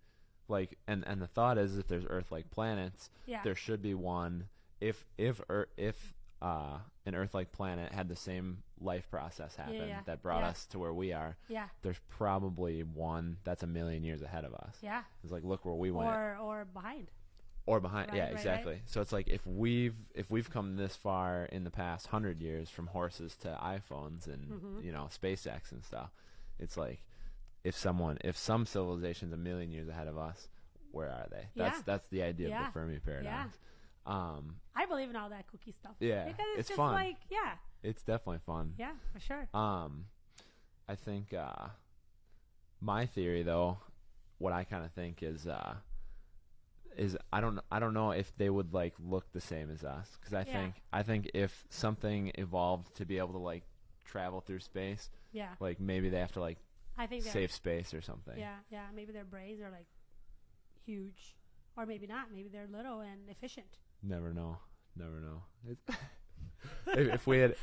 [0.50, 4.50] like and and the thought is if there's earth-like planets yeah, there should be one
[4.82, 10.00] if if Ear- if uh an earth-like planet had the same life process happen yeah.
[10.06, 10.50] that brought Yeah.
[10.50, 14.54] us to where we are yeah, there's probably one that's a million years ahead of
[14.54, 15.04] us yeah.
[15.24, 17.12] it's like look where we went Or or behind.
[17.66, 20.96] or behind Right, yeah right, exactly so it's like if we've if we've come this
[20.96, 24.84] far in the past 100 years from horses to iPhones and Mhm.
[24.84, 26.12] you know SpaceX and stuff
[26.60, 27.04] it's like
[27.64, 30.48] if someone if some civilization's a million years ahead of us
[30.92, 31.84] where are they that's Yeah.
[31.86, 33.58] that's the idea of the Fermi paradox
[34.06, 35.96] um I believe in all that cookie stuff.
[36.00, 36.94] Yeah, because it's, it's just fun.
[36.94, 39.48] like yeah, it's definitely fun yeah, for sure.
[39.54, 40.06] um
[40.88, 41.68] I think uh
[42.82, 43.78] my theory though
[44.40, 45.76] what I kind of think is uh
[46.98, 50.18] is I don't I don't know if they would like look the same as us
[50.20, 50.54] because I Yeah.
[50.54, 53.64] think I think if something evolved to be able to like
[54.06, 56.58] travel through space Yeah, like maybe they have to like
[56.98, 58.86] I think save space or something Yeah, yeah.
[58.94, 59.88] Maybe their brains are like
[60.86, 61.36] huge,
[61.78, 62.32] or maybe not.
[62.32, 63.78] Maybe they're little and efficient.
[64.04, 64.58] Never know
[64.96, 65.42] never know
[66.88, 67.56] if, if we had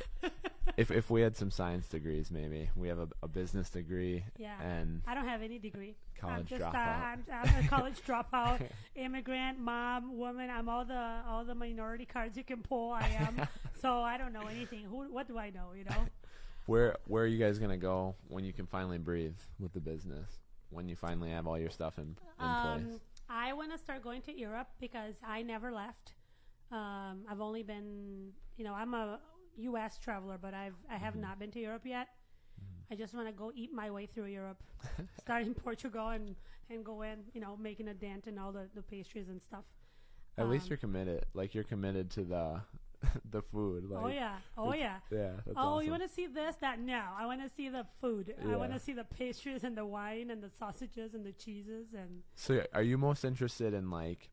[0.77, 4.59] if if we had some science degrees maybe we have a, a business degree Yeah.
[4.61, 5.95] and I don't have any degree.
[6.23, 8.61] I'm college just, dropout Uh, I'm, I'm a college dropout,
[8.95, 10.49] immigrant, mom, woman.
[10.51, 12.91] I'm all the all the minority cards you can pull.
[12.91, 13.47] I am.
[13.81, 14.83] so I don't know anything.
[14.85, 15.11] Who?
[15.11, 15.73] What do I know?
[15.75, 16.05] You know.
[16.67, 20.29] Where where are you guys gonna go when you can finally breathe with the business?
[20.69, 22.93] When you finally have all your stuff in, in place?
[22.93, 26.13] Um, I want to start going to Europe because I never left.
[26.71, 29.19] Um, I've only been, you know, I'm a
[29.57, 29.99] U.S.
[29.99, 31.21] traveler, but I've I have Mm-hmm.
[31.23, 32.07] not been to Europe yet.
[32.91, 34.61] I just want to go eat my way through Europe,
[35.19, 36.35] start in Portugal and
[36.69, 39.65] and go in, you know, making a dent in all the, the pastries and stuff.
[40.37, 41.25] At least um, you're committed.
[41.33, 42.61] Like you're committed to the
[43.29, 43.89] the food.
[43.89, 44.97] Like, oh yeah, oh yeah.
[45.11, 45.31] yeah.
[45.45, 45.85] That's oh, awesome.
[45.85, 46.55] you want to see this?
[46.57, 47.01] That no.
[47.17, 48.33] I want to see the food.
[48.45, 48.53] Yeah.
[48.53, 51.87] I want to see the pastries and the wine and the sausages and the cheeses
[51.93, 54.29] and So are you most interested in like?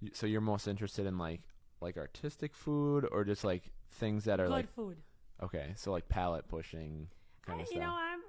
[0.00, 1.42] You- So you're most interested in like
[1.80, 4.98] like artistic food or just like things that are good like food.
[5.42, 7.08] Okay, so like palate pushing
[7.46, 7.86] kind I, of you stuff.
[7.88, 8.20] know, I'm.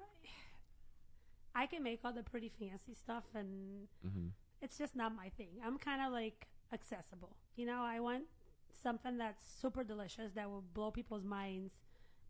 [1.56, 4.28] I can make all the pretty fancy stuff, and mm-hmm.
[4.62, 5.50] it's just not my thing.
[5.66, 7.36] I'm kind of like accessible.
[7.56, 8.26] You know, I want
[8.82, 11.74] something that's super delicious that will blow people's minds,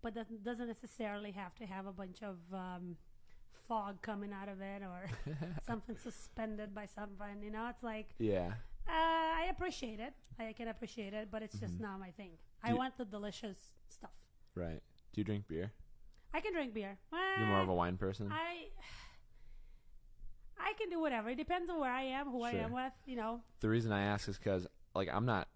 [0.02, 2.96] but that doesn't necessarily have to have a bunch of um,
[3.68, 5.10] fog coming out of it or
[5.68, 7.44] something suspended by something.
[7.44, 8.54] You know, it's like Yeah.
[8.90, 10.14] Uh, I appreciate it.
[10.40, 11.82] I can appreciate it, but it's just Mhm.
[11.82, 12.32] not my thing.
[12.64, 14.12] I you- want the delicious stuff.
[14.56, 14.82] Right.
[15.14, 15.72] Do you drink beer?
[16.34, 16.98] I can drink beer.
[17.12, 18.32] You're more of a wine person.
[18.32, 18.70] I
[20.58, 21.30] I can do whatever.
[21.30, 22.94] It depends on where I am, who I am with.
[23.06, 23.42] You know.
[23.62, 25.48] the reason I ask is because like I'm not,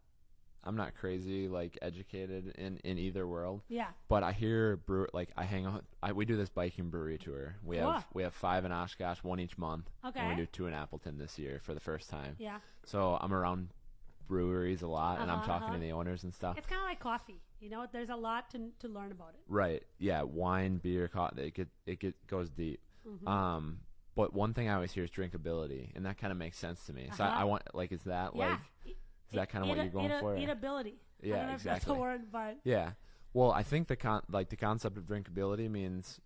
[0.65, 3.61] I'm not crazy like educated in in either world.
[3.67, 3.87] Yeah.
[4.07, 5.83] But I hear brew like I hang out.
[6.01, 7.55] I, we do this biking brewery tour.
[7.63, 9.89] We have we have five in Oshkosh, one each month.
[10.05, 10.19] Okay.
[10.19, 12.35] And we do two in Appleton this year for the first time.
[12.39, 12.59] Yeah.
[12.85, 13.69] So I'm around
[14.27, 15.73] breweries a lot, and I'm Uh-huh, talking uh-huh.
[15.75, 16.57] to the owners and stuff.
[16.57, 17.41] It's kind of like coffee.
[17.59, 19.41] You know, there's a lot to to learn about it.
[19.47, 19.83] Right.
[19.99, 20.23] Yeah.
[20.23, 21.43] Wine, beer, coffee.
[21.47, 22.79] It get it get goes deep.
[23.07, 23.27] Mm-hmm.
[23.27, 23.79] Um.
[24.15, 26.93] But one thing I always hear is drinkability, and that kind of makes sense to
[26.93, 27.09] me.
[27.17, 27.41] So I, Uh-huh.
[27.41, 28.57] I want like is that yeah.
[28.85, 28.95] like
[29.33, 30.35] is that kind of what you're going for?
[30.35, 30.93] Eatability.
[31.23, 31.97] I Yeah, if that's exactly.
[31.97, 32.91] word, but Yeah.
[33.33, 36.19] Well, I think the con like the concept of drinkability means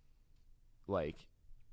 [0.87, 1.15] like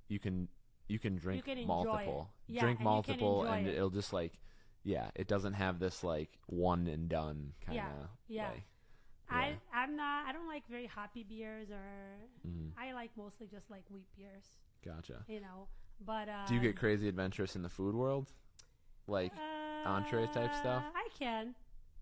[0.08, 0.48] you can
[0.88, 2.30] you can drink can enjoy multiple.
[2.46, 3.74] Yeah, drink and you can multiple and it.
[3.76, 4.38] it'll just like
[4.84, 7.84] yeah, it doesn't have this like one and done kind of
[8.28, 8.48] Yeah, yeah.
[8.50, 8.62] like
[9.30, 9.54] I Yeah.
[9.72, 10.26] I'm not.
[10.26, 12.72] I don't like very hoppy beers, or Mhm.
[12.76, 14.44] I like mostly just like wheat beers.
[14.84, 15.24] gotcha.
[15.26, 15.66] You know,
[16.04, 18.30] but uh, Do you get crazy adventurous in the food world?
[19.06, 19.32] Like
[19.84, 20.82] entree type stuff?
[20.86, 21.54] Uh, I can,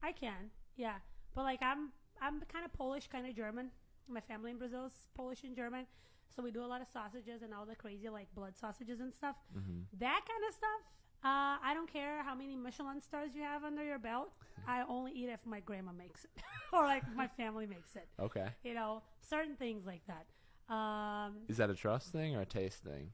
[0.03, 0.97] I can, yeah.
[1.35, 3.71] But like I'm, I'm kind of Polish, kind of German.
[4.09, 5.87] My family in Brazil is Polish and German,
[6.35, 9.13] so we do a lot of sausages and all the crazy like blood sausages and
[9.13, 9.37] stuff.
[9.57, 9.81] Mm-hmm.
[10.01, 10.83] That kind of stuff.
[11.25, 14.31] Uh, I don't care how many Michelin stars you have under your belt.
[14.67, 16.31] I only eat if my grandma makes it,
[16.73, 18.09] or like my family makes it.
[18.21, 18.49] Okay.
[18.65, 20.27] You know, certain things like that.
[20.73, 23.11] Um, Is that a trust thing or a taste thing?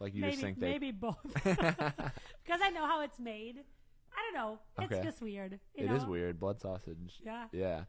[0.00, 3.56] Like you maybe just think they maybe both, because I know how it's made.
[4.12, 4.58] I don't know.
[4.78, 5.04] It's Okay.
[5.04, 5.58] just weird.
[5.74, 5.96] You It know?
[5.96, 6.38] is weird.
[6.40, 7.20] Blood sausage.
[7.24, 7.46] Yeah.
[7.52, 7.84] Yeah.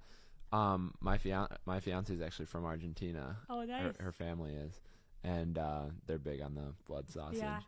[0.52, 3.38] Um, my fian my fiance is actually from Argentina.
[3.50, 4.80] Oh, Her, her family is,
[5.24, 7.38] and uh, they're big on the blood sausage.
[7.40, 7.60] Yeah.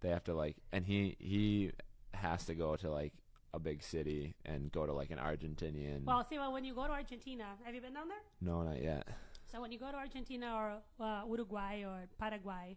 [0.00, 1.72] They have to like, and he he
[2.14, 3.12] has to go to like
[3.52, 6.04] a big city and go to like an Argentinian.
[6.04, 8.18] Well, see, well, when you go to Argentina, have you been down there?
[8.40, 9.06] no, not yet.
[9.52, 12.76] So when you go to Argentina or uh, Uruguay or Paraguay,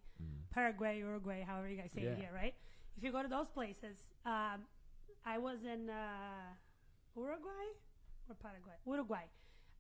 [0.52, 2.06] Paraguay, Uruguay, however you guys say Mm.
[2.06, 2.12] Yeah.
[2.12, 2.56] it here, right?
[2.98, 4.66] If you go to those places, um,
[5.26, 6.54] I was in uh,
[7.16, 7.68] Uruguay
[8.30, 9.26] or Paraguay, Uruguay,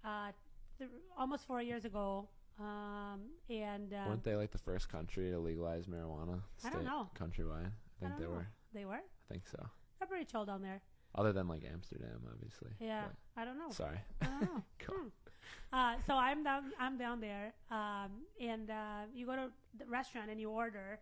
[0.03, 0.31] uh,
[0.77, 2.27] th- almost four years ago,
[2.59, 6.41] um, and um, Weren't they like the first country to legalize marijuana?
[6.63, 7.09] I don't know.
[7.19, 8.31] Countrywide, I I think don't they know.
[8.31, 8.47] were.
[8.73, 8.95] They were.
[8.95, 9.65] I think so.
[9.99, 10.81] They're pretty chill down there.
[11.15, 12.72] Other than like Amsterdam, obviously.
[12.80, 13.06] Yeah,
[13.38, 13.69] I don't know.
[13.72, 13.99] Sorry.
[14.22, 14.64] I don't know.
[14.80, 14.98] Cool.
[14.98, 15.76] Hmm.
[15.77, 16.72] Uh, so I'm down.
[16.80, 20.99] I'm down there, um, and uh, you go to the restaurant and you order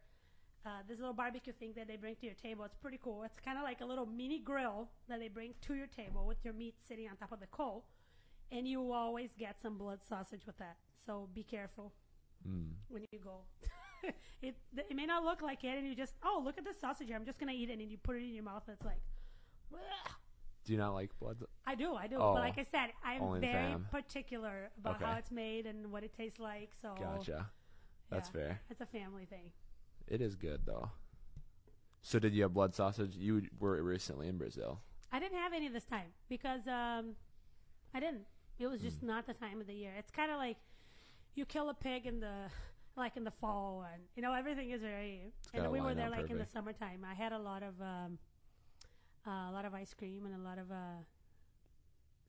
[0.65, 2.63] uh, this little barbecue thing that they bring to your table.
[2.65, 3.23] It's pretty cool.
[3.23, 6.37] It's kind of like a little mini grill that they bring to your table with
[6.43, 7.85] your meat sitting on top of the coal,
[8.51, 10.77] and you always get some blood sausage with that.
[11.05, 11.93] So be careful
[12.47, 12.71] Mm.
[12.89, 13.41] when you go.
[14.41, 17.07] it it may not look like it, and you just oh look at this sausage
[17.07, 17.15] here.
[17.15, 18.63] I'm just gonna eat it, and you put it in your mouth.
[18.67, 19.01] And it's like.
[20.63, 21.37] Do you not like blood?
[21.65, 22.17] I do, I do.
[22.19, 23.87] Oh, but like I said, I'm only very fam.
[23.91, 25.05] particular about Okay.
[25.05, 26.71] how it's made and what it tastes like.
[26.79, 27.49] So Gotcha.
[28.09, 28.61] That's yeah, fair.
[28.69, 29.51] It's a family thing.
[30.07, 30.91] It is good though.
[32.01, 33.15] So did you have blood sausage?
[33.15, 34.81] You were recently in Brazil.
[35.11, 37.15] I didn't have any this time because um,
[37.93, 38.25] I didn't.
[38.59, 38.87] It was Hmm.
[38.87, 39.93] just not the time of the year.
[39.97, 40.57] It's kind of like
[41.35, 42.49] you kill a pig in the
[42.97, 45.31] like in the fall, and you know everything is very.
[45.51, 46.53] gotta And we were line there up like in the perfect.
[46.53, 47.05] summertime.
[47.09, 48.19] I had a lot of um,
[49.27, 51.03] uh, a lot of ice cream and a lot of uh,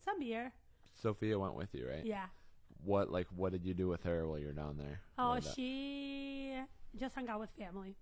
[0.05, 0.53] some beer.
[1.01, 2.05] Sophia went with you, right?
[2.05, 2.27] Yeah.
[2.85, 5.01] What like what did you do with her while you're down there?
[5.19, 6.55] Oh, she
[6.99, 7.97] just hung out with family.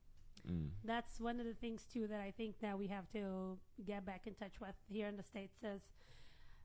[0.48, 0.70] Mm.
[0.84, 4.22] that's one of the things too that I think that we have to get back
[4.26, 5.82] in touch with here in the states is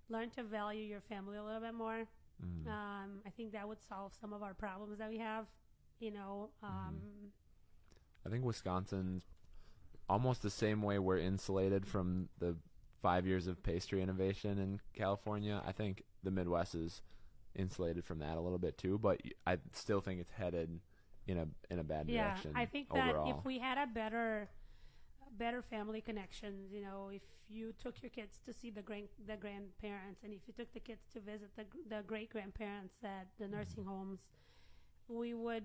[0.08, 2.06] learn to value your family a little bit more.
[2.44, 2.68] Mm.
[2.68, 5.46] Um, I think that would solve some of our problems that we have.
[6.00, 6.96] You know, um,
[8.26, 9.24] I think Wisconsin's
[10.10, 12.56] almost the same way we're insulated from the
[13.02, 15.62] five years of pastry innovation in California.
[15.66, 17.02] I think the Midwest is
[17.56, 20.80] insulated from that a little bit too, but I still think it's headed
[21.28, 22.54] in a in a bad yeah, direction.
[22.56, 23.26] I think overall.
[23.26, 24.50] that if we had a better,
[25.38, 29.38] better family connections, you know, if you took your kids to see the grand the
[29.38, 33.48] grandparents, and if you took the kids to visit the the great grandparents at the
[33.48, 33.92] nursing mm-hmm.
[33.92, 34.20] homes,
[35.08, 35.64] we would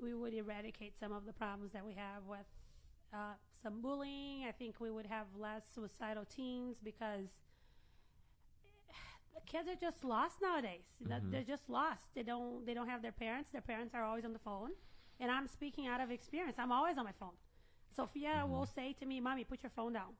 [0.00, 2.46] we would eradicate some of the problems that we have with
[3.12, 4.44] uh, some bullying.
[4.48, 7.28] I think we would have less suicidal teens because
[9.34, 10.84] the kids are just lost nowadays.
[11.02, 11.30] Mm-hmm.
[11.30, 12.04] They're just lost.
[12.14, 13.50] They don't they don't have their parents.
[13.50, 14.70] Their parents are always on the phone.
[15.18, 16.56] And I'm speaking out of experience.
[16.58, 17.36] I'm always on my phone.
[17.94, 18.52] Sophia Mm-hmm.
[18.52, 20.14] will say to me, "Mommy, put your phone down."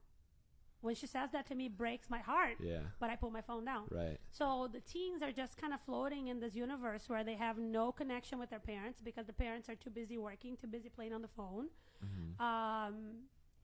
[0.83, 2.57] When she says that to me, it breaks my heart.
[2.59, 2.81] Yeah.
[2.99, 3.85] But I put my phone down.
[3.91, 4.17] Right.
[4.31, 7.93] So the teens are just kind of floating in this universe where they have no
[7.93, 11.21] connection with their parents because the parents are too busy working, too busy playing on
[11.21, 11.67] the phone.
[12.05, 12.43] Mm-hmm.
[12.43, 12.95] Um,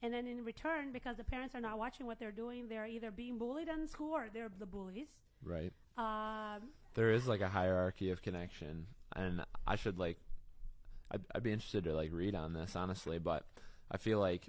[0.03, 3.11] and then in return, because the parents are not watching what they're doing, they're either
[3.11, 5.09] being bullied in school or they're the bullies.
[5.43, 5.73] Right.
[5.97, 10.19] Um, There is like a hierarchy of connection, and I should like,
[11.11, 13.45] I'd, I'd be interested to like read on this honestly, but
[13.91, 14.49] I feel like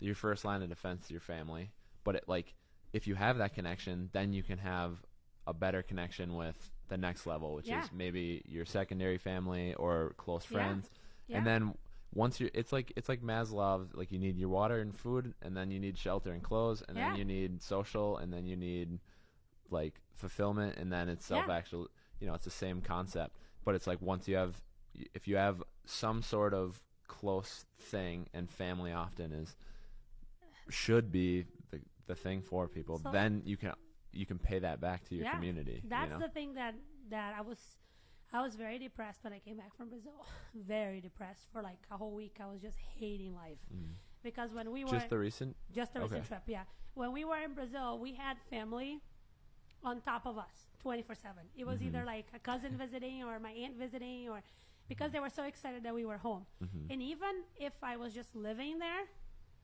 [0.00, 1.70] your first line of defense is your family,
[2.04, 2.54] but it like
[2.92, 4.98] if you have that connection, then you can have
[5.46, 7.82] a better connection with the next level, which Yeah.
[7.82, 10.56] is maybe your secondary family or close Yeah.
[10.56, 10.90] friends,
[11.26, 11.38] Yeah.
[11.38, 11.74] and then
[12.14, 15.56] once you're it's like it's like Maslow like you need your water and food and
[15.56, 17.10] then you need shelter and clothes and Yeah.
[17.10, 18.98] then you need social and then you need
[19.70, 21.54] like fulfillment and then it's self Yeah.
[21.56, 21.88] actual
[22.20, 24.60] you know it's the same concept but it's like once you have
[25.14, 29.56] if you have some sort of close thing and family often is
[30.70, 33.72] should be the the thing for people So- then you can
[34.12, 36.18] you can pay that back to your yeah, community you That's know?
[36.18, 36.74] the thing that
[37.10, 37.58] that I was.
[38.32, 40.26] I was very depressed when I came back from Brazil.
[40.54, 42.36] very depressed for like a whole week.
[42.40, 43.58] I was just hating life
[44.22, 44.98] because when we were Mm.
[45.00, 46.64] just the recent Just a recent trip, yeah.
[46.94, 49.00] When we were in Brazil, we had family
[49.84, 51.36] on top of us 24 7.
[51.56, 51.86] It was Mm-hmm.
[51.88, 54.42] either like a cousin visiting or my aunt visiting, or
[54.88, 56.44] because they were so excited that we were home.
[56.62, 56.92] Mm-hmm.
[56.92, 59.04] And even if I was just living there,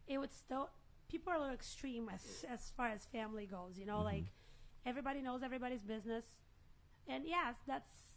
[0.07, 0.71] it would still,
[1.09, 4.05] people are a little extreme as, as far as family goes, you know, Mm-hmm.
[4.17, 4.25] like
[4.87, 6.25] everybody knows everybody's business.
[7.09, 8.14] And yes, that's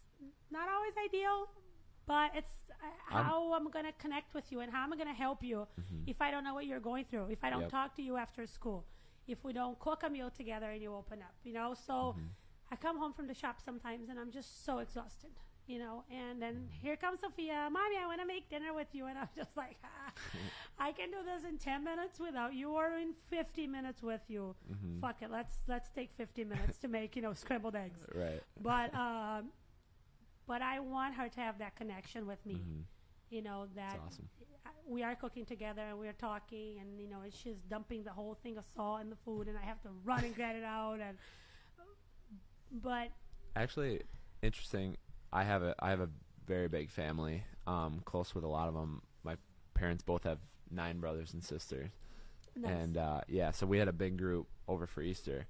[0.50, 1.48] not always ideal,
[2.06, 5.12] but it's uh, how I'm, going to connect with you and how I'm going to
[5.26, 5.66] help you
[6.06, 7.70] if I don't know what you're going through, if I don't Yep.
[7.70, 8.86] talk to you after school,
[9.26, 11.74] if we don't cook a meal together and you open up, you know.
[11.86, 12.16] So
[12.72, 15.30] I come home from the shop sometimes and I'm just so exhausted,
[15.66, 16.04] you know.
[16.10, 19.28] And then here comes Sophia, mommy, I want to make dinner with you, and I'm
[19.36, 20.12] just like, ah,
[20.78, 24.54] I can do this in 10 minutes without you, or in 50 minutes with you.
[25.02, 28.00] Fuck it, let's let's take 50 minutes to make you know scrambled eggs.
[28.14, 28.42] Right.
[28.62, 29.50] But um,
[30.48, 32.62] but I want her to have that connection with me.
[33.30, 34.06] You know that Mm-hmm.
[34.08, 34.28] awesome.
[34.88, 38.34] we are cooking together and we're talking, and you know and she's dumping the whole
[38.42, 40.98] thing of salt in the food, and I have to run and get it out.
[41.00, 41.16] And
[42.82, 43.08] but
[43.56, 44.00] actually
[44.42, 44.96] interesting
[45.32, 46.08] i have a i have a
[46.46, 49.36] very big family um close with a lot of them my
[49.74, 50.38] parents both have
[50.70, 51.90] nine brothers and sisters
[52.56, 52.70] nice.
[52.70, 55.46] and uh yeah so we had a big group over for easter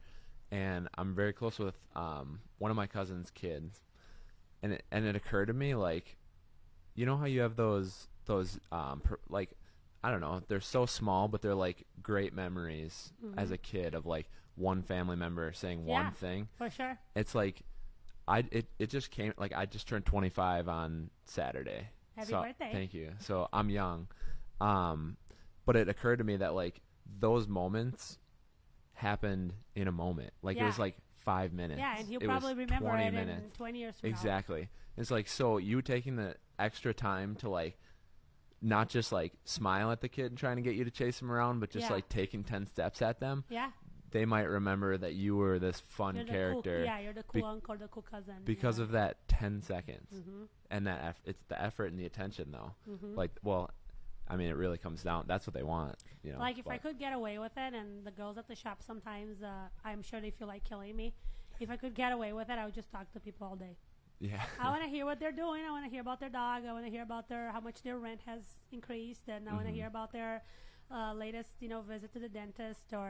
[0.50, 3.82] and i'm very close with um one of my cousin's kids
[4.62, 6.16] and it, and it occurred to me like
[6.94, 9.50] you know how you have those those um per, like
[10.02, 14.06] I don't know they're so small but they're like great memories as a kid of
[14.06, 15.88] like one family member saying Mm-hmm.
[15.88, 16.02] Yeah.
[16.02, 16.98] one thing for sure.
[17.14, 17.62] it's like
[18.26, 21.88] I it, it just came like I just turned 25 on Saturday.
[22.16, 22.70] Happy So- birthday.
[22.72, 23.12] Thank you.
[23.20, 24.08] So I'm young.
[24.60, 25.16] Um
[25.64, 26.80] but it occurred to me that like
[27.20, 28.18] those moments
[28.94, 30.32] happened in a moment.
[30.42, 31.78] Like it was like 5 minutes.
[31.78, 33.56] Yeah, and he'll It probably remember 20 it in minutes.
[33.56, 34.16] 20 years from now.
[34.16, 34.68] Exactly.
[34.96, 37.78] It's like so you taking the extra time to like
[38.60, 41.30] not just like smile at the kid and trying to get you to chase him
[41.30, 41.94] around, but just Yeah.
[41.94, 43.44] like taking 10 steps at them.
[43.48, 43.70] Yeah,
[44.10, 47.42] They might remember that you were this fun you're character Cool, yeah, you're the cool
[47.42, 48.36] Be- uncle, the cool cousin.
[48.44, 48.84] because yeah.
[48.84, 50.44] of that 10 seconds Mm-hmm.
[50.70, 52.72] and that eff- it's the effort and the attention though
[53.14, 53.70] like well
[54.28, 56.78] i mean it really comes down that's what they want you know Like if I
[56.84, 60.20] could get away with it, and the girls at the shop sometimes, uh, I'm sure
[60.20, 61.14] they feel like killing me.
[61.60, 63.74] If I could get away with it, I would just talk to people all day.
[64.20, 65.62] yeah I want to hear what they're doing.
[65.68, 66.58] I want to hear about their dog.
[66.68, 68.42] I want to hear about their how much their rent has
[68.78, 69.78] increased, and I want to Mm-hmm.
[69.80, 70.32] hear about their
[70.96, 72.86] uh, latest, you know, visit to the dentist.
[72.92, 73.08] Or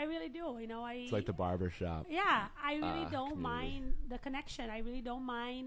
[0.00, 0.44] I really do.
[0.62, 2.38] You know, I it's like the barber shop yeah,
[2.70, 3.80] I really uh, don't community.
[3.80, 4.64] mind the connection.
[4.70, 5.66] I really don't mind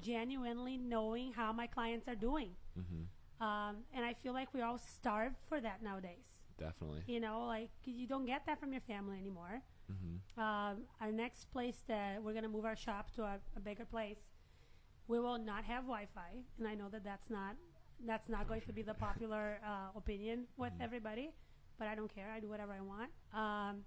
[0.00, 2.50] genuinely knowing how my clients are doing.
[2.78, 3.04] Mm-hmm.
[3.46, 6.26] Um, and I feel like we're all starve for that nowadays.
[6.58, 9.62] definitely You know, like you don't get that from your family anymore.
[9.92, 10.40] Mm-hmm.
[10.40, 13.84] Um, our next place that we're going to move our shop to a, a bigger
[13.84, 14.20] place,
[15.08, 17.56] we will not have Wi-Fi, and I know that that's not
[18.06, 20.82] that's not going to be the popular uh, opinion with Mm-hmm.
[20.82, 21.26] everybody,
[21.78, 22.28] but I don't care.
[22.36, 23.10] I do whatever I want.
[23.34, 23.84] Um,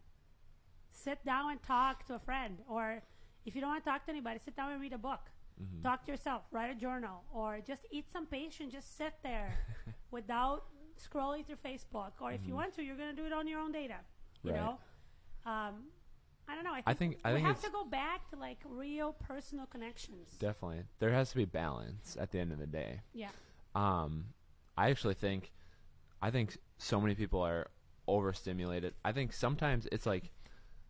[0.92, 3.02] sit down and talk to a friend, or
[3.46, 5.32] if you don't want to talk to anybody, sit down and read a book.
[5.62, 5.82] Mm-hmm.
[5.84, 8.72] Talk to yourself, write a journal, or just eat some patient.
[8.72, 9.54] Just sit there
[10.12, 10.64] without
[11.02, 12.12] scrolling through Facebook.
[12.22, 13.96] Or if you want to, you're going to do it on your own data.
[14.44, 14.60] You Mm-hmm.
[14.60, 14.66] Right.
[14.66, 15.74] know, um,
[16.48, 16.74] I don't know.
[16.74, 19.66] I think, I think- I we think have to go back to like real personal
[19.66, 20.30] connections.
[20.40, 23.30] definitely there has to be balance at the end of the day yeah,
[23.74, 24.26] um
[24.78, 25.52] i actually think
[26.22, 27.68] i think so many people are
[28.08, 30.30] overstimulated i think sometimes it's like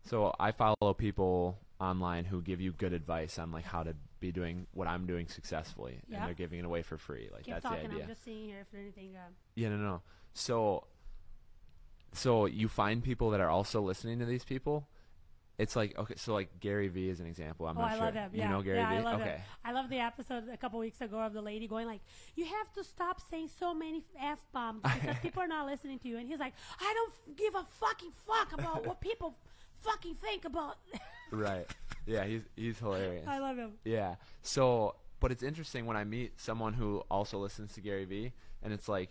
[0.04, 3.94] so i follow people online who give you good advice on like how to
[4.26, 6.18] be doing what I'm doing successfully, Yeah.
[6.18, 7.28] and they're giving it away for free.
[7.32, 7.84] Like Keep that's talking.
[7.84, 8.02] the idea.
[8.04, 9.16] I'm just seeing here if there's anything.
[9.16, 10.02] Uh, Yeah, no, no.
[10.34, 10.84] So,
[12.12, 14.88] so you find people that are also listening to these people.
[15.58, 17.66] It's like okay, so like Gary Vee is an example.
[17.66, 18.04] I'm oh, not I sure.
[18.04, 18.30] love him.
[18.34, 18.96] You Yeah, know Gary yeah, Vee?
[18.96, 19.30] I love okay.
[19.30, 19.40] him.
[19.64, 22.02] I love the episode a couple weeks ago of the lady going like,
[22.34, 26.08] "You have to stop saying so many f bombs because people are not listening to
[26.08, 29.38] you." And he's like, "I don't f- give a fucking fuck about what people
[29.80, 30.76] fucking think about."
[31.32, 31.66] Right.
[32.06, 33.26] Yeah, he's he's hilarious.
[33.26, 33.72] I love him.
[33.84, 34.16] Yeah.
[34.42, 38.72] So, but it's interesting when I meet someone who also listens to Gary Vee, and
[38.72, 39.10] it's like,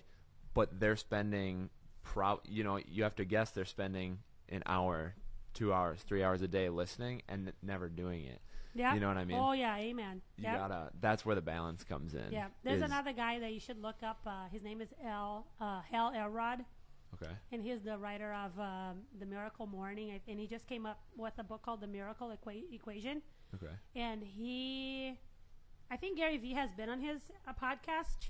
[0.53, 1.69] but they're spending,
[2.03, 4.19] pro, you know, you have to guess they're spending
[4.49, 5.15] an hour,
[5.53, 8.41] two hours, three hours a day listening and never doing it.
[8.75, 8.93] Yeah.
[8.93, 9.37] You know what I mean?
[9.39, 10.21] Oh yeah, amen.
[10.37, 10.57] You yeah.
[10.57, 10.89] gotta.
[10.99, 12.31] That's where the balance comes in.
[12.31, 14.19] Yeah, there's is- another guy that you should look up.
[14.25, 16.65] Uh, his name is El uh, Hal Elrod,
[17.15, 17.31] Okay.
[17.51, 21.33] and he's the writer of um, the Miracle Morning, and he just came up with
[21.37, 23.21] a book called The Miracle Equa- Equation.
[23.55, 23.73] Okay.
[23.95, 25.17] And he,
[25.89, 28.29] I think Gary Vee has been on his uh, podcast,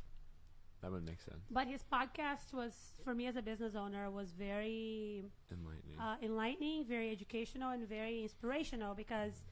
[0.82, 1.44] That would make sense.
[1.50, 6.00] but his podcast was for me as a business owner was very Enlightening.
[6.00, 9.44] uh, enlightening, very educational, and very inspirational because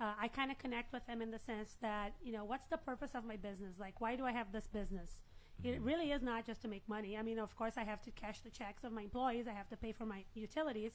[0.00, 2.76] uh, I kind of connect with him in the sense that you know what's the
[2.76, 3.74] purpose of my business?
[3.78, 5.22] Like, why do I have this business?
[5.64, 7.16] It really is not just to make money.
[7.16, 9.46] I mean, of course, I have to cash the checks of my employees.
[9.48, 10.92] I have to pay for my utilities.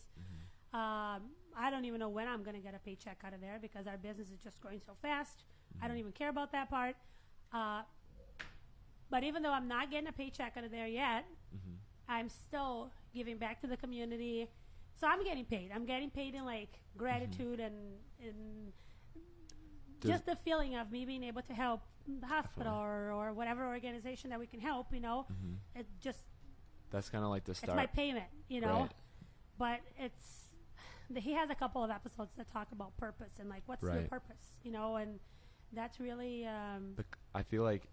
[0.74, 1.24] Um,
[1.58, 3.88] I don't even know when I'm going to get a paycheck out of there because
[3.88, 5.44] our business is just growing so fast.
[5.82, 6.96] I don't even care about that part.
[7.54, 7.82] Uh,
[9.10, 11.26] but even though I'm not getting a paycheck out of there yet,
[12.08, 14.48] I'm still giving back to the community.
[15.00, 15.72] So I'm getting paid.
[15.74, 17.76] I'm getting paid in like gratitude and
[18.24, 18.34] and
[18.68, 18.91] Does-
[20.10, 21.82] just the feeling of me being able to help
[22.20, 24.88] the hospital or, or whatever organization that we can help.
[24.94, 25.26] You know,
[25.76, 26.20] it just
[26.90, 27.70] That's kind of like the start.
[27.70, 28.26] it's my payment.
[28.50, 28.92] You know, Right.
[29.58, 30.38] but it's
[31.16, 34.58] he has a couple of episodes that talk about purpose and like what's your purpose.
[34.64, 35.20] You know, and
[35.74, 37.06] that's really um, the,
[37.36, 37.84] I feel like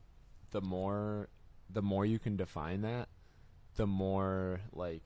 [0.51, 1.28] the more
[1.70, 3.09] the more you can define that,
[3.76, 5.02] the more like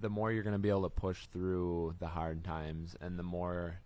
[0.00, 3.22] the more you're going to be able to push through the hard times and the
[3.22, 3.76] more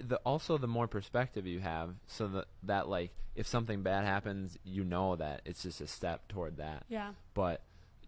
[0.00, 4.58] the also the more perspective you have so that that like if something bad happens,
[4.64, 6.84] you know that it's just a step toward that.
[6.88, 7.12] yeah.
[7.34, 7.62] But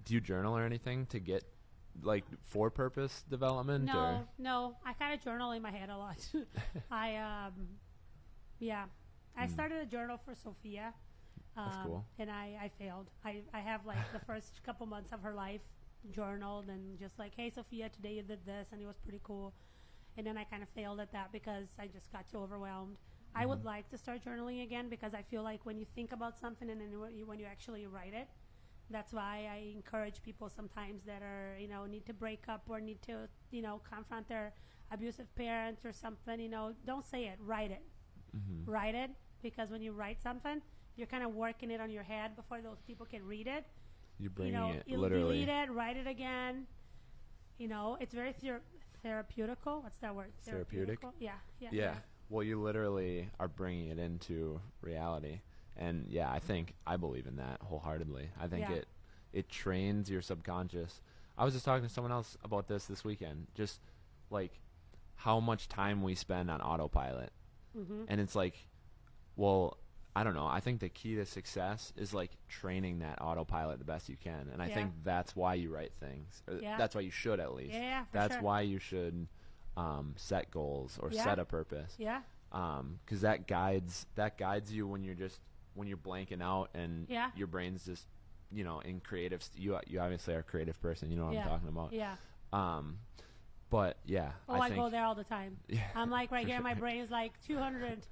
[0.05, 1.45] do you journal or anything to get
[2.03, 4.77] like for purpose development No, or no.
[4.85, 6.19] I kind of journal in my head a lot.
[6.91, 7.53] I um,
[8.59, 8.85] yeah.
[9.37, 10.93] I started a journal for Sophia.
[11.57, 11.65] Um.
[11.73, 12.05] That's cool.
[12.19, 13.11] And I, I failed.
[13.25, 15.61] I, I have like the first couple months of her life
[16.13, 19.55] journaled and just like, hey, Sophia, today you did this, and it was pretty cool.
[20.17, 22.99] And then I kind of failed at that because I just got too overwhelmed.
[23.35, 23.49] I Mm-hmm.
[23.51, 26.71] would like to start journaling again because I feel like when you think about something
[26.71, 28.29] and then when you, when you actually write it,
[28.91, 32.81] that's why I encourage people sometimes that are, you know, need to break up or
[32.81, 34.53] need to, you know, confront their
[34.93, 37.83] abusive parents or something, you know, don't say it, write it.
[38.37, 38.71] Mm-hmm.
[38.71, 39.11] Write it
[39.43, 40.61] because when you write something,
[40.97, 43.65] you're kind of working it on your head before those people can read it.
[44.19, 46.67] You're bringing you know, it you literally delete it, write it again.
[47.59, 48.61] You know, it's very thera-
[49.05, 49.83] therapeutical.
[49.83, 50.33] What's that word?
[50.45, 51.01] Therapeutic?
[51.19, 51.69] Yeah, yeah.
[51.73, 51.95] Yeah.
[52.31, 55.41] Well, you literally are bringing it into reality.
[55.77, 58.31] And yeah, I think I believe in that wholeheartedly.
[58.41, 58.77] I think Yeah.
[58.77, 58.89] it
[59.33, 61.01] it trains your subconscious.
[61.37, 63.49] I was just talking to someone else about this this weekend.
[63.55, 63.81] Just
[64.31, 64.61] like
[65.17, 67.33] how much time we spend on autopilot.
[67.77, 68.05] Mm-hmm.
[68.09, 68.69] And it's like
[69.37, 69.79] well,
[70.17, 70.47] I don't know.
[70.47, 74.49] I think the key to success is like training that autopilot the best you can.
[74.53, 74.75] And I Yeah.
[74.75, 76.43] think that's why you write things.
[76.61, 76.77] Yeah.
[76.77, 77.75] That's why you should at least.
[77.75, 78.43] Yeah, yeah, for that's sure.
[78.43, 79.27] why you should
[79.77, 81.25] um, set goals or Yeah.
[81.25, 82.23] set a purpose Yeah,
[82.53, 85.41] because that guides that guides you when you're just
[85.75, 87.33] when you're blanking out and Yeah.
[87.35, 88.07] your brain's just
[88.53, 91.37] you know in creative st- you you obviously are a creative person you know what.
[91.39, 92.15] I'm talking about Yeah.
[92.53, 92.99] um
[93.69, 95.57] but yeah Oh, I I, go there all the time.
[95.67, 96.81] Yeah, I'm like right here, my sure.
[96.81, 98.07] brain is like 200,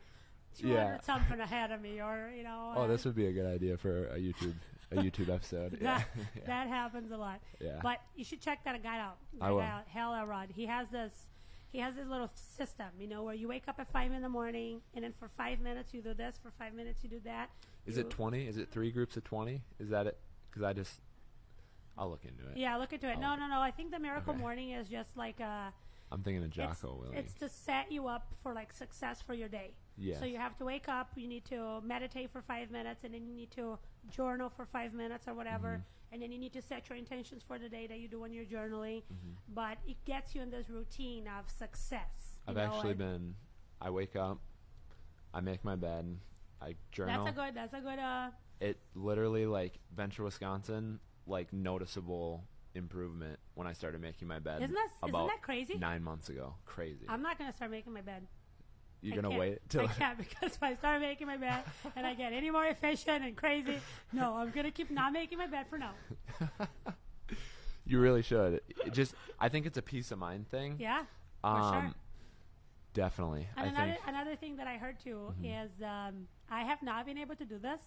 [0.59, 1.01] 200 Yeah.
[1.01, 2.75] something ahead of me, or you know.
[2.77, 4.55] oh uh, this would be a good idea for a YouTube
[4.91, 6.43] a YouTube episode yeah that, yeah.
[6.47, 7.41] that happens a lot.
[7.61, 7.81] Yeah.
[7.83, 9.17] But you should check that guy out.
[9.39, 9.61] That I will.
[9.61, 10.51] out, Hal Elrod.
[10.55, 11.27] He has this.
[11.71, 14.29] He has this little system, you know, where you wake up at five in the
[14.29, 17.49] morning, and then for five minutes you do this, for five minutes you do that.
[17.87, 20.19] is You- it 20 is it three groups of 20 is that it
[20.51, 21.01] because I just
[21.97, 23.15] I'll look into it Yeah, look into it.
[23.17, 23.61] Oh, No, no, no.
[23.61, 24.41] I think the Miracle Okay.
[24.41, 25.73] Morning is just like a.
[26.11, 29.33] I'm thinking of It's, Jocko Willink it's to set you up for like success for
[29.33, 29.73] your day.
[30.03, 30.19] Yes.
[30.19, 31.13] So you have to wake up.
[31.17, 33.79] You need to meditate for five minutes, and then you need to
[34.11, 35.69] journal for five minutes or whatever.
[35.69, 36.15] Mm-hmm.
[36.15, 38.33] And then you need to set your intentions for the day that you do when
[38.33, 39.03] you're journaling.
[39.03, 39.31] Mm-hmm.
[39.55, 42.41] But it gets you in this routine of success.
[42.47, 43.35] I've know, actually been
[43.81, 44.41] I wake up
[45.33, 46.19] I make my bed
[46.61, 47.55] I journal That's a good.
[47.55, 47.99] That's a good.
[47.99, 48.31] Uh,
[48.61, 54.63] it literally like Venture, Wisconsin, like noticeable improvement when I started making my bed.
[54.63, 55.77] Isn't that- isn't that crazy?
[55.77, 57.05] Nine months ago, crazy.
[57.09, 58.27] I'm not gonna start making my bed.
[59.03, 61.65] You're I gonna wait till I can't because if I start making my bed
[61.97, 63.79] and I get any more efficient and crazy,
[64.13, 65.93] no, I'm gonna keep not making my bed for now.
[67.85, 68.61] you really should.
[68.87, 70.77] It just, I think it's a peace of mind thing.
[70.79, 71.03] Yeah,
[71.43, 71.95] for Um, sure.
[72.95, 73.49] Definitely.
[73.57, 73.99] And I another think.
[74.01, 74.09] Mm-hmm.
[74.09, 77.59] another thing that I heard too is um, I have not been able to do
[77.59, 77.81] this.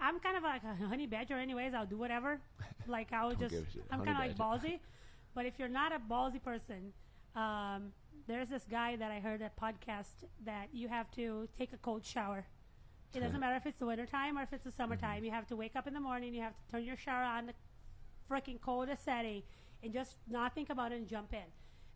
[0.00, 1.72] I'm kind of like a honey badger, anyways.
[1.74, 2.40] I'll do whatever.
[2.88, 3.52] Like I'll just.
[3.90, 4.78] I'm kind of like ballsy.
[5.34, 6.92] But if you're not a ballsy person,
[7.34, 7.92] um,
[8.26, 12.04] there's this guy that I heard a podcast that you have to take a cold
[12.04, 12.46] shower.
[13.14, 15.16] It doesn't matter if it's the wintertime or if it's the summertime.
[15.16, 15.24] Mm-hmm.
[15.26, 16.34] You have to wake up in the morning.
[16.34, 17.54] You have to turn your shower on the
[18.30, 19.42] freaking coldest setting
[19.82, 21.46] and just not think about it and jump in.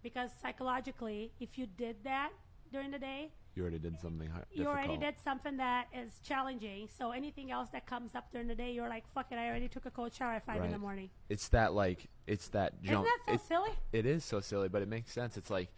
[0.03, 2.31] Because psychologically, if you did that
[2.73, 4.47] during the day, you already did something hard.
[4.53, 6.89] you already did something that is challenging.
[6.97, 9.69] So anything else that comes up during the day, you're like, fuck it, I already
[9.69, 11.11] took a cold shower at five in the morning.
[11.29, 13.05] It's that like it's that jump.
[13.05, 13.71] Isn't that so it's- silly?
[13.93, 15.37] It is so silly, but it makes sense.
[15.37, 15.69] It's like,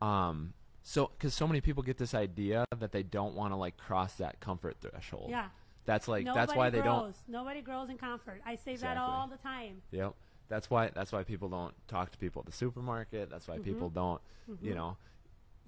[0.00, 0.52] um,
[0.82, 4.14] so because so many people get this idea that they don't want to like cross
[4.14, 5.30] that comfort threshold.
[5.30, 5.48] Yeah.
[5.84, 7.02] That's like Nobody that's why they don't.
[7.04, 7.14] grows.
[7.28, 8.40] Nobody grows in comfort.
[8.44, 9.82] I say that all the time.
[9.92, 10.14] Yep.
[10.48, 13.30] That's why that's why people don't talk to people at the supermarket.
[13.30, 13.64] That's why Mm-hmm.
[13.64, 14.20] people don't,
[14.60, 14.96] you know,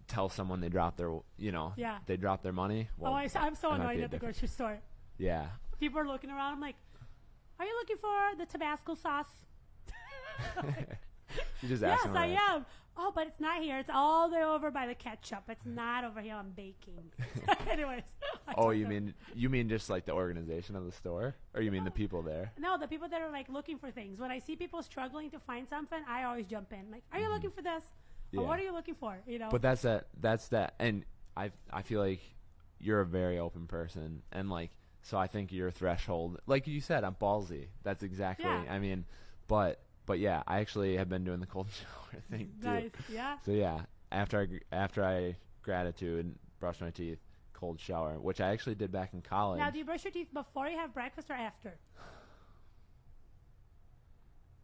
[0.09, 1.99] tell someone they drop their, you know, Yeah.
[2.07, 2.89] they drop their money.
[2.97, 4.79] Well, oh, I, am so annoyed at the grocery store.
[5.19, 5.47] Yeah.
[5.81, 6.53] People are looking around.
[6.55, 6.77] I'm like,
[7.59, 9.27] are you looking for the Tabasco sauce?
[11.63, 12.17] You just yes, ask them.
[12.17, 12.65] I am.
[13.01, 13.79] Oh, but it's not here.
[13.79, 15.45] It's all the way over by the ketchup.
[15.49, 17.13] It's not over here I'm baking.
[17.71, 18.03] Anyways.
[18.57, 21.71] Oh, you them- mean you mean just like the organization of the store, or you
[21.71, 22.53] mean the people there?
[22.59, 24.19] No, the people that are like looking for things.
[24.19, 26.91] When I see people struggling to find something, I always jump in.
[26.91, 27.35] Like, are you mm-hmm.
[27.35, 27.85] looking for this?
[28.33, 28.41] Yeah.
[28.41, 29.17] Or what are you looking for?
[29.27, 29.49] You know.
[29.51, 30.09] But that's that.
[30.21, 30.75] That's that.
[30.81, 31.05] And
[31.37, 32.21] I I feel like
[32.81, 34.71] you're a very open person, and like
[35.03, 37.69] so I think your threshold, like you said, I'm ballsy.
[37.83, 38.47] That's exactly.
[38.47, 38.65] Yeah.
[38.69, 39.05] I mean,
[39.47, 41.69] but but yeah, I actually have been doing the cold
[42.11, 42.67] shower thing too.
[42.67, 42.91] nice.
[43.13, 43.37] Yeah.
[43.45, 47.19] So yeah, after I after I gratitude, brush my teeth,
[47.53, 49.61] cold shower, which I actually did back in college.
[49.61, 51.79] Now, do you brush your teeth before you have breakfast or after?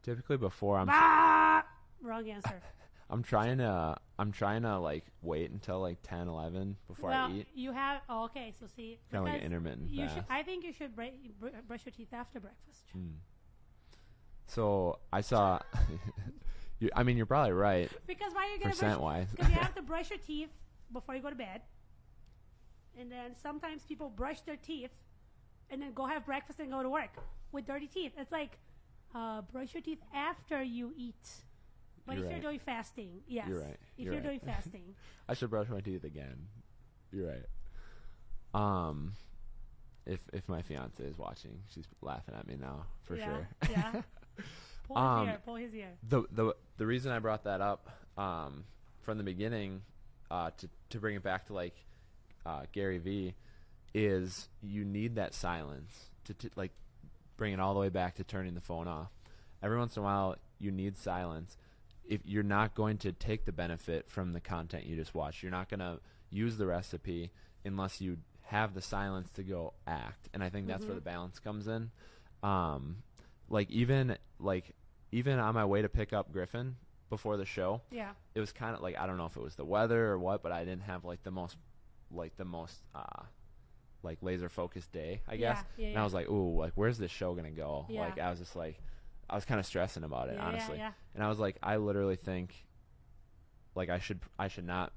[0.03, 1.65] Typically before I'm Ah!
[2.03, 2.61] Wrong answer.
[3.11, 7.33] I'm trying to I'm trying to like wait until like 10, 11 before well, I
[7.33, 7.49] eat.
[7.55, 8.01] you have.
[8.09, 8.99] Oh, okay, so see.
[9.11, 10.25] Kinda like because intermittent You should.
[10.31, 11.09] I think you should bra-
[11.39, 12.85] br- brush your teeth after breakfast.
[12.93, 13.17] Hmm.
[14.47, 15.61] So I saw.
[16.81, 17.91] you, I mean, you're probably right.
[18.07, 18.81] Because why are you gonna brush?
[18.81, 19.27] Percent-wise.
[19.31, 20.51] Because you have to brush your teeth
[20.93, 21.63] before you go to bed,
[22.99, 24.93] and then sometimes people brush their teeth,
[25.71, 27.17] and then go have breakfast and go to work
[27.53, 28.13] with dirty teeth.
[28.17, 28.59] It's like,
[29.15, 31.15] uh, brush your teeth after you eat.
[32.07, 32.43] But You're if right.
[32.43, 33.49] you're doing fasting, yes.
[33.49, 33.77] You're right.
[33.97, 34.29] If You're you're, right.
[34.29, 34.95] doing fasting,
[35.29, 36.49] I should brush my teeth again.
[37.13, 37.45] You're right.
[38.53, 39.15] Um,
[40.07, 43.49] if if my fiance is watching, she's laughing at me now for yeah, sure.
[43.71, 44.03] yeah.
[44.89, 45.39] Pull his Um, ear.
[45.45, 45.89] Pull his ear.
[46.09, 47.89] the the the reason I brought that up
[48.19, 48.65] um,
[49.03, 49.83] from the beginning
[50.31, 51.75] uh, to to bring it back to like
[52.47, 53.35] uh, Gary Vee
[53.95, 55.93] is you need that silence
[56.25, 56.73] to, to like
[57.37, 59.11] bring it all the way back to turning the phone off.
[59.63, 61.57] Every once in a while, you need silence.
[62.07, 65.51] If you're not going to take the benefit from the content you just watched, you're
[65.53, 66.01] not going to
[66.31, 67.31] use the recipe
[67.65, 70.29] unless you have the silence to go act.
[70.35, 71.91] And I think that's where the balance comes in.
[72.43, 72.97] Um,
[73.49, 74.75] like even like
[75.13, 76.77] even on my way to pick up Griffin
[77.11, 78.11] before the show, Yeah.
[78.35, 80.43] it was kind of like I don't know if it was the weather or what,
[80.43, 81.57] but I didn't have like the most
[82.11, 83.23] like the most uh
[84.03, 85.59] like laser focused day, I guess.
[85.77, 86.01] yeah, and yeah.
[86.01, 88.01] I was like, "Ooh, like where's this show going to go?" Yeah.
[88.03, 88.79] Like I was just like
[89.31, 90.83] I was kind of stressing about it, honestly.
[91.15, 92.55] And I was like I literally think
[93.75, 94.93] like I should I should not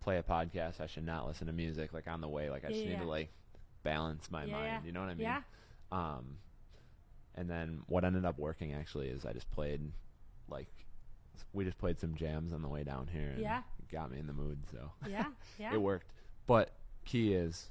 [0.00, 0.80] play a podcast.
[0.80, 2.48] I should not listen to music like on the way.
[2.50, 3.28] Like I just need to like
[3.82, 5.22] balance my mind, you know what I mean?
[5.26, 5.42] Yeah.
[5.92, 6.38] Um,
[7.34, 9.80] and then what ended up working actually is I just played,
[10.48, 10.68] like,
[11.52, 13.30] we just played some jams on the way down here.
[13.30, 13.62] And Yeah.
[13.78, 15.26] it got me in the mood, so Yeah.
[15.58, 15.74] Yeah.
[15.74, 16.12] it worked.
[16.46, 16.70] But
[17.04, 17.70] key is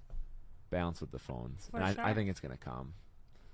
[0.70, 2.94] balance with the phones, For and I, I think it's gonna come.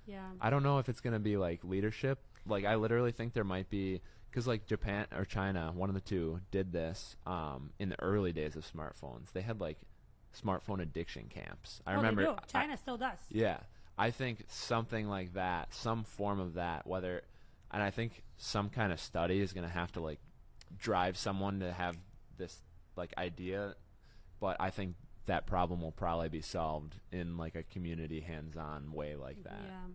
[0.05, 0.29] Yeah.
[0.39, 2.19] I don't know if it's gonna be like leadership.
[2.45, 6.01] Like I literally think there might be because like Japan or China, one of the
[6.01, 9.31] two, did this um, in the early days of smartphones.
[9.33, 9.77] They had like
[10.39, 11.81] smartphone addiction camps.
[11.87, 12.21] I oh, remember.
[12.23, 12.35] They do.
[12.37, 13.19] I- China still does.
[13.29, 13.59] yeah,
[13.97, 17.21] I think something like that, some form of that, whether,
[17.71, 20.19] and I think some kind of study is going to have to like
[20.77, 21.95] drive someone to have
[22.37, 22.61] this
[22.97, 23.75] like idea,
[24.39, 24.95] but I think
[25.27, 29.61] that problem will probably be solved in like a community hands-on way like that.
[29.65, 29.87] Yeah.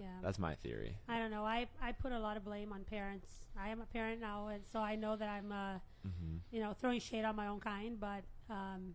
[0.00, 0.06] Yeah.
[0.22, 0.96] That's my theory.
[1.08, 1.44] I don't know.
[1.44, 3.28] I, I put a lot of blame on parents.
[3.60, 6.36] I am a parent now, and so I know that I'm, uh, Mm-hmm.
[6.52, 7.98] you know, throwing shade on my own kind.
[7.98, 8.94] But um,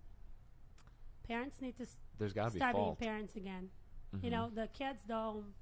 [1.28, 1.86] parents need to
[2.18, 3.00] There's got to be start being fault.
[3.00, 3.70] parents again.
[4.14, 4.24] Mhm.
[4.24, 5.54] You know, the kids don't.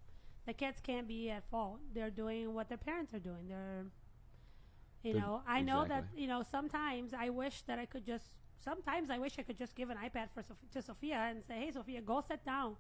[0.48, 1.80] the kids can't be at fault.
[1.94, 3.48] They're doing what their parents are doing.
[3.48, 3.86] They're,
[5.04, 6.42] you They're- know, I know that you know.
[6.44, 8.26] Sometimes I wish that I could just.
[8.58, 11.72] Sometimes I wish I could just give an iPad for to Sophia and say, "Hey,
[11.72, 12.76] Sophia, go sit down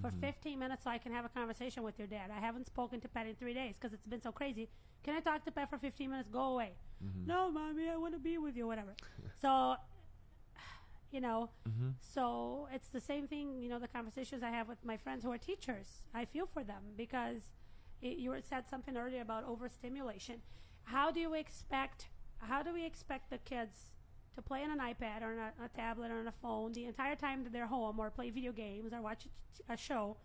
[0.00, 0.20] for Mm-hmm.
[0.20, 2.30] 15 minutes so I can have a conversation with your dad.
[2.30, 4.68] I haven't spoken to Pat in three days because it's been so crazy.
[5.02, 6.28] Can I talk to Pat for 15 minutes?
[6.28, 6.72] Go away.
[7.02, 7.26] Mm-hmm.
[7.26, 8.66] No, mommy, I want to be with you.
[8.66, 8.94] Whatever.
[9.40, 9.76] so,
[11.12, 11.90] you know, Mm-hmm.
[12.00, 13.60] so it's the same thing.
[13.62, 16.02] You know, the conversations I have with my friends who are teachers.
[16.14, 17.42] I feel for them because
[18.02, 20.36] it, you said something earlier about overstimulation.
[20.84, 22.08] How do you expect?
[22.38, 23.92] How do we expect the kids
[24.34, 26.84] to play on an iPad or on a, a tablet or on a phone the
[26.84, 29.26] entire time that they're home, or play video games or watch
[29.68, 30.16] a, a show?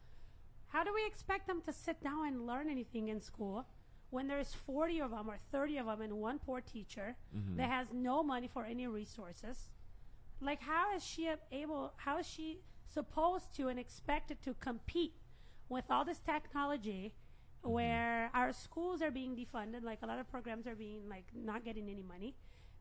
[0.68, 3.66] How do we expect them to sit down and learn anything in school
[4.10, 7.16] when there's 40 of them or 30 of them and one poor teacher
[7.58, 9.70] that has no money for any resources?
[10.42, 15.14] Like, how is she able, how is she supposed to and expected to compete
[15.70, 17.14] with all this technology
[17.62, 21.64] where our schools are being defunded, like a lot of programs are being, like, not
[21.64, 22.36] getting any money?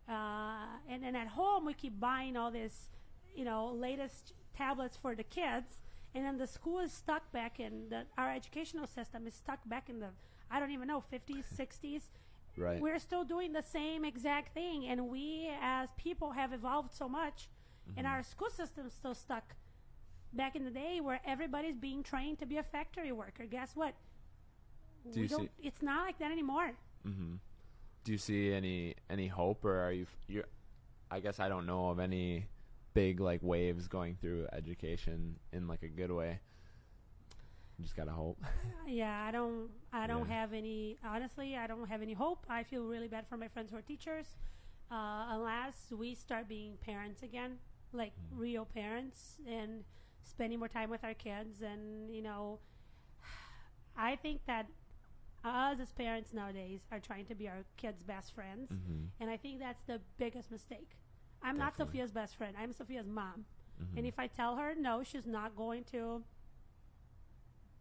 [0.08, 2.88] Uh, and then at home, we keep buying all this,
[3.34, 5.82] you know, latest tablets for the kids.
[6.14, 9.88] And then the school is stuck back in the, our educational system is stuck back
[9.88, 10.08] in the,
[10.50, 12.02] I don't even know, 50s, 60s.
[12.56, 12.80] Right.
[12.80, 14.86] We're still doing the same exact thing.
[14.86, 17.48] And we as people have evolved so much.
[17.96, 18.14] And Mm-hmm.
[18.14, 19.56] our school system's still stuck
[20.32, 23.46] back in the day where everybody's being trained to be a factory worker.
[23.46, 23.94] Guess what?
[25.10, 26.72] Do we you don't, see- it's not like that anymore.
[27.08, 27.34] Mm-hmm.
[28.04, 30.06] Do you see any any hope, or are you?
[30.28, 30.44] You,
[31.10, 32.46] I guess I don't know of any
[32.94, 36.38] big like waves going through education in like a good way.
[37.80, 38.38] Just gotta hope.
[38.86, 39.68] Yeah, I don't.
[39.92, 40.40] I don't Yeah.
[40.40, 40.98] have any.
[41.04, 42.44] Honestly, I don't have any hope.
[42.48, 44.26] I feel really bad for my friends who are teachers,
[44.90, 47.58] uh, unless we start being parents again,
[47.92, 48.38] like Mm.
[48.40, 49.84] real parents, and
[50.24, 51.62] spending more time with our kids.
[51.62, 52.58] And you know,
[53.96, 54.66] I think that
[55.44, 59.04] us as parents nowadays are trying to be our kids' best friends, Mm-hmm.
[59.20, 60.96] and I think that's the biggest mistake.
[61.42, 62.54] I'm not Sophia's best friend.
[62.58, 63.44] I'm Sophia's mom.
[63.80, 63.98] Mm-hmm.
[63.98, 66.22] And if I tell her no, she's not going to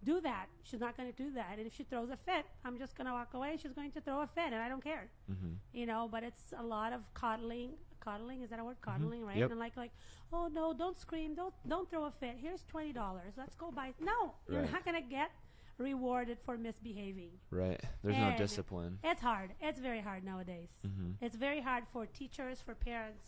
[0.04, 0.48] do that.
[0.64, 1.56] She's not going to do that.
[1.58, 3.58] And if she throws a fit, I'm just going to walk away.
[3.62, 5.10] She's going to throw a fit, and I don't care.
[5.32, 5.54] Mm-hmm.
[5.74, 7.72] You know, but it's a lot of coddling.
[8.00, 8.78] Coddling is that a word?
[8.82, 9.32] Coddling, right?
[9.32, 9.40] Mm-hmm.
[9.40, 9.52] Yep.
[9.52, 9.92] And like, like,
[10.32, 12.36] oh no, don't scream, don't, don't throw a fit.
[12.42, 13.34] Here's twenty dollars.
[13.38, 13.94] Let's go buy.
[14.00, 14.72] No, you're Right.
[14.72, 15.32] not going to get
[15.78, 17.32] rewarded for misbehaving.
[17.52, 17.80] Right.
[18.04, 19.00] There's no discipline.
[19.04, 19.52] It's hard.
[19.62, 20.70] It's very hard nowadays.
[20.88, 21.24] Mm-hmm.
[21.26, 23.28] It's very hard for teachers, for parents.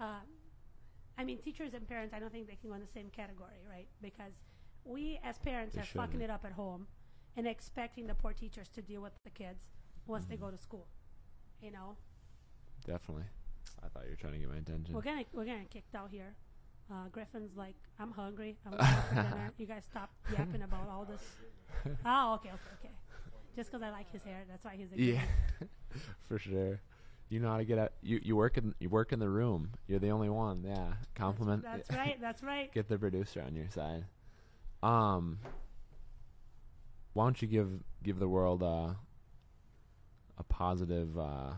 [0.00, 0.20] Uh,
[1.16, 3.58] I mean, teachers and parents, I don't think they can go in the same category,
[3.68, 3.86] right?
[4.00, 4.34] Because
[4.88, 6.22] we, as parents, They are fucking shouldn't.
[6.24, 6.86] it up at home
[7.36, 9.70] and expecting the poor teachers to deal with the kids
[10.06, 10.44] once they Mm-hmm.
[10.46, 10.86] go to school.
[11.62, 11.96] You know,
[12.86, 13.24] Definitely.
[13.84, 14.94] I thought you were trying to get my attention.
[14.94, 16.34] we're gonna we're getting kicked out here.
[16.90, 18.56] Uh, Griffin's like, I'm hungry.
[18.64, 19.50] I'm going for dinner.
[19.58, 21.22] You guys stop yapping about all this.
[22.04, 22.94] Oh, okay, okay, okay.
[23.54, 25.20] Just because I like his hair, that's why he's a Yeah,
[26.28, 26.80] for sure.
[27.28, 27.92] You know how to get out.
[28.02, 29.70] You you work in you work in the room.
[29.86, 30.64] You're the only one.
[30.66, 30.94] Yeah.
[31.14, 31.62] Compliment.
[31.62, 32.18] That's right.
[32.20, 32.72] That's right.
[32.72, 34.04] Get the producer on your side.
[34.82, 35.38] Um.
[37.14, 37.70] Why don't you give
[38.02, 38.94] give the world uh,
[40.36, 41.54] a positive uh,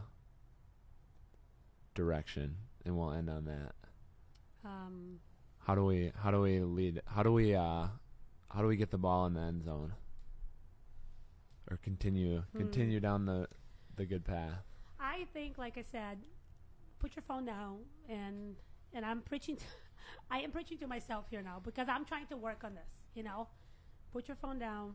[1.95, 3.75] direction, and we'll end on that.
[4.65, 5.19] Um,
[5.59, 7.03] How do we how do we lead?
[7.07, 7.89] How do we uh,
[8.49, 9.93] how do we get the ball in the end zone?
[11.71, 12.59] Or continue Hmm.
[12.59, 13.49] continue down the
[13.97, 14.65] the good path.
[14.99, 16.19] I think, like I said,
[16.99, 18.57] put your phone down, and
[18.95, 19.57] and I'm preaching.
[19.57, 19.65] To,
[20.31, 23.00] I am preaching to myself here now because I'm trying to work on this.
[23.15, 23.49] You know,
[24.13, 24.95] put your phone down.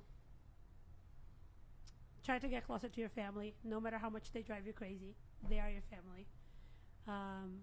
[2.23, 5.15] Try to get closer to your family, no matter how much they drive you crazy.
[5.47, 6.25] They are your family.
[7.07, 7.59] Um,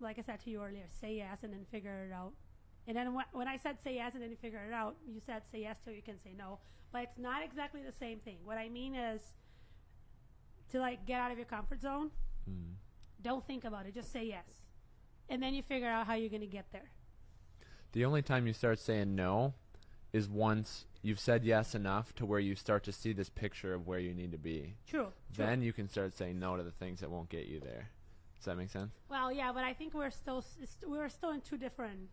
[0.00, 2.32] like I said to you earlier, say yes and then figure it out.
[2.86, 5.20] And then wh- when I said say yes and then you figure it out, you
[5.24, 6.58] said say yes till you can say no.
[6.92, 8.38] But it's not exactly the same thing.
[8.44, 9.22] What I mean is
[10.70, 12.10] to like get out of your comfort zone.
[12.50, 12.74] Mm.
[13.22, 13.94] Don't think about it.
[13.94, 14.62] Just say yes.
[15.28, 16.90] And then you figure out how you're going to get there.
[17.92, 19.54] The only time you start saying no
[20.12, 23.86] is once you've said yes enough to where you start to see this picture of
[23.86, 24.74] where you need to be.
[24.86, 25.08] True.
[25.34, 25.44] true.
[25.46, 27.88] Then you can start saying no to the things that won't get you there.
[28.36, 28.92] Does that make sense?
[29.08, 30.44] well, yeah, but I think we're still
[30.86, 32.08] we're still in two different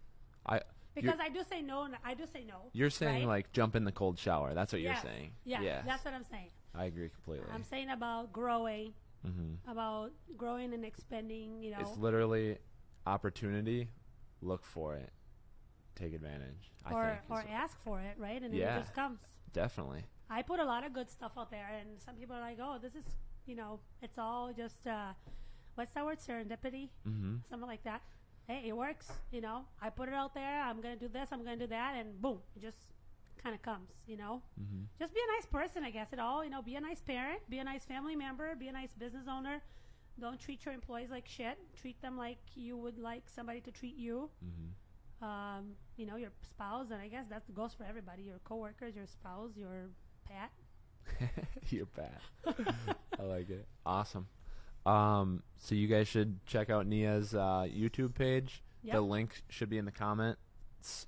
[0.45, 0.61] I
[0.95, 2.69] because I do say no and I do say no.
[2.73, 3.35] you're saying right?
[3.37, 4.53] like jump in the cold shower.
[4.53, 5.01] That's what Yes.
[5.03, 5.31] you're saying.
[5.45, 5.83] Yeah, Yes.
[5.87, 6.49] that's what I'm saying.
[6.75, 7.47] I agree completely.
[7.53, 8.93] I'm saying about growing,
[9.23, 11.61] hmm about growing and expanding.
[11.63, 12.57] You know, It's literally
[13.07, 13.89] opportunity.
[14.41, 15.09] Look for it.
[15.99, 16.71] Take advantage.
[16.85, 17.29] I or think.
[17.29, 18.41] or ask for it, right?
[18.41, 18.75] And Yeah.
[18.77, 19.19] it just comes.
[19.53, 20.03] definitely.
[20.29, 22.77] I put a lot of good stuff out there, and some people are like, "Oh,
[22.79, 23.05] this is
[23.45, 25.13] you know, it's all just uh,
[25.75, 26.19] what's that word?
[26.19, 28.01] Serendipity." hmm something like that.
[28.47, 29.11] Hey, it works.
[29.31, 30.61] You know, I put it out there.
[30.61, 31.29] I'm gonna do this.
[31.31, 32.77] I'm gonna do that, and boom, it just
[33.43, 33.89] kind of comes.
[34.07, 34.83] You know, Mm-hmm.
[34.99, 35.83] just be a nice person.
[35.83, 36.43] I guess it all.
[36.43, 39.27] You know, be a nice parent, be a nice family member, be a nice business
[39.27, 39.61] owner.
[40.19, 41.57] Don't treat your employees like shit.
[41.81, 44.29] Treat them like you would like somebody to treat you.
[44.45, 44.69] Mm-hmm.
[45.21, 48.23] Um, you know, your spouse, and I guess that goes for everybody.
[48.23, 49.89] Your coworkers, your spouse, your
[50.25, 51.29] pet.
[51.69, 52.19] your pet.
[53.19, 53.67] I like it.
[53.85, 54.27] Awesome.
[54.85, 58.63] Um, so you guys should check out Nia's uh, YouTube page.
[58.83, 60.39] The link should be in the comments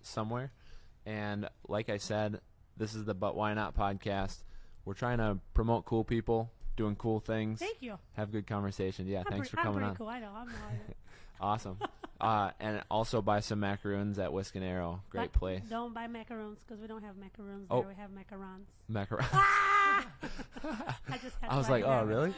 [0.04, 0.52] somewhere.
[1.06, 2.42] And like I said,
[2.78, 4.44] this is the But Why Not podcast.
[4.84, 7.98] We're trying to promote cool people, doing cool things, Thank you.
[8.14, 9.08] have good conversation.
[9.08, 9.96] Yeah, I'm thanks pre- for I'm coming pretty on.
[9.96, 10.08] cool.
[10.10, 10.32] I know.
[10.36, 10.50] I'm.
[11.42, 11.78] Awesome.
[12.22, 15.02] uh, and also buy some macaroons at Whisk and Arrow.
[15.10, 15.64] Great But place.
[15.70, 17.82] Don't buy macaroons because we don't have macaroons Oh.
[17.82, 17.90] there.
[17.90, 18.68] We have macarons.
[18.90, 19.26] Macaron.
[19.34, 20.08] Ah!
[21.10, 22.16] I just had I was like, laugh oh, there.
[22.16, 22.34] really?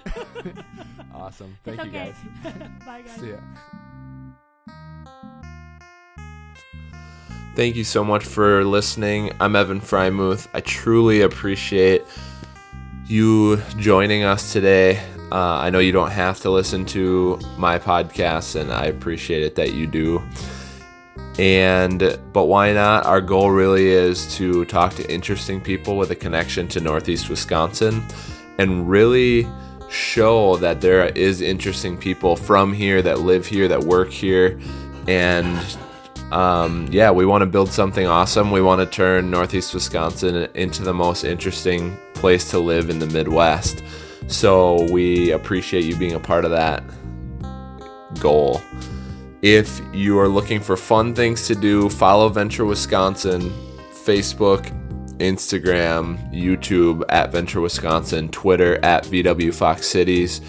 [1.13, 1.57] awesome.
[1.63, 2.13] Thank it's you okay.
[2.43, 2.71] guys.
[2.85, 3.19] Bye, guys.
[3.19, 3.37] See ya.
[7.55, 9.31] Thank you so much for listening.
[9.39, 10.47] I'm Evan Frymuth.
[10.55, 12.03] I truly appreciate
[13.13, 14.97] you joining us today.
[15.31, 19.53] Uh, I know you don't have to listen to my podcast, and I appreciate it
[19.53, 20.19] that you do.
[21.37, 23.05] And but why not?
[23.05, 28.03] Our goal really is to talk to interesting people with a connection to Northeast Wisconsin,
[28.57, 29.47] and really
[29.89, 34.59] show that there is interesting people from here that live here, that work here,
[35.07, 35.59] and
[36.33, 38.49] um, yeah, we want to build something awesome.
[38.49, 43.05] We want to turn Northeast Wisconsin into the most interesting place to live in the
[43.05, 43.83] Midwest.
[44.25, 46.83] So we appreciate you being a part of that
[48.19, 48.63] goal.
[49.43, 53.51] If you are looking for fun things to do, follow Venture Wisconsin,
[53.91, 54.71] Facebook,
[55.19, 60.41] Instagram, YouTube at Venture Wisconsin, Twitter at VW Fox Cities,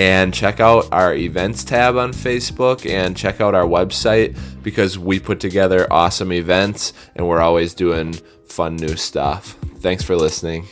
[0.00, 5.20] and check out our events tab on Facebook and check out our website because we
[5.20, 8.14] put together awesome events and we're always doing
[8.46, 9.58] fun new stuff.
[9.80, 10.66] Thanks for listening.